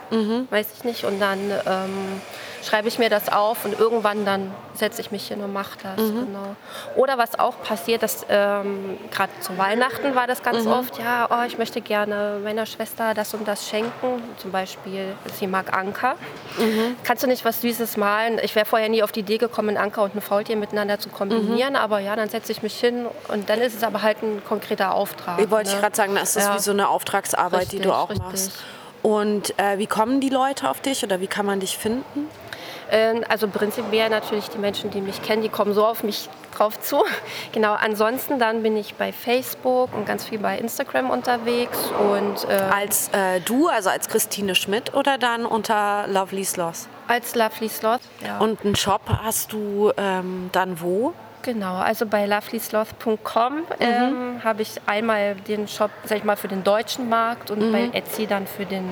weiß 0.50 0.66
ich 0.76 0.85
nicht. 0.85 1.04
Und 1.04 1.20
dann 1.20 1.38
ähm, 1.66 2.20
schreibe 2.62 2.88
ich 2.88 2.98
mir 2.98 3.11
das 3.11 3.29
auf 3.31 3.64
und 3.64 3.79
irgendwann 3.79 4.25
dann 4.25 4.55
setze 4.75 5.01
ich 5.01 5.11
mich 5.11 5.27
hin 5.29 5.40
und 5.42 5.53
mache 5.53 5.79
das. 5.83 5.96
Genau. 5.96 6.57
Oder 6.96 7.18
was 7.18 7.38
auch 7.38 7.61
passiert, 7.62 8.03
dass 8.03 8.25
ähm, 8.29 8.98
gerade 9.11 9.33
zu 9.40 9.59
Weihnachten 9.59 10.14
war 10.14 10.27
das 10.27 10.42
ganz 10.42 10.66
oft, 10.66 10.98
ja, 10.98 11.29
oh, 11.31 11.44
ich 11.46 11.59
möchte 11.59 11.81
gerne 11.81 12.40
meiner 12.42 12.64
Schwester 12.66 13.14
das 13.14 13.35
und 13.35 13.46
das 13.46 13.68
schenken. 13.68 14.22
Zum 14.38 14.51
Beispiel, 14.53 15.14
sie 15.38 15.46
mag 15.46 15.77
Anker. 15.77 16.14
Kannst 17.05 17.22
du 17.22 17.27
nicht 17.27 17.44
was 17.44 17.61
Süßes 17.61 17.96
malen? 17.96 18.38
Ich 18.42 18.55
wäre 18.55 18.64
vorher 18.66 18.88
nie 18.88 19.03
auf 19.03 19.12
die 19.12 19.20
Idee 19.20 19.38
gekommen, 19.38 19.77
Anker 19.77 20.03
und 20.05 20.14
ein 20.14 20.22
Faultier 20.22 20.57
miteinander 20.57 20.98
zu 20.98 21.09
kombinieren, 21.09 21.77
aber 21.77 21.98
ja, 21.98 22.16
dann 22.16 22.29
setze 22.29 22.53
ich 22.53 22.62
mich 22.62 22.79
hin 22.79 23.07
und 23.29 23.48
dann 23.51 23.61
ist 23.61 23.75
es 23.77 23.83
aber 23.83 24.03
halt 24.03 24.22
ein 24.22 24.42
konkreter 24.48 24.94
Auftrag. 24.94 25.40
Ich 25.40 25.51
wollte 25.51 25.70
ne? 25.70 25.75
ich 25.77 25.81
gerade 25.81 25.96
sagen, 25.96 26.14
das 26.14 26.37
ist 26.37 26.44
Ja. 26.46 26.55
wie 26.55 26.61
so 26.61 26.70
eine 26.70 26.88
Auftragsarbeit, 26.88 27.72
die 27.72 27.79
du 27.79 27.88
Richtig, 27.88 27.92
auch 27.92 28.11
richtig. 28.11 28.27
machst. 28.27 28.53
Und 29.03 29.59
äh, 29.59 29.79
wie 29.79 29.87
kommen 29.88 30.20
die 30.20 30.29
Leute 30.29 30.70
auf 30.70 30.81
dich 30.81 31.03
oder 31.03 31.20
wie 31.20 31.27
kann 31.27 31.44
man 31.44 31.59
dich 31.61 31.77
finden? 31.77 32.29
Ähm, 32.92 33.24
Also 33.28 33.48
prinzipiell 33.48 34.09
natürlich 34.11 34.48
die 34.50 34.59
Menschen, 34.59 34.90
die 34.90 35.00
mich 35.00 35.20
kennen, 35.22 35.42
die 35.42 35.48
kommen 35.48 35.72
so 35.74 35.85
auf 35.85 36.05
mich 36.05 36.28
drauf 36.57 36.78
zu. 36.81 37.02
Genau, 37.52 37.72
ansonsten 37.72 38.38
dann 38.38 38.62
bin 38.62 38.76
ich 38.76 38.94
bei 38.94 39.12
Facebook 39.12 39.94
und 39.94 40.05
ganz 40.07 40.24
viel 40.24 40.38
bei 40.38 40.59
Instagram 40.59 41.11
unterwegs 41.11 41.78
und 41.98 42.48
äh, 42.48 42.52
Als 42.55 43.09
äh, 43.12 43.40
du, 43.40 43.68
also 43.68 43.88
als 43.88 44.09
Christine 44.09 44.55
Schmidt 44.55 44.94
oder 44.94 45.16
dann 45.18 45.46
unter 45.46 46.07
Lovely 46.09 46.44
Sloth? 46.44 46.87
als 47.09 47.35
Lovely 47.35 47.68
Sloth. 47.68 48.00
Ja. 48.24 48.38
Und 48.38 48.64
einen 48.64 48.76
Shop 48.76 49.02
hast 49.22 49.52
du 49.52 49.90
ähm, 49.97 50.51
dann 50.53 50.80
wo? 50.80 51.12
Genau, 51.43 51.76
also 51.76 52.07
bei 52.07 52.26
lovelysloth.com 52.26 53.64
ähm, 53.80 54.40
habe 54.45 54.62
ich 54.62 54.80
einmal 54.86 55.34
den 55.34 55.66
Shop, 55.66 55.90
sag 56.05 56.18
ich 56.18 56.24
mal, 56.24 56.36
für 56.36 56.49
den 56.49 56.62
deutschen 56.62 57.09
Markt 57.09 57.51
und 57.51 57.72
bei 57.72 57.90
Etsy 57.93 58.26
dann 58.26 58.47
für 58.47 58.64
den 58.64 58.88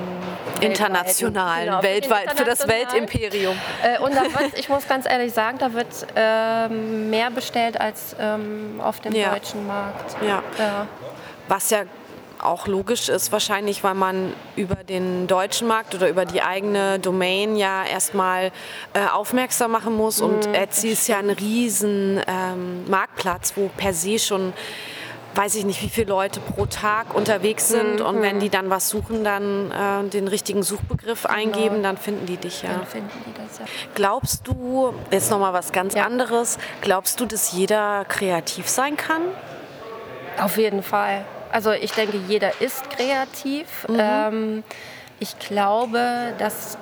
Internationalen, 0.61 1.80
weltweiten. 1.80 1.80
Genau, 1.80 1.80
für 1.80 1.86
den 1.86 1.92
weltweit, 1.94 2.38
für 2.38 2.44
das. 2.44 2.68
Weltimperium. 2.68 3.57
Äh, 3.82 3.98
und 4.01 4.14
da 4.14 4.22
wird, 4.40 4.59
ich 4.59 4.68
muss 4.68 4.86
ganz 4.88 5.07
ehrlich 5.09 5.32
sagen, 5.32 5.59
da 5.59 5.72
wird 5.72 5.86
ähm, 6.16 7.09
mehr 7.11 7.30
bestellt 7.30 7.80
als 7.80 8.16
ähm, 8.18 8.80
auf 8.82 9.01
dem 9.01 9.12
Ja. 9.14 9.30
deutschen 9.30 9.66
Markt. 9.66 10.16
Ja. 10.22 10.42
Ja. 10.59 10.86
Was 11.48 11.70
ja 11.70 11.82
auch 12.43 12.66
logisch 12.66 13.09
ist 13.09 13.32
wahrscheinlich, 13.32 13.84
weil 13.84 13.95
man 13.95 14.32
über 14.57 14.76
den 14.76 15.26
deutschen 15.26 15.68
Markt 15.68 15.95
oder 15.95 16.09
über 16.09 16.24
die 16.24 16.43
eigene 16.43 16.99
Domain 16.99 17.57
ja 17.57 17.84
erstmal 17.84 18.53
äh, 18.95 19.07
aufmerksam 19.12 19.72
machen 19.72 19.97
muss. 19.97 20.20
Und 20.20 20.47
Etsy 20.55 20.88
ist 20.88 21.09
ja 21.09 21.18
ein 21.18 21.30
riesen 21.30 22.20
ähm, 22.26 22.88
Marktplatz, 22.88 23.53
wo 23.57 23.70
per 23.76 23.93
se 23.93 24.18
schon 24.18 24.53
weiß 25.34 25.55
ich 25.55 25.64
nicht, 25.64 25.80
wie 25.82 25.88
viele 25.88 26.09
Leute 26.09 26.41
pro 26.41 26.66
Tag 26.66 27.14
unterwegs 27.14 27.68
sind. 27.68 28.01
Und 28.01 28.20
wenn 28.20 28.41
die 28.41 28.49
dann 28.51 28.68
was 28.68 28.88
suchen, 28.88 29.22
dann 29.22 29.70
äh, 29.70 30.09
den 30.09 30.26
richtigen 30.26 30.62
Suchbegriff 30.62 31.24
eingeben, 31.26 31.82
dann 31.84 31.97
finden 31.97 32.26
die 32.26 32.36
dich 32.36 32.62
ja. 32.62 32.70
Dann 32.70 32.86
finden 32.86 33.11
die 33.26 33.32
das 33.41 33.59
ja. 33.59 33.64
Glaubst 33.95 34.47
du, 34.49 34.93
jetzt 35.12 35.30
nochmal 35.30 35.53
was 35.53 35.70
ganz 35.72 35.95
Ja. 35.95 36.05
anderes, 36.05 36.59
glaubst 36.80 37.20
du, 37.20 37.26
dass 37.26 37.53
jeder 37.53 38.05
kreativ 38.07 38.68
sein 38.68 38.97
kann? 38.97 39.22
Auf 40.41 40.57
jeden 40.57 40.82
Fall. 40.82 41.24
Also 41.53 41.72
ich 41.72 41.92
denke, 41.92 42.16
jeder 42.28 42.61
ist 42.61 42.90
kreativ. 42.90 43.86
Ähm, 43.88 44.62
ich 45.18 45.38
glaube, 45.38 46.32
dass 46.38 46.78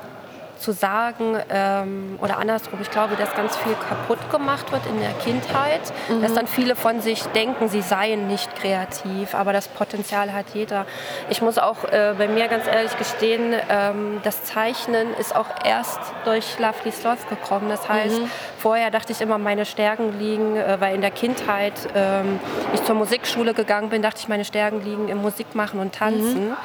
zu 0.58 0.72
sagen 0.72 1.36
ähm, 1.50 2.18
oder 2.20 2.38
andersrum, 2.38 2.78
ich 2.82 2.90
glaube, 2.90 3.16
dass 3.16 3.34
ganz 3.34 3.56
viel 3.56 3.74
kaputt 3.74 4.30
gemacht 4.30 4.70
wird 4.72 4.82
in 4.86 5.00
der 5.00 5.12
Kindheit, 5.12 5.80
dass 6.22 6.34
dann 6.34 6.46
viele 6.46 6.76
von 6.76 7.00
sich 7.00 7.22
denken, 7.28 7.68
sie 7.68 7.82
seien 7.82 8.26
nicht 8.26 8.54
kreativ, 8.56 9.34
aber 9.34 9.52
das 9.52 9.68
Potenzial 9.68 10.32
hat 10.32 10.46
jeder. 10.54 10.86
Ich 11.28 11.42
muss 11.42 11.58
auch 11.58 11.84
äh, 11.84 12.14
bei 12.18 12.28
mir 12.28 12.48
ganz 12.48 12.66
ehrlich 12.66 12.96
gestehen, 12.98 13.54
ähm, 13.68 14.20
das 14.24 14.44
Zeichnen 14.44 15.14
ist 15.14 15.34
auch 15.34 15.48
erst 15.64 16.00
durch 16.24 16.58
Lovely 16.58 16.92
Sloth 16.92 17.28
gekommen. 17.28 17.68
Das 17.68 17.88
heißt, 17.88 18.20
vorher 18.58 18.90
dachte 18.90 19.12
ich 19.12 19.20
immer, 19.20 19.38
meine 19.38 19.64
Stärken 19.64 20.18
liegen, 20.18 20.56
äh, 20.56 20.76
weil 20.80 20.94
in 20.94 21.00
der 21.00 21.10
Kindheit 21.10 21.74
ähm, 21.94 22.40
ich 22.74 22.82
zur 22.84 22.94
Musikschule 22.94 23.54
gegangen 23.54 23.90
bin, 23.90 24.02
dachte 24.02 24.20
ich, 24.20 24.28
meine 24.28 24.44
Stärken 24.44 24.82
liegen 24.84 25.08
im 25.08 25.18
Musikmachen 25.18 25.80
und 25.80 25.94
Tanzen. 25.94 26.56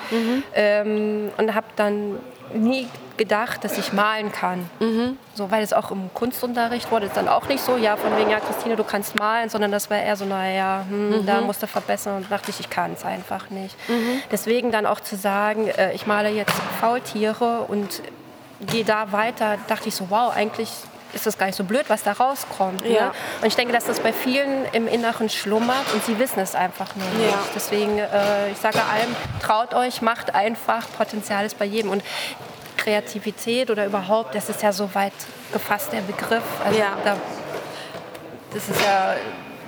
Ähm, 0.55 1.31
und 1.37 1.53
habe 1.53 1.67
dann 1.75 2.19
nie 2.53 2.87
gedacht, 3.17 3.63
dass 3.63 3.77
ich 3.77 3.93
malen 3.93 4.31
kann. 4.31 4.69
So, 5.35 5.51
weil 5.51 5.63
es 5.63 5.71
auch 5.71 5.91
im 5.91 6.11
Kunstunterricht 6.13 6.91
wurde 6.91 7.05
es 7.07 7.13
dann 7.13 7.27
auch 7.27 7.47
nicht 7.47 7.63
so, 7.63 7.77
ja, 7.77 7.95
von 7.95 8.15
wegen, 8.17 8.29
ja, 8.31 8.39
Christine, 8.39 8.75
du 8.75 8.83
kannst 8.83 9.17
malen, 9.19 9.49
sondern 9.49 9.71
das 9.71 9.89
war 9.89 9.97
eher 9.97 10.15
so, 10.15 10.25
naja, 10.25 10.85
hm, 10.89 11.25
da 11.25 11.41
musst 11.41 11.61
du 11.61 11.67
verbessern 11.67 12.17
und 12.17 12.31
dachte 12.31 12.49
ich, 12.51 12.59
ich 12.59 12.69
kann 12.69 12.93
es 12.93 13.05
einfach 13.05 13.49
nicht. 13.49 13.75
Deswegen 14.31 14.71
dann 14.71 14.85
auch 14.85 14.99
zu 14.99 15.15
sagen, 15.15 15.67
äh, 15.67 15.93
ich 15.93 16.07
male 16.07 16.29
jetzt 16.29 16.53
Faultiere 16.79 17.65
und 17.67 18.01
gehe 18.67 18.83
da 18.83 19.11
weiter, 19.11 19.57
dachte 19.67 19.89
ich 19.89 19.95
so, 19.95 20.09
wow, 20.09 20.33
eigentlich 20.35 20.69
ist 21.13 21.25
das 21.25 21.37
gar 21.37 21.45
nicht 21.45 21.55
so 21.55 21.63
blöd, 21.63 21.85
was 21.87 22.03
da 22.03 22.13
rauskommt. 22.13 22.81
Ne? 22.83 22.93
Ja. 22.95 23.11
Und 23.41 23.47
ich 23.47 23.55
denke, 23.55 23.73
dass 23.73 23.85
das 23.85 23.99
bei 23.99 24.11
vielen 24.13 24.65
im 24.73 24.87
Inneren 24.87 25.29
schlummert 25.29 25.93
und 25.93 26.03
sie 26.05 26.17
wissen 26.19 26.39
es 26.39 26.55
einfach 26.55 26.95
nur 26.95 27.07
nicht. 27.09 27.31
Ja. 27.31 27.39
Deswegen, 27.55 27.99
äh, 27.99 28.51
ich 28.51 28.57
sage 28.57 28.79
allem, 28.79 29.15
traut 29.41 29.73
euch, 29.73 30.01
macht 30.01 30.33
einfach, 30.35 30.85
Potenzial 30.97 31.45
ist 31.45 31.57
bei 31.59 31.65
jedem. 31.65 31.91
Und 31.91 32.03
Kreativität 32.77 33.69
oder 33.71 33.85
überhaupt, 33.85 34.35
das 34.35 34.49
ist 34.49 34.61
ja 34.61 34.73
so 34.73 34.93
weit 34.93 35.13
gefasst, 35.51 35.93
der 35.93 36.01
Begriff. 36.01 36.43
Also 36.65 36.79
Ja. 36.79 36.97
da, 37.03 37.15
das 38.53 38.69
ist 38.69 38.81
ja, 38.81 39.15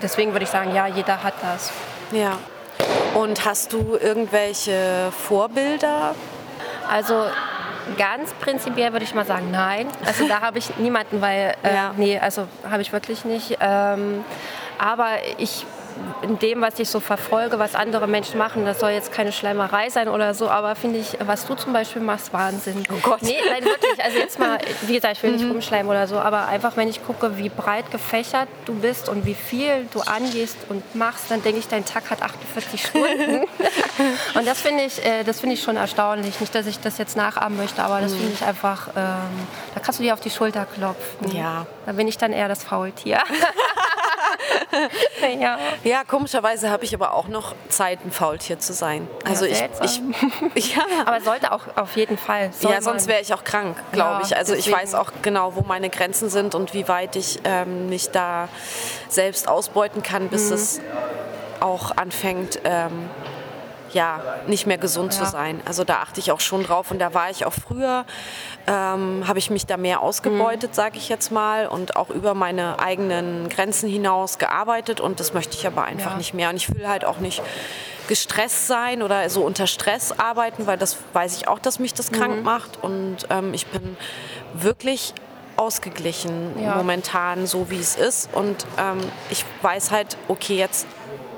deswegen 0.02 0.32
würde 0.34 0.44
ich 0.44 0.50
sagen, 0.50 0.74
ja, 0.76 0.88
jeder 0.88 1.24
hat 1.24 1.36
das. 1.42 1.72
Ja. 2.12 2.38
Und 3.14 3.46
hast 3.46 3.72
du 3.72 3.98
irgendwelche 4.00 5.12
Vorbilder? 5.28 6.14
Also 6.90 7.26
ganz 7.98 8.34
prinzipiell 8.34 8.92
würde 8.94 9.06
ich 9.06 9.14
mal 9.16 9.26
sagen, 9.26 9.52
nein. 9.52 9.88
Also 10.06 10.28
da 10.28 10.42
habe 10.42 10.58
ich 10.58 10.76
niemanden, 10.78 11.22
weil, 11.22 11.56
äh, 11.64 11.74
Ja. 11.74 11.94
nee, 11.96 12.20
also 12.20 12.48
habe 12.70 12.82
ich 12.82 12.92
wirklich 12.92 13.26
nicht. 13.26 13.58
Ähm, 13.60 14.24
aber 14.78 15.08
ich 15.38 15.66
in 16.22 16.40
dem, 16.40 16.62
was 16.62 16.80
ich 16.80 16.90
so 16.90 17.00
verfolge, 17.00 17.60
was 17.60 17.76
andere 17.76 18.08
Menschen 18.08 18.38
machen, 18.38 18.66
das 18.66 18.80
soll 18.80 18.92
jetzt 18.92 19.12
keine 19.12 19.32
Schleimerei 19.32 19.90
sein 19.90 20.08
oder 20.08 20.34
so, 20.34 20.50
aber 20.50 20.76
finde 20.76 21.00
ich, 21.00 21.18
was 21.26 21.46
du 21.46 21.56
zum 21.56 21.74
Beispiel 21.74 22.02
machst, 22.02 22.34
Wahnsinn. 22.34 22.84
Oh 22.92 23.00
Gott. 23.02 23.22
Nee, 23.22 23.38
nein, 23.50 23.64
wirklich. 23.64 24.04
Also 24.04 24.18
jetzt 24.18 24.40
mal, 24.40 24.58
wie 24.82 24.96
gesagt, 24.96 25.18
ich 25.18 25.24
will 25.24 25.32
nicht 25.32 25.46
rumschleimen 25.46 25.90
oder 25.90 26.08
so, 26.08 26.18
aber 26.18 26.48
einfach, 26.48 26.78
wenn 26.78 26.88
ich 26.88 27.06
gucke, 27.06 27.38
wie 27.38 27.50
breit 27.50 27.92
gefächert 27.92 28.48
du 28.66 28.74
bist 28.74 29.10
und 29.10 29.26
wie 29.26 29.36
viel 29.36 29.88
du 29.94 30.02
angehst 30.02 30.58
und 30.70 30.96
machst, 30.96 31.30
dann 31.30 31.44
denke 31.44 31.60
ich, 31.60 31.68
dein 31.68 31.86
Tag 31.86 32.10
hat 32.10 32.22
48 32.22 32.86
Stunden. 32.86 33.46
und 34.36 34.48
das 34.48 34.62
finde 34.62 34.84
ich, 34.84 35.04
äh, 35.06 35.24
das 35.24 35.40
finde 35.40 35.56
ich 35.56 35.62
schon 35.62 35.78
erstaunlich. 35.78 36.40
Nicht, 36.40 36.54
dass 36.56 36.68
ich 36.68 36.80
das 36.80 36.98
jetzt 36.98 37.16
nachahmen 37.16 37.58
möchte, 37.58 37.84
aber 37.84 38.02
das 38.02 38.14
finde 38.14 38.34
ich 38.34 38.44
einfach, 38.44 38.88
ähm, 38.96 39.48
da 39.74 39.80
kannst 39.82 40.00
du 40.00 40.04
dir 40.04 40.14
auf 40.14 40.22
die 40.22 40.30
Schulter 40.30 40.66
klopfen. 40.66 41.36
Ja. 41.36 41.66
Da 41.86 41.92
bin 41.92 42.08
ich 42.08 42.18
dann 42.18 42.34
eher 42.34 42.48
das 42.48 42.64
Faultier. 42.64 43.20
ja. 45.40 45.58
Ja, 45.84 46.04
komischerweise 46.04 46.70
habe 46.70 46.84
ich 46.86 46.94
aber 46.94 47.14
auch 47.14 47.28
noch 47.28 47.54
Zeit, 47.70 48.00
ein 48.06 48.12
Faultier 48.12 48.60
zu 48.60 48.74
sein. 48.74 49.08
Also 49.26 49.46
ich, 49.46 49.52
ich, 49.54 49.58
seltsam. 49.58 50.14
ja, 50.56 50.84
Aber 51.06 51.22
sollte 51.22 51.52
auch 51.52 51.62
auf 51.76 51.96
jeden 51.96 52.18
Fall. 52.18 52.52
Soll 52.54 52.72
ja, 52.72 52.82
sonst 52.82 53.08
wäre 53.08 53.22
ich 53.22 53.34
auch 53.34 53.44
krank, 53.44 53.78
glaube 53.92 54.22
Ja, 54.22 54.22
ich. 54.26 54.36
Also 54.38 54.54
deswegen. 54.56 54.76
ich 54.76 54.82
weiß 54.84 54.96
auch 54.96 55.12
genau, 55.22 55.56
wo 55.56 55.62
meine 55.62 55.90
Grenzen 55.90 56.30
sind 56.30 56.56
und 56.56 56.74
wie 56.74 56.88
weit 56.88 57.16
ich 57.16 57.40
ähm, 57.44 57.90
mich 57.90 58.10
da 58.12 58.50
selbst 59.10 59.48
ausbeuten 59.48 60.04
kann, 60.04 60.24
Mhm. 60.26 60.30
bis 60.30 60.50
es 60.52 60.82
auch 61.60 61.96
anfängt, 61.98 62.60
ähm, 62.64 63.10
ja, 63.96 64.20
nicht 64.48 64.68
mehr 64.68 64.78
gesund 64.78 65.14
zu 65.14 65.24
Ja. 65.24 65.30
sein. 65.30 65.62
Also 65.66 65.86
da 65.86 65.96
achte 66.02 66.20
ich 66.20 66.32
auch 66.34 66.42
schon 66.42 66.64
drauf 66.64 66.92
und 66.92 67.00
da 67.00 67.14
war 67.14 67.30
ich 67.30 67.46
auch 67.46 67.54
früher, 67.54 68.06
ähm, 68.68 69.24
habe 69.26 69.40
ich 69.40 69.50
mich 69.50 69.66
da 69.66 69.78
mehr 69.78 70.02
ausgebeutet, 70.02 70.72
Mhm. 70.72 70.76
sage 70.76 70.98
ich 70.98 71.08
jetzt 71.08 71.32
mal, 71.32 71.68
und 71.68 71.96
auch 71.96 72.10
über 72.10 72.34
meine 72.34 72.80
eigenen 72.80 73.48
Grenzen 73.48 73.88
hinaus 73.90 74.38
gearbeitet 74.38 75.00
und 75.00 75.20
das 75.22 75.34
möchte 75.34 75.56
ich 75.56 75.66
aber 75.66 75.86
einfach 75.86 76.12
Ja. 76.12 76.18
nicht 76.18 76.34
mehr. 76.34 76.50
Und 76.50 76.58
ich 76.58 76.76
will 76.76 76.88
halt 76.88 77.06
auch 77.06 77.20
nicht 77.20 77.42
gestresst 78.10 78.68
sein 78.68 79.02
oder 79.02 79.30
so 79.30 79.44
unter 79.44 79.66
Stress 79.66 80.12
arbeiten, 80.20 80.68
weil 80.68 80.78
das 80.78 80.98
weiß 81.14 81.38
ich 81.38 81.48
auch, 81.48 81.60
dass 81.60 81.80
mich 81.80 81.94
das 81.94 82.12
Mhm. 82.12 82.16
krank 82.18 82.44
macht 82.44 82.84
und 82.84 83.18
ähm, 83.30 83.54
ich 83.54 83.66
bin 83.68 83.96
wirklich 84.54 85.14
ausgeglichen 85.56 86.62
Ja. 86.62 86.76
momentan, 86.76 87.48
so 87.48 87.70
wie 87.70 87.80
es 87.80 87.96
ist 87.96 88.30
und 88.34 88.66
ähm, 88.78 89.00
ich 89.30 89.46
weiß 89.62 89.92
halt, 89.92 90.18
okay, 90.28 90.58
jetzt 90.58 90.86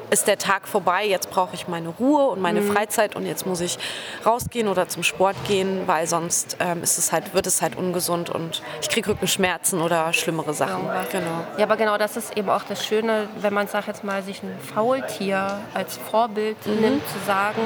ist 0.09 0.27
der 0.27 0.37
Tag 0.37 0.67
vorbei, 0.67 1.05
jetzt 1.05 1.29
brauche 1.29 1.53
ich 1.55 1.67
meine 1.67 1.89
Ruhe 1.89 2.27
und 2.27 2.41
meine 2.41 2.61
Freizeit 2.61 3.15
und 3.15 3.25
jetzt 3.25 3.45
muss 3.45 3.59
ich 3.61 3.77
rausgehen 4.25 4.67
oder 4.67 4.87
zum 4.87 5.03
Sport 5.03 5.35
gehen, 5.47 5.83
weil 5.87 6.07
sonst 6.07 6.57
ähm, 6.59 6.81
ist 6.83 6.97
es 6.97 7.11
halt, 7.11 7.33
wird 7.33 7.47
es 7.47 7.61
halt 7.61 7.75
ungesund 7.75 8.29
und 8.29 8.61
ich 8.81 8.89
kriege 8.89 9.09
Rückenschmerzen 9.09 9.81
oder 9.81 10.13
schlimmere 10.13 10.53
Sachen. 10.53 10.85
Irgendwas. 10.85 11.09
Genau. 11.09 11.43
Ja, 11.57 11.63
aber 11.65 11.77
genau 11.77 11.97
das 11.97 12.17
ist 12.17 12.37
eben 12.37 12.49
auch 12.49 12.63
das 12.63 12.85
Schöne, 12.85 13.27
wenn 13.41 13.53
man, 13.53 13.67
sag 13.67 13.87
jetzt 13.87 14.03
mal, 14.03 14.23
sich 14.23 14.41
ein 14.43 14.57
Faultier 14.73 15.59
als 15.73 15.97
Vorbild 15.97 16.57
Mhm. 16.65 16.81
nimmt, 16.81 17.07
zu 17.07 17.15
sagen, 17.25 17.61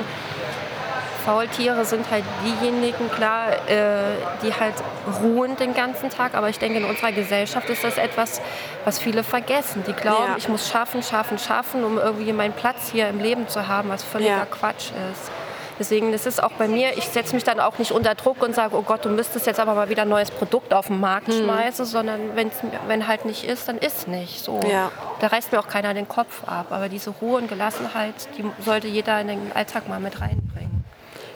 Faultiere 1.26 1.86
sind 1.86 2.10
halt 2.12 2.24
diejenigen, 2.46 3.10
klar, 3.12 3.48
äh, 3.68 4.16
die 4.44 4.54
halt 4.54 4.74
ruhen 5.22 5.56
den 5.56 5.74
ganzen 5.74 6.10
Tag. 6.10 6.34
Aber 6.36 6.50
ich 6.50 6.60
denke, 6.60 6.80
in 6.80 6.86
unserer 6.86 7.12
Gesellschaft 7.12 7.70
ist 7.70 7.84
das 7.84 7.98
etwas, 7.98 8.42
was 8.86 9.00
viele 9.00 9.24
vergessen. 9.24 9.84
Die 9.88 9.94
glauben, 9.94 10.32
Ja. 10.32 10.36
ich 10.38 10.50
muss 10.50 10.70
schaffen, 10.70 11.04
schaffen, 11.04 11.38
schaffen, 11.38 11.84
um 11.84 11.98
irgendwie 11.98 12.34
meinen 12.34 12.54
Platz 12.54 12.90
hier 12.92 13.08
im 13.10 13.20
Leben 13.20 13.48
zu 13.48 13.68
haben, 13.68 13.90
was 13.90 14.04
völliger 14.04 14.30
Ja. 14.38 14.46
Quatsch 14.46 14.90
ist. 15.12 15.32
Deswegen, 15.80 16.12
das 16.12 16.28
ist 16.28 16.44
auch 16.44 16.52
bei 16.52 16.68
mir, 16.68 16.96
ich 16.96 17.06
setze 17.08 17.34
mich 17.34 17.44
dann 17.44 17.60
auch 17.60 17.80
nicht 17.80 17.92
unter 17.92 18.14
Druck 18.14 18.44
und 18.44 18.54
sage, 18.54 18.76
oh 18.78 18.84
Gott, 18.84 19.04
du 19.04 19.10
müsstest 19.10 19.48
jetzt 19.48 19.60
aber 19.60 19.74
mal 19.74 19.90
wieder 19.90 20.04
ein 20.04 20.10
neues 20.10 20.30
Produkt 20.30 20.76
auf 20.76 20.88
den 20.88 21.00
Markt 21.00 21.28
Hm. 21.30 21.44
schmeißen, 21.44 21.86
sondern 21.86 22.36
wenn's, 22.36 22.54
wenn 22.88 23.08
halt 23.08 23.26
nicht 23.26 23.46
ist, 23.46 23.68
dann 23.68 23.80
ist 23.80 24.08
nicht. 24.08 24.44
So. 24.44 24.60
Ja. 24.70 24.92
Da 25.22 25.28
reißt 25.28 25.52
mir 25.52 25.60
auch 25.60 25.68
keiner 25.68 25.96
den 25.96 26.08
Kopf 26.08 26.44
ab. 26.46 26.68
Aber 26.70 26.88
diese 26.88 27.10
Ruhe 27.10 27.38
und 27.40 27.48
Gelassenheit, 27.50 28.14
die 28.38 28.46
sollte 28.64 28.88
jeder 28.88 29.20
in 29.22 29.28
den 29.30 29.52
Alltag 29.56 29.88
mal 29.90 30.00
mit 30.00 30.22
reinbringen. 30.22 30.51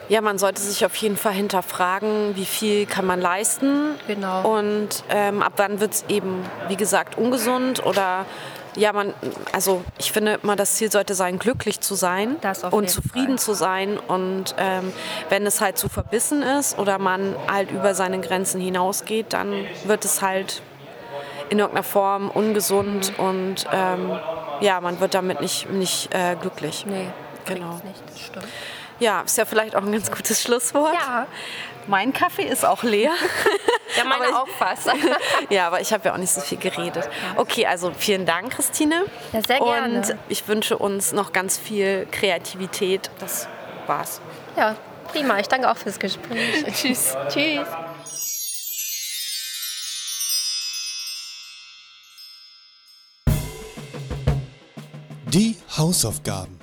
Ja, 0.07 0.21
man 0.21 0.37
sollte 0.37 0.61
sich 0.61 0.85
auf 0.85 0.95
jeden 0.97 1.17
Fall 1.17 1.33
hinterfragen, 1.33 2.35
wie 2.35 2.45
viel 2.45 2.85
kann 2.85 3.05
man 3.05 3.19
leisten. 3.21 3.95
Genau. 4.07 4.47
Und 4.57 5.03
ähm, 5.09 5.41
ab 5.41 5.53
wann 5.57 5.79
wird 5.79 5.93
es 5.93 6.05
eben, 6.09 6.43
wie 6.67 6.75
gesagt, 6.75 7.17
ungesund 7.17 7.85
oder 7.85 8.25
ja, 8.75 8.91
man, 8.91 9.13
also 9.53 9.83
ich 9.97 10.11
finde 10.11 10.37
immer, 10.43 10.57
das 10.57 10.73
Ziel 10.75 10.91
sollte 10.91 11.15
sein, 11.15 11.39
glücklich 11.39 11.79
zu 11.79 11.95
sein 11.95 12.35
und 12.71 12.89
zufrieden 12.89 13.37
Fall. 13.37 13.45
zu 13.45 13.53
sein. 13.53 13.97
Und 13.97 14.53
ähm, 14.57 14.91
wenn 15.29 15.45
es 15.47 15.61
halt 15.61 15.77
zu 15.77 15.87
verbissen 15.87 16.41
ist 16.43 16.77
oder 16.77 16.99
man 16.99 17.35
halt 17.49 17.71
über 17.71 17.95
seine 17.95 18.19
Grenzen 18.19 18.59
hinausgeht, 18.59 19.27
dann 19.33 19.65
wird 19.85 20.03
es 20.03 20.21
halt 20.21 20.61
in 21.49 21.59
irgendeiner 21.59 21.83
Form 21.83 22.29
ungesund 22.29 23.13
Mhm. 23.17 23.23
und 23.25 23.55
ähm, 23.71 24.19
ja, 24.59 24.81
man 24.81 24.99
wird 24.99 25.13
damit 25.13 25.39
nicht, 25.41 25.69
nicht 25.69 26.13
äh, 26.13 26.35
glücklich. 26.39 26.85
Nee, 26.85 27.07
Genau. 27.45 27.75
nicht, 27.83 28.03
das 28.09 28.19
stimmt. 28.19 28.45
Ja, 28.99 29.21
ist 29.21 29.37
ja 29.37 29.45
vielleicht 29.45 29.75
auch 29.75 29.81
ein 29.83 29.91
ganz 29.91 30.09
gutes 30.11 30.41
Schlusswort. 30.41 30.93
Ja, 30.93 31.27
Mein 31.87 32.13
Kaffee 32.13 32.43
ist 32.43 32.65
auch 32.65 32.81
leer. 32.83 33.11
ja 33.97 34.03
meine 34.05 34.15
Aber 34.15 34.29
ich- 34.29 34.35
auch 34.35 34.47
fast. 34.47 34.87
ja, 35.49 35.67
aber 35.67 35.81
ich 35.81 35.91
habe 35.93 36.05
ja 36.07 36.13
auch 36.13 36.17
nicht 36.17 36.31
so 36.31 36.41
viel 36.41 36.57
geredet. 36.57 37.07
Okay, 37.35 37.65
also 37.67 37.91
vielen 37.97 38.25
Dank, 38.25 38.53
Christine. 38.53 39.05
Ja, 39.33 39.41
sehr 39.41 39.59
gerne. 39.59 39.97
Und 39.99 40.15
ich 40.29 40.47
wünsche 40.47 40.77
uns 40.77 41.11
noch 41.11 41.31
ganz 41.33 41.57
viel 41.57 42.07
Kreativität. 42.11 43.11
Das 43.19 43.47
war's. 43.87 44.21
ja, 44.57 44.75
prima. 45.11 45.39
Ich 45.39 45.47
danke 45.47 45.69
auch 45.69 45.77
fürs 45.77 45.99
Gespräch. 45.99 46.63
Tschüss. 46.73 47.15
Tschüss. 47.29 47.67
Die 55.31 55.57
Hausaufgaben. 55.77 56.59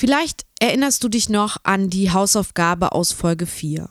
Vielleicht 0.00 0.46
erinnerst 0.60 1.04
du 1.04 1.10
dich 1.10 1.28
noch 1.28 1.58
an 1.62 1.90
die 1.90 2.10
Hausaufgabe 2.10 2.92
aus 2.92 3.12
Folge 3.12 3.44
4. 3.44 3.90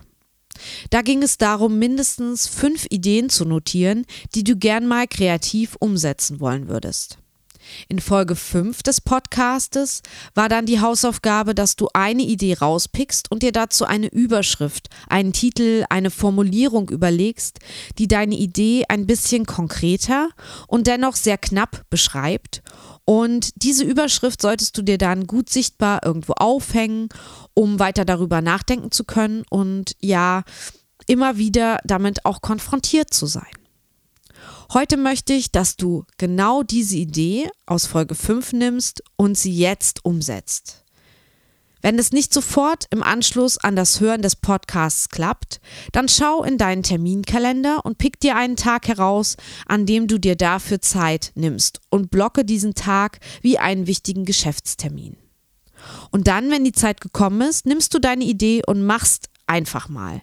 Da 0.89 1.03
ging 1.03 1.21
es 1.21 1.37
darum, 1.37 1.77
mindestens 1.77 2.47
fünf 2.47 2.87
Ideen 2.89 3.29
zu 3.29 3.45
notieren, 3.45 4.07
die 4.33 4.43
du 4.43 4.55
gern 4.55 4.87
mal 4.87 5.05
kreativ 5.05 5.75
umsetzen 5.79 6.39
wollen 6.39 6.67
würdest. 6.67 7.19
In 7.89 7.99
Folge 7.99 8.35
5 8.35 8.81
des 8.81 9.01
Podcastes 9.01 10.01
war 10.33 10.49
dann 10.49 10.65
die 10.65 10.81
Hausaufgabe, 10.81 11.53
dass 11.53 11.75
du 11.75 11.89
eine 11.93 12.23
Idee 12.23 12.55
rauspickst 12.55 13.29
und 13.31 13.43
dir 13.43 13.51
dazu 13.51 13.85
eine 13.85 14.07
Überschrift, 14.07 14.89
einen 15.09 15.31
Titel, 15.31 15.85
eine 15.91 16.09
Formulierung 16.09 16.89
überlegst, 16.89 17.59
die 17.99 18.07
deine 18.07 18.35
Idee 18.35 18.85
ein 18.89 19.05
bisschen 19.05 19.45
konkreter 19.45 20.29
und 20.65 20.87
dennoch 20.87 21.15
sehr 21.15 21.37
knapp 21.37 21.83
beschreibt. 21.91 22.63
Und 23.09 23.63
diese 23.63 23.85
Überschrift 23.85 24.39
solltest 24.39 24.77
du 24.77 24.83
dir 24.83 24.99
dann 24.99 25.25
gut 25.25 25.49
sichtbar 25.49 26.05
irgendwo 26.05 26.33
aufhängen, 26.33 27.09
um 27.55 27.79
weiter 27.79 28.05
darüber 28.05 28.43
nachdenken 28.43 28.91
zu 28.91 29.03
können 29.03 29.45
und 29.49 29.95
ja, 29.99 30.43
immer 31.07 31.39
wieder 31.39 31.79
damit 31.85 32.23
auch 32.23 32.41
konfrontiert 32.41 33.11
zu 33.11 33.25
sein. 33.25 33.49
Heute 34.71 34.95
möchte 34.95 35.33
ich, 35.33 35.51
dass 35.51 35.75
du 35.75 36.03
genau 36.17 36.61
diese 36.61 36.97
Idee 36.97 37.49
aus 37.65 37.87
Folge 37.87 38.13
5 38.13 38.53
nimmst 38.53 39.01
und 39.15 39.35
sie 39.35 39.57
jetzt 39.57 40.05
umsetzt. 40.05 40.85
Wenn 41.81 41.97
es 41.97 42.11
nicht 42.11 42.33
sofort 42.33 42.85
im 42.89 43.03
Anschluss 43.03 43.57
an 43.57 43.75
das 43.75 43.99
Hören 44.01 44.21
des 44.21 44.35
Podcasts 44.35 45.09
klappt, 45.09 45.61
dann 45.91 46.09
schau 46.09 46.43
in 46.43 46.57
deinen 46.57 46.83
Terminkalender 46.83 47.85
und 47.85 47.97
pick 47.97 48.19
dir 48.19 48.35
einen 48.35 48.57
Tag 48.57 48.87
heraus, 48.87 49.37
an 49.65 49.85
dem 49.85 50.07
du 50.07 50.17
dir 50.17 50.35
dafür 50.35 50.81
Zeit 50.81 51.31
nimmst 51.35 51.79
und 51.89 52.11
blocke 52.11 52.43
diesen 52.43 52.73
Tag 52.73 53.19
wie 53.41 53.59
einen 53.59 53.87
wichtigen 53.87 54.25
Geschäftstermin. 54.25 55.15
Und 56.11 56.27
dann, 56.27 56.51
wenn 56.51 56.65
die 56.65 56.73
Zeit 56.73 56.99
gekommen 56.99 57.41
ist, 57.41 57.65
nimmst 57.65 57.93
du 57.93 57.99
deine 57.99 58.25
Idee 58.25 58.61
und 58.65 58.85
machst 58.85 59.29
einfach 59.47 59.87
mal. 59.87 60.21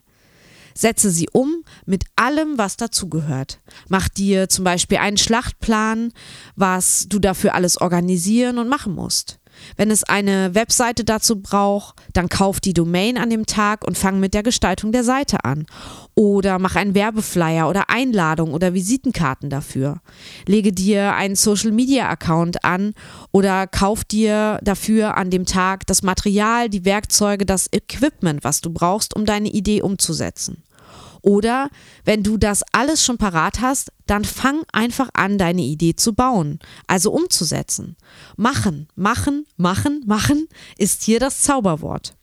Setze 0.74 1.10
sie 1.10 1.28
um 1.32 1.64
mit 1.86 2.04
allem, 2.16 2.58
was 2.58 2.76
dazugehört. 2.76 3.60
Mach 3.88 4.10
dir 4.10 4.50
zum 4.50 4.64
Beispiel 4.64 4.98
einen 4.98 5.16
Schlachtplan, 5.16 6.12
was 6.54 7.06
du 7.08 7.18
dafür 7.18 7.54
alles 7.54 7.80
organisieren 7.80 8.58
und 8.58 8.68
machen 8.68 8.94
musst. 8.94 9.40
Wenn 9.76 9.90
es 9.90 10.04
eine 10.04 10.54
Webseite 10.54 11.04
dazu 11.04 11.40
braucht, 11.40 11.96
dann 12.12 12.28
kauf 12.28 12.60
die 12.60 12.74
Domain 12.74 13.18
an 13.18 13.30
dem 13.30 13.46
Tag 13.46 13.86
und 13.86 13.98
fang 13.98 14.20
mit 14.20 14.34
der 14.34 14.42
Gestaltung 14.42 14.92
der 14.92 15.04
Seite 15.04 15.44
an. 15.44 15.66
Oder 16.14 16.58
mach 16.58 16.76
einen 16.76 16.94
Werbeflyer 16.94 17.68
oder 17.68 17.90
Einladung 17.90 18.54
oder 18.54 18.74
Visitenkarten 18.74 19.50
dafür. 19.50 20.00
Lege 20.46 20.72
dir 20.72 21.14
einen 21.14 21.36
Social 21.36 21.72
Media 21.72 22.08
Account 22.08 22.64
an 22.64 22.94
oder 23.32 23.66
kauf 23.66 24.04
dir 24.04 24.58
dafür 24.62 25.16
an 25.16 25.30
dem 25.30 25.44
Tag 25.44 25.86
das 25.86 26.02
Material, 26.02 26.68
die 26.68 26.84
Werkzeuge, 26.84 27.44
das 27.44 27.68
Equipment, 27.72 28.44
was 28.44 28.60
du 28.60 28.70
brauchst, 28.70 29.14
um 29.14 29.26
deine 29.26 29.48
Idee 29.48 29.82
umzusetzen. 29.82 30.62
Oder 31.22 31.68
wenn 32.04 32.22
du 32.22 32.36
das 32.36 32.62
alles 32.72 33.04
schon 33.04 33.18
parat 33.18 33.60
hast, 33.60 33.92
dann 34.06 34.24
fang 34.24 34.62
einfach 34.72 35.08
an, 35.14 35.38
deine 35.38 35.62
Idee 35.62 35.96
zu 35.96 36.14
bauen, 36.14 36.58
also 36.86 37.12
umzusetzen. 37.12 37.96
Machen, 38.36 38.88
machen, 38.94 39.46
machen, 39.56 40.02
machen 40.06 40.48
ist 40.78 41.02
hier 41.02 41.20
das 41.20 41.42
Zauberwort. 41.42 42.14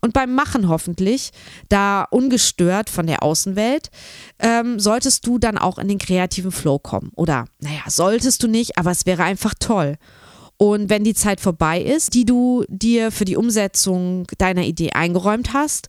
Und 0.00 0.12
beim 0.12 0.34
Machen 0.34 0.68
hoffentlich, 0.68 1.30
da 1.68 2.06
ungestört 2.10 2.90
von 2.90 3.06
der 3.06 3.22
Außenwelt, 3.22 3.90
ähm, 4.38 4.78
solltest 4.78 5.26
du 5.26 5.38
dann 5.38 5.58
auch 5.58 5.78
in 5.78 5.88
den 5.88 5.98
kreativen 5.98 6.52
Flow 6.52 6.78
kommen. 6.78 7.10
Oder, 7.16 7.46
naja, 7.60 7.82
solltest 7.88 8.42
du 8.42 8.48
nicht, 8.48 8.78
aber 8.78 8.90
es 8.90 9.06
wäre 9.06 9.24
einfach 9.24 9.54
toll. 9.58 9.96
Und 10.56 10.88
wenn 10.88 11.02
die 11.02 11.14
Zeit 11.14 11.40
vorbei 11.40 11.82
ist, 11.82 12.14
die 12.14 12.24
du 12.24 12.64
dir 12.68 13.10
für 13.10 13.24
die 13.24 13.36
Umsetzung 13.36 14.26
deiner 14.38 14.62
Idee 14.62 14.92
eingeräumt 14.92 15.52
hast, 15.52 15.88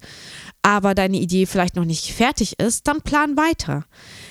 aber 0.65 0.95
deine 0.95 1.17
Idee 1.17 1.45
vielleicht 1.45 1.75
noch 1.75 1.85
nicht 1.85 2.11
fertig 2.11 2.59
ist, 2.59 2.87
dann 2.87 3.03
plan 3.03 3.37
weiter. 3.37 3.85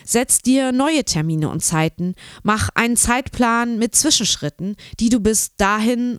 Setz 0.05 0.41
dir 0.41 0.72
neue 0.72 1.05
Termine 1.05 1.49
und 1.49 1.61
Zeiten, 1.61 2.16
mach 2.43 2.70
einen 2.74 2.97
Zeitplan 2.97 3.78
mit 3.78 3.95
Zwischenschritten, 3.95 4.74
die 4.99 5.11
du 5.11 5.20
bis 5.20 5.55
dahin 5.55 6.18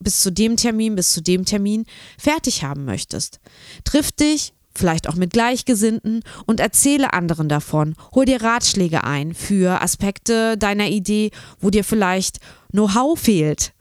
bis 0.00 0.20
zu 0.20 0.30
dem 0.30 0.58
Termin, 0.58 0.96
bis 0.96 1.14
zu 1.14 1.22
dem 1.22 1.46
Termin 1.46 1.86
fertig 2.18 2.62
haben 2.62 2.84
möchtest. 2.84 3.40
Triff 3.84 4.12
dich 4.12 4.52
vielleicht 4.74 5.08
auch 5.08 5.14
mit 5.14 5.32
Gleichgesinnten 5.32 6.20
und 6.44 6.60
erzähle 6.60 7.14
anderen 7.14 7.48
davon. 7.48 7.94
Hol 8.14 8.26
dir 8.26 8.42
Ratschläge 8.42 9.02
ein 9.04 9.32
für 9.32 9.80
Aspekte 9.80 10.58
deiner 10.58 10.88
Idee, 10.88 11.30
wo 11.58 11.70
dir 11.70 11.84
vielleicht 11.84 12.36
Know-how 12.70 13.18
fehlt. 13.18 13.72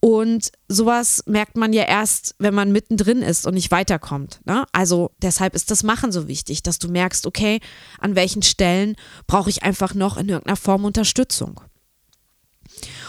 Und 0.00 0.50
sowas 0.66 1.22
merkt 1.26 1.56
man 1.56 1.74
ja 1.74 1.82
erst, 1.82 2.34
wenn 2.38 2.54
man 2.54 2.72
mittendrin 2.72 3.20
ist 3.20 3.46
und 3.46 3.52
nicht 3.54 3.70
weiterkommt. 3.70 4.40
Ne? 4.46 4.64
Also 4.72 5.10
deshalb 5.20 5.54
ist 5.54 5.70
das 5.70 5.82
Machen 5.82 6.10
so 6.10 6.26
wichtig, 6.26 6.62
dass 6.62 6.78
du 6.78 6.88
merkst, 6.88 7.26
okay, 7.26 7.60
an 7.98 8.14
welchen 8.14 8.42
Stellen 8.42 8.96
brauche 9.26 9.50
ich 9.50 9.62
einfach 9.62 9.94
noch 9.94 10.16
in 10.16 10.30
irgendeiner 10.30 10.56
Form 10.56 10.86
Unterstützung. 10.86 11.60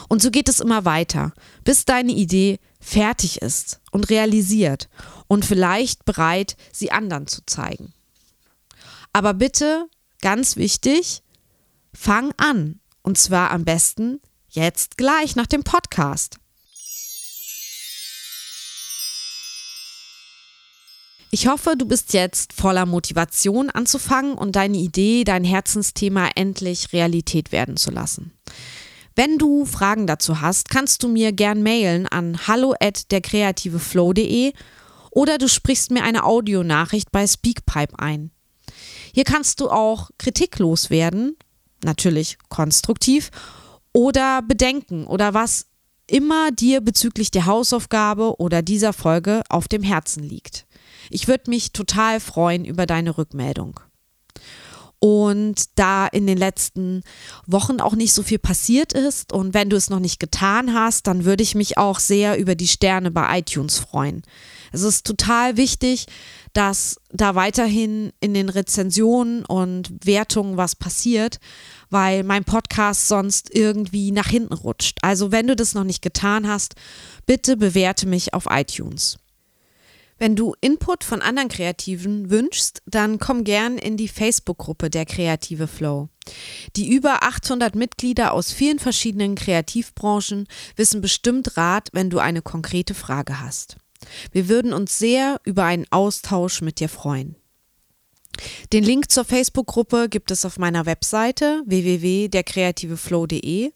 Und 0.10 0.22
so 0.22 0.32
geht 0.32 0.50
es 0.50 0.60
immer 0.60 0.84
weiter, 0.84 1.32
bis 1.64 1.86
deine 1.86 2.12
Idee 2.12 2.60
fertig 2.82 3.42
ist 3.42 3.80
und 3.92 4.10
realisiert 4.10 4.90
und 5.28 5.46
vielleicht 5.46 6.04
bereit, 6.04 6.58
sie 6.74 6.92
anderen 6.92 7.28
zu 7.28 7.46
zeigen. 7.46 7.94
Aber 9.14 9.34
bitte, 9.34 9.88
ganz 10.22 10.58
wichtig, 10.58 11.24
fang 11.94 12.34
an. 12.36 12.82
Und 13.02 13.18
zwar 13.18 13.52
am 13.52 13.64
besten 13.64 14.20
jetzt 14.50 14.98
gleich 14.98 15.38
nach 15.38 15.48
dem 15.48 15.64
Podcast. 15.64 16.41
Ich 21.34 21.48
hoffe, 21.48 21.76
du 21.78 21.86
bist 21.86 22.12
jetzt 22.12 22.52
voller 22.52 22.86
Motivation 22.86 23.70
anzufangen 23.70 24.34
und 24.34 24.58
deine 24.58 24.78
Idee, 24.78 25.24
dein 25.24 25.46
Herzensthema 25.46 26.28
endlich 26.36 26.92
Realität 26.92 27.54
werden 27.54 27.78
zu 27.78 27.90
lassen. 27.90 28.34
Wenn 29.16 29.38
du 29.38 29.66
Fragen 29.66 30.08
dazu 30.08 30.42
hast, 30.42 30.68
kannst 30.68 31.04
du 31.04 31.08
mir 31.08 31.32
gern 31.32 31.64
mailen 31.64 32.06
an 32.06 32.48
hallo 32.48 32.76
at 32.82 33.10
derkreativeflow.de 33.14 34.52
oder 35.12 35.38
du 35.38 35.48
sprichst 35.48 35.92
mir 35.92 36.04
eine 36.04 36.26
Audionachricht 36.26 37.14
bei 37.14 37.26
Speakpipe 37.26 37.98
ein. 37.98 38.32
Hier 39.14 39.24
kannst 39.24 39.62
du 39.62 39.70
auch 39.70 40.10
kritiklos 40.18 40.90
werden, 40.90 41.38
natürlich 41.82 42.40
konstruktiv, 42.50 43.32
oder 43.94 44.42
Bedenken 44.42 45.08
oder 45.08 45.34
was 45.34 45.68
immer 46.08 46.52
dir 46.52 46.82
bezüglich 46.82 47.32
der 47.32 47.46
Hausaufgabe 47.46 48.38
oder 48.38 48.62
dieser 48.62 48.92
Folge 48.92 49.44
auf 49.48 49.70
dem 49.70 49.82
Herzen 49.82 50.24
liegt. 50.24 50.66
Ich 51.10 51.28
würde 51.28 51.50
mich 51.50 51.72
total 51.74 52.20
freuen 52.20 52.66
über 52.66 52.86
deine 52.86 53.18
Rückmeldung. 53.18 53.80
Und 55.04 55.80
da 55.80 56.06
in 56.06 56.28
den 56.28 56.38
letzten 56.38 57.02
Wochen 57.48 57.82
auch 57.82 57.96
nicht 57.96 58.14
so 58.14 58.22
viel 58.22 58.38
passiert 58.38 58.94
ist 58.94 59.34
und 59.34 59.56
wenn 59.56 59.68
du 59.68 59.76
es 59.76 59.90
noch 59.90 60.00
nicht 60.00 60.20
getan 60.20 60.76
hast, 60.76 61.08
dann 61.08 61.26
würde 61.26 61.42
ich 61.42 61.56
mich 61.56 61.80
auch 61.80 62.00
sehr 62.00 62.38
über 62.38 62.54
die 62.54 62.68
Sterne 62.68 63.10
bei 63.10 63.40
iTunes 63.40 63.80
freuen. 63.80 64.22
Es 64.72 64.84
ist 64.84 65.08
total 65.08 65.58
wichtig, 65.58 66.06
dass 66.54 66.98
da 67.12 67.34
weiterhin 67.34 68.14
in 68.20 68.36
den 68.36 68.48
Rezensionen 68.48 69.44
und 69.44 69.92
Wertungen 70.06 70.58
was 70.58 70.76
passiert, 70.76 71.40
weil 71.90 72.24
mein 72.24 72.44
Podcast 72.44 73.08
sonst 73.08 73.54
irgendwie 73.54 74.12
nach 74.12 74.28
hinten 74.28 74.54
rutscht. 74.54 75.00
Also 75.02 75.32
wenn 75.32 75.48
du 75.48 75.56
das 75.56 75.74
noch 75.74 75.84
nicht 75.84 76.04
getan 76.04 76.48
hast, 76.48 76.76
bitte 77.26 77.58
bewerte 77.58 78.08
mich 78.08 78.36
auf 78.36 78.46
iTunes. 78.52 79.18
Wenn 80.22 80.36
du 80.36 80.56
Input 80.62 81.04
von 81.04 81.24
anderen 81.24 81.50
Kreativen 81.50 82.30
wünschst, 82.30 82.84
dann 82.86 83.18
komm 83.18 83.44
gern 83.44 83.80
in 83.80 83.98
die 83.98 84.08
Facebook-Gruppe 84.08 84.92
der 84.92 85.08
Kreative 85.08 85.68
Flow. 85.68 86.10
Die 86.76 86.94
über 86.94 87.24
800 87.24 87.74
Mitglieder 87.74 88.32
aus 88.32 88.52
vielen 88.52 88.78
verschiedenen 88.78 89.34
Kreativbranchen 89.34 90.48
wissen 90.76 91.02
bestimmt 91.02 91.58
Rat, 91.58 91.90
wenn 91.94 92.12
du 92.12 92.20
eine 92.20 92.44
konkrete 92.44 92.94
Frage 92.94 93.42
hast. 93.42 93.78
Wir 94.32 94.48
würden 94.48 94.74
uns 94.74 95.00
sehr 95.00 95.42
über 95.44 95.64
einen 95.64 95.88
Austausch 95.90 96.62
mit 96.62 96.80
dir 96.80 96.90
freuen. 96.90 97.36
Den 98.74 98.84
Link 98.84 99.10
zur 99.10 99.26
Facebook-Gruppe 99.26 100.08
gibt 100.08 100.30
es 100.30 100.46
auf 100.46 100.60
meiner 100.60 100.86
Webseite 100.86 101.64
www.derkreativeflow.de 101.66 103.72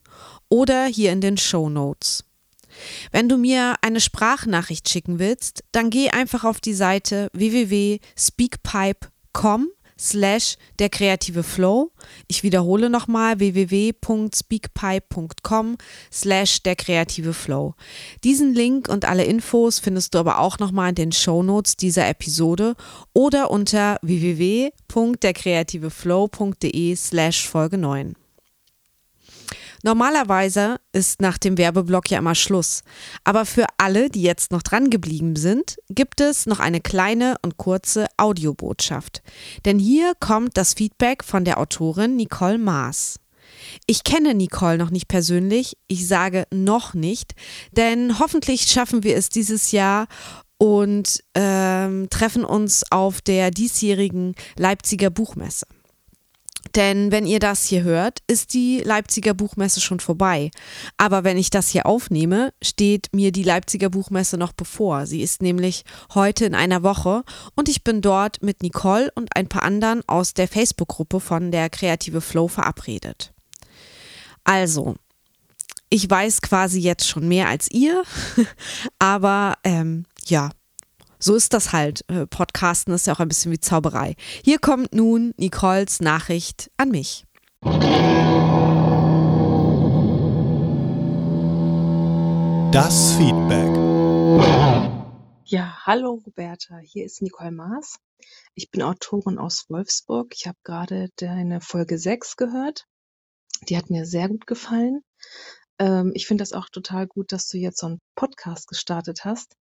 oder 0.50 0.86
hier 0.86 1.12
in 1.12 1.22
den 1.22 1.38
Show 1.38 1.70
Notes. 1.70 2.24
Wenn 3.11 3.30
du 3.30 3.38
mir 3.38 3.76
eine 3.82 4.01
Sprachnachricht 4.01 4.89
schicken 4.89 5.19
willst, 5.19 5.63
dann 5.71 5.89
geh 5.89 6.09
einfach 6.09 6.43
auf 6.43 6.59
die 6.59 6.73
Seite 6.73 7.30
www.speakpipe.com 7.34 9.69
slash 9.99 10.55
der 10.80 10.89
kreative 10.89 11.43
Flow. 11.43 11.91
Ich 12.28 12.41
wiederhole 12.43 12.89
nochmal 12.89 13.39
www.speakpipe.com 13.39 15.78
slash 16.11 16.63
der 16.63 16.76
kreative 16.76 17.34
Flow. 17.34 17.76
Diesen 18.23 18.53
Link 18.53 18.89
und 18.89 19.05
alle 19.05 19.23
Infos 19.23 19.80
findest 19.80 20.13
du 20.13 20.19
aber 20.19 20.38
auch 20.39 20.59
nochmal 20.59 20.89
in 20.89 20.95
den 20.95 21.11
Show 21.11 21.43
Notes 21.43 21.78
dieser 21.78 22.07
Episode 22.07 22.76
oder 23.13 23.51
unter 23.51 23.97
www.derkreativeflow.de 24.01 26.95
slash 26.95 27.47
Folge 27.47 27.78
9. 27.78 28.15
Normalerweise 29.86 30.77
ist 30.93 31.21
nach 31.21 31.38
dem 31.38 31.59
Werbeblock 31.59 32.09
ja 32.09 32.17
immer 32.17 32.33
Schluss. 32.33 32.81
Aber 33.23 33.45
für 33.45 33.67
alle, 33.77 34.09
die 34.09 34.23
jetzt 34.23 34.51
noch 34.51 34.63
dran 34.63 34.89
geblieben 34.89 35.36
sind, 35.36 35.77
gibt 35.89 36.21
es 36.21 36.47
noch 36.47 36.59
eine 36.59 36.81
kleine 36.81 37.36
und 37.43 37.57
kurze 37.57 38.07
Audiobotschaft. 38.17 39.21
Denn 39.63 39.77
hier 39.77 40.13
kommt 40.19 40.57
das 40.57 40.73
Feedback 40.73 41.23
von 41.23 41.45
der 41.45 41.59
Autorin 41.59 42.15
Nicole 42.15 42.57
Maas. 42.57 43.19
Ich 43.86 44.03
kenne 44.03 44.33
Nicole 44.33 44.79
noch 44.79 44.89
nicht 44.89 45.07
persönlich, 45.07 45.77
ich 45.86 46.07
sage 46.07 46.47
noch 46.51 46.95
nicht, 46.95 47.36
denn 47.71 48.17
hoffentlich 48.17 48.63
schaffen 48.63 49.03
wir 49.03 49.15
es 49.15 49.29
dieses 49.29 49.71
Jahr 49.71 50.07
und 50.57 51.23
ähm, 51.36 52.09
treffen 52.09 52.43
uns 52.43 52.91
auf 52.91 53.21
der 53.21 53.51
diesjährigen 53.51 54.33
Leipziger 54.57 55.11
Buchmesse. 55.11 55.67
Denn 56.76 57.11
wenn 57.11 57.26
ihr 57.26 57.39
das 57.39 57.63
hier 57.63 57.84
hört, 57.84 58.19
ist 58.28 58.53
die 58.53 58.82
Leipziger 58.84 59.34
Buchmesse 59.34 59.80
schon 59.80 60.01
vorbei. 60.01 60.51
Aber 60.97 61.23
wenn 61.23 61.38
ich 61.38 61.49
das 61.49 61.69
hier 61.69 61.86
aufnehme, 61.86 62.53
steht 62.61 63.07
mir 63.13 63.32
die 63.32 63.43
Leipziger 63.43 63.89
Buchmesse 63.89 64.38
noch 64.38 64.51
bevor. 64.51 65.05
Sie 65.05 65.21
ist 65.21 65.41
nämlich 65.41 65.86
heute 66.13 66.43
in 66.45 66.53
einer 66.53 66.84
Woche 66.84 67.23
und 67.55 67.69
ich 67.69 67.84
bin 67.84 68.01
dort 68.01 68.43
mit 68.43 68.61
Nicole 68.61 69.09
und 69.15 69.36
ein 69.36 69.47
paar 69.47 69.63
anderen 69.63 70.03
aus 70.07 70.34
der 70.34 70.49
Facebook-Gruppe 70.49 71.21
von 71.21 71.51
der 71.51 71.69
Kreative 71.69 72.19
Flow 72.19 72.49
verabredet. 72.49 73.34
Also, 74.43 74.95
ich 75.89 76.09
weiß 76.09 76.41
quasi 76.41 76.80
jetzt 76.80 77.07
schon 77.07 77.28
mehr 77.28 77.47
als 77.47 77.71
ihr, 77.71 78.03
aber 78.99 79.55
ähm, 79.63 80.05
ja, 80.26 80.49
so 81.20 81.36
ist 81.36 81.53
das 81.53 81.74
halt. 81.74 82.03
Äh, 82.09 82.26
Podcasten 82.28 82.93
ist 82.93 83.07
ja 83.07 83.13
auch 83.13 83.20
ein 83.20 83.28
bisschen 83.28 83.51
wie 83.51 83.59
Zauberei. 83.59 84.16
Hier 84.43 84.59
kommt 84.59 84.93
nun 84.93 85.34
Nicoles 85.38 85.99
Nachricht 85.99 86.72
an 86.78 86.89
mich. 86.89 87.26
Das 92.72 93.13
Feedback. 93.13 93.74
Ja, 95.45 95.78
hallo 95.86 96.22
Roberta, 96.26 96.78
hier 96.80 97.05
ist 97.05 97.22
Nicole 97.22 97.51
Maas. 97.51 97.97
Ich 98.55 98.72
bin 98.72 98.82
Autorin 98.82 99.38
aus 99.38 99.66
Wolfsburg. 99.70 100.34
Ich 100.36 100.47
habe 100.47 100.57
gerade 100.63 101.09
deine 101.16 101.61
Folge 101.61 101.97
6 101.97 102.36
gehört. 102.36 102.86
Die 103.70 103.78
hat 103.78 103.89
mir 103.89 104.05
sehr 104.05 104.28
gut 104.28 104.47
gefallen. 104.47 105.01
Ähm, 105.80 106.11
ich 106.16 106.28
finde 106.28 106.41
das 106.41 106.53
auch 106.53 106.70
total 106.70 107.07
gut, 107.07 107.32
dass 107.32 107.47
du 107.47 107.57
jetzt 107.57 107.80
so 107.80 107.88
einen 107.88 108.01
Podcast 108.16 108.68
gestartet 108.68 109.26
hast. 109.26 109.55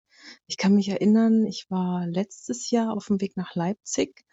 Ich 0.48 0.58
kann 0.58 0.76
mich 0.76 0.90
erinnern, 0.90 1.46
ich 1.46 1.70
war 1.70 2.06
letztes 2.08 2.70
Jahr 2.70 2.94
auf 2.94 3.08
dem 3.08 3.22
Weg 3.22 3.38
nach 3.38 3.56
Leipzig, 3.56 4.24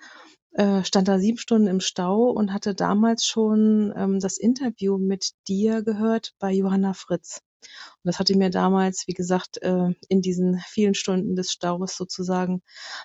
äh, 0.52 0.84
stand 0.84 1.08
da 1.08 1.18
sieben 1.18 1.38
Stunden 1.38 1.68
im 1.68 1.80
Stau 1.80 2.30
und 2.30 2.52
hatte 2.52 2.74
damals 2.74 3.24
schon 3.24 3.92
ähm, 3.96 4.20
das 4.20 4.36
Interview 4.36 4.98
mit 4.98 5.32
dir 5.48 5.82
gehört 5.82 6.34
bei 6.38 6.52
Johanna 6.52 6.92
Fritz. 6.92 7.40
Und 7.62 8.08
das 8.08 8.18
hatte 8.18 8.36
mir 8.36 8.50
damals, 8.50 9.06
wie 9.06 9.14
gesagt, 9.14 9.62
äh, 9.62 9.94
in 10.08 10.22
diesen 10.22 10.58
vielen 10.66 10.94
Stunden 10.94 11.36
des 11.36 11.52
Staus 11.52 11.96
sozusagen 11.96 12.62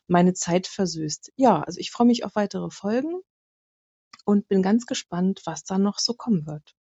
meine 0.07 0.33
Zeit 0.33 0.67
versüßt. 0.67 1.33
Ja, 1.36 1.61
also 1.61 1.79
ich 1.79 1.91
freue 1.91 2.07
mich 2.07 2.23
auf 2.25 2.36
weitere 2.36 2.69
Folgen 2.69 3.21
und 4.25 4.47
bin 4.47 4.61
ganz 4.61 4.86
gespannt, 4.86 5.41
was 5.45 5.63
da 5.65 5.77
noch 5.77 5.99
so 5.99 6.13
kommen 6.13 6.47
wird. 6.47 6.75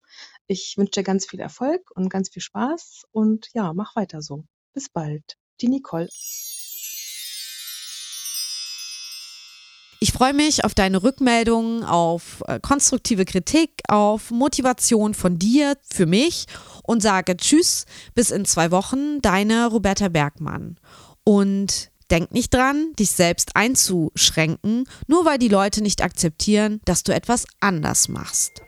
Ich 0.47 0.75
wünsche 0.77 0.91
dir 0.91 1.03
ganz 1.03 1.27
viel 1.27 1.39
Erfolg 1.39 1.91
und 1.95 2.09
ganz 2.09 2.29
viel 2.29 2.41
Spaß 2.41 3.05
und 3.11 3.49
ja, 3.53 3.73
mach 3.73 3.95
weiter 3.95 4.21
so. 4.21 4.45
Bis 4.73 4.89
bald 4.89 5.37
die 5.61 5.69
Nicole. 5.69 6.09
Ich 9.99 10.11
freue 10.11 10.33
mich 10.33 10.63
auf 10.63 10.75
deine 10.75 11.01
Rückmeldungen, 11.01 11.83
auf 11.83 12.43
äh, 12.47 12.59
konstruktive 12.59 13.25
Kritik, 13.25 13.71
auf 13.87 14.29
Motivation 14.29 15.13
von 15.13 15.39
dir 15.39 15.77
für 15.81 16.05
mich 16.05 16.45
und 16.83 17.01
sage 17.01 17.35
Tschüss, 17.37 17.85
bis 18.13 18.29
in 18.29 18.45
zwei 18.45 18.71
Wochen, 18.71 19.21
deine 19.21 19.67
Roberta 19.67 20.09
Bergmann. 20.09 20.77
Und 21.23 21.89
denk 22.11 22.31
nicht 22.31 22.53
dran, 22.53 22.93
dich 22.99 23.11
selbst 23.11 23.55
einzuschränken, 23.55 24.87
nur 25.07 25.25
weil 25.25 25.39
die 25.39 25.47
Leute 25.47 25.81
nicht 25.81 26.03
akzeptieren, 26.03 26.81
dass 26.85 27.03
du 27.03 27.13
etwas 27.13 27.45
anders 27.59 28.07
machst. 28.07 28.61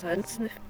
Sonst 0.00 0.38
nicht. 0.38 0.67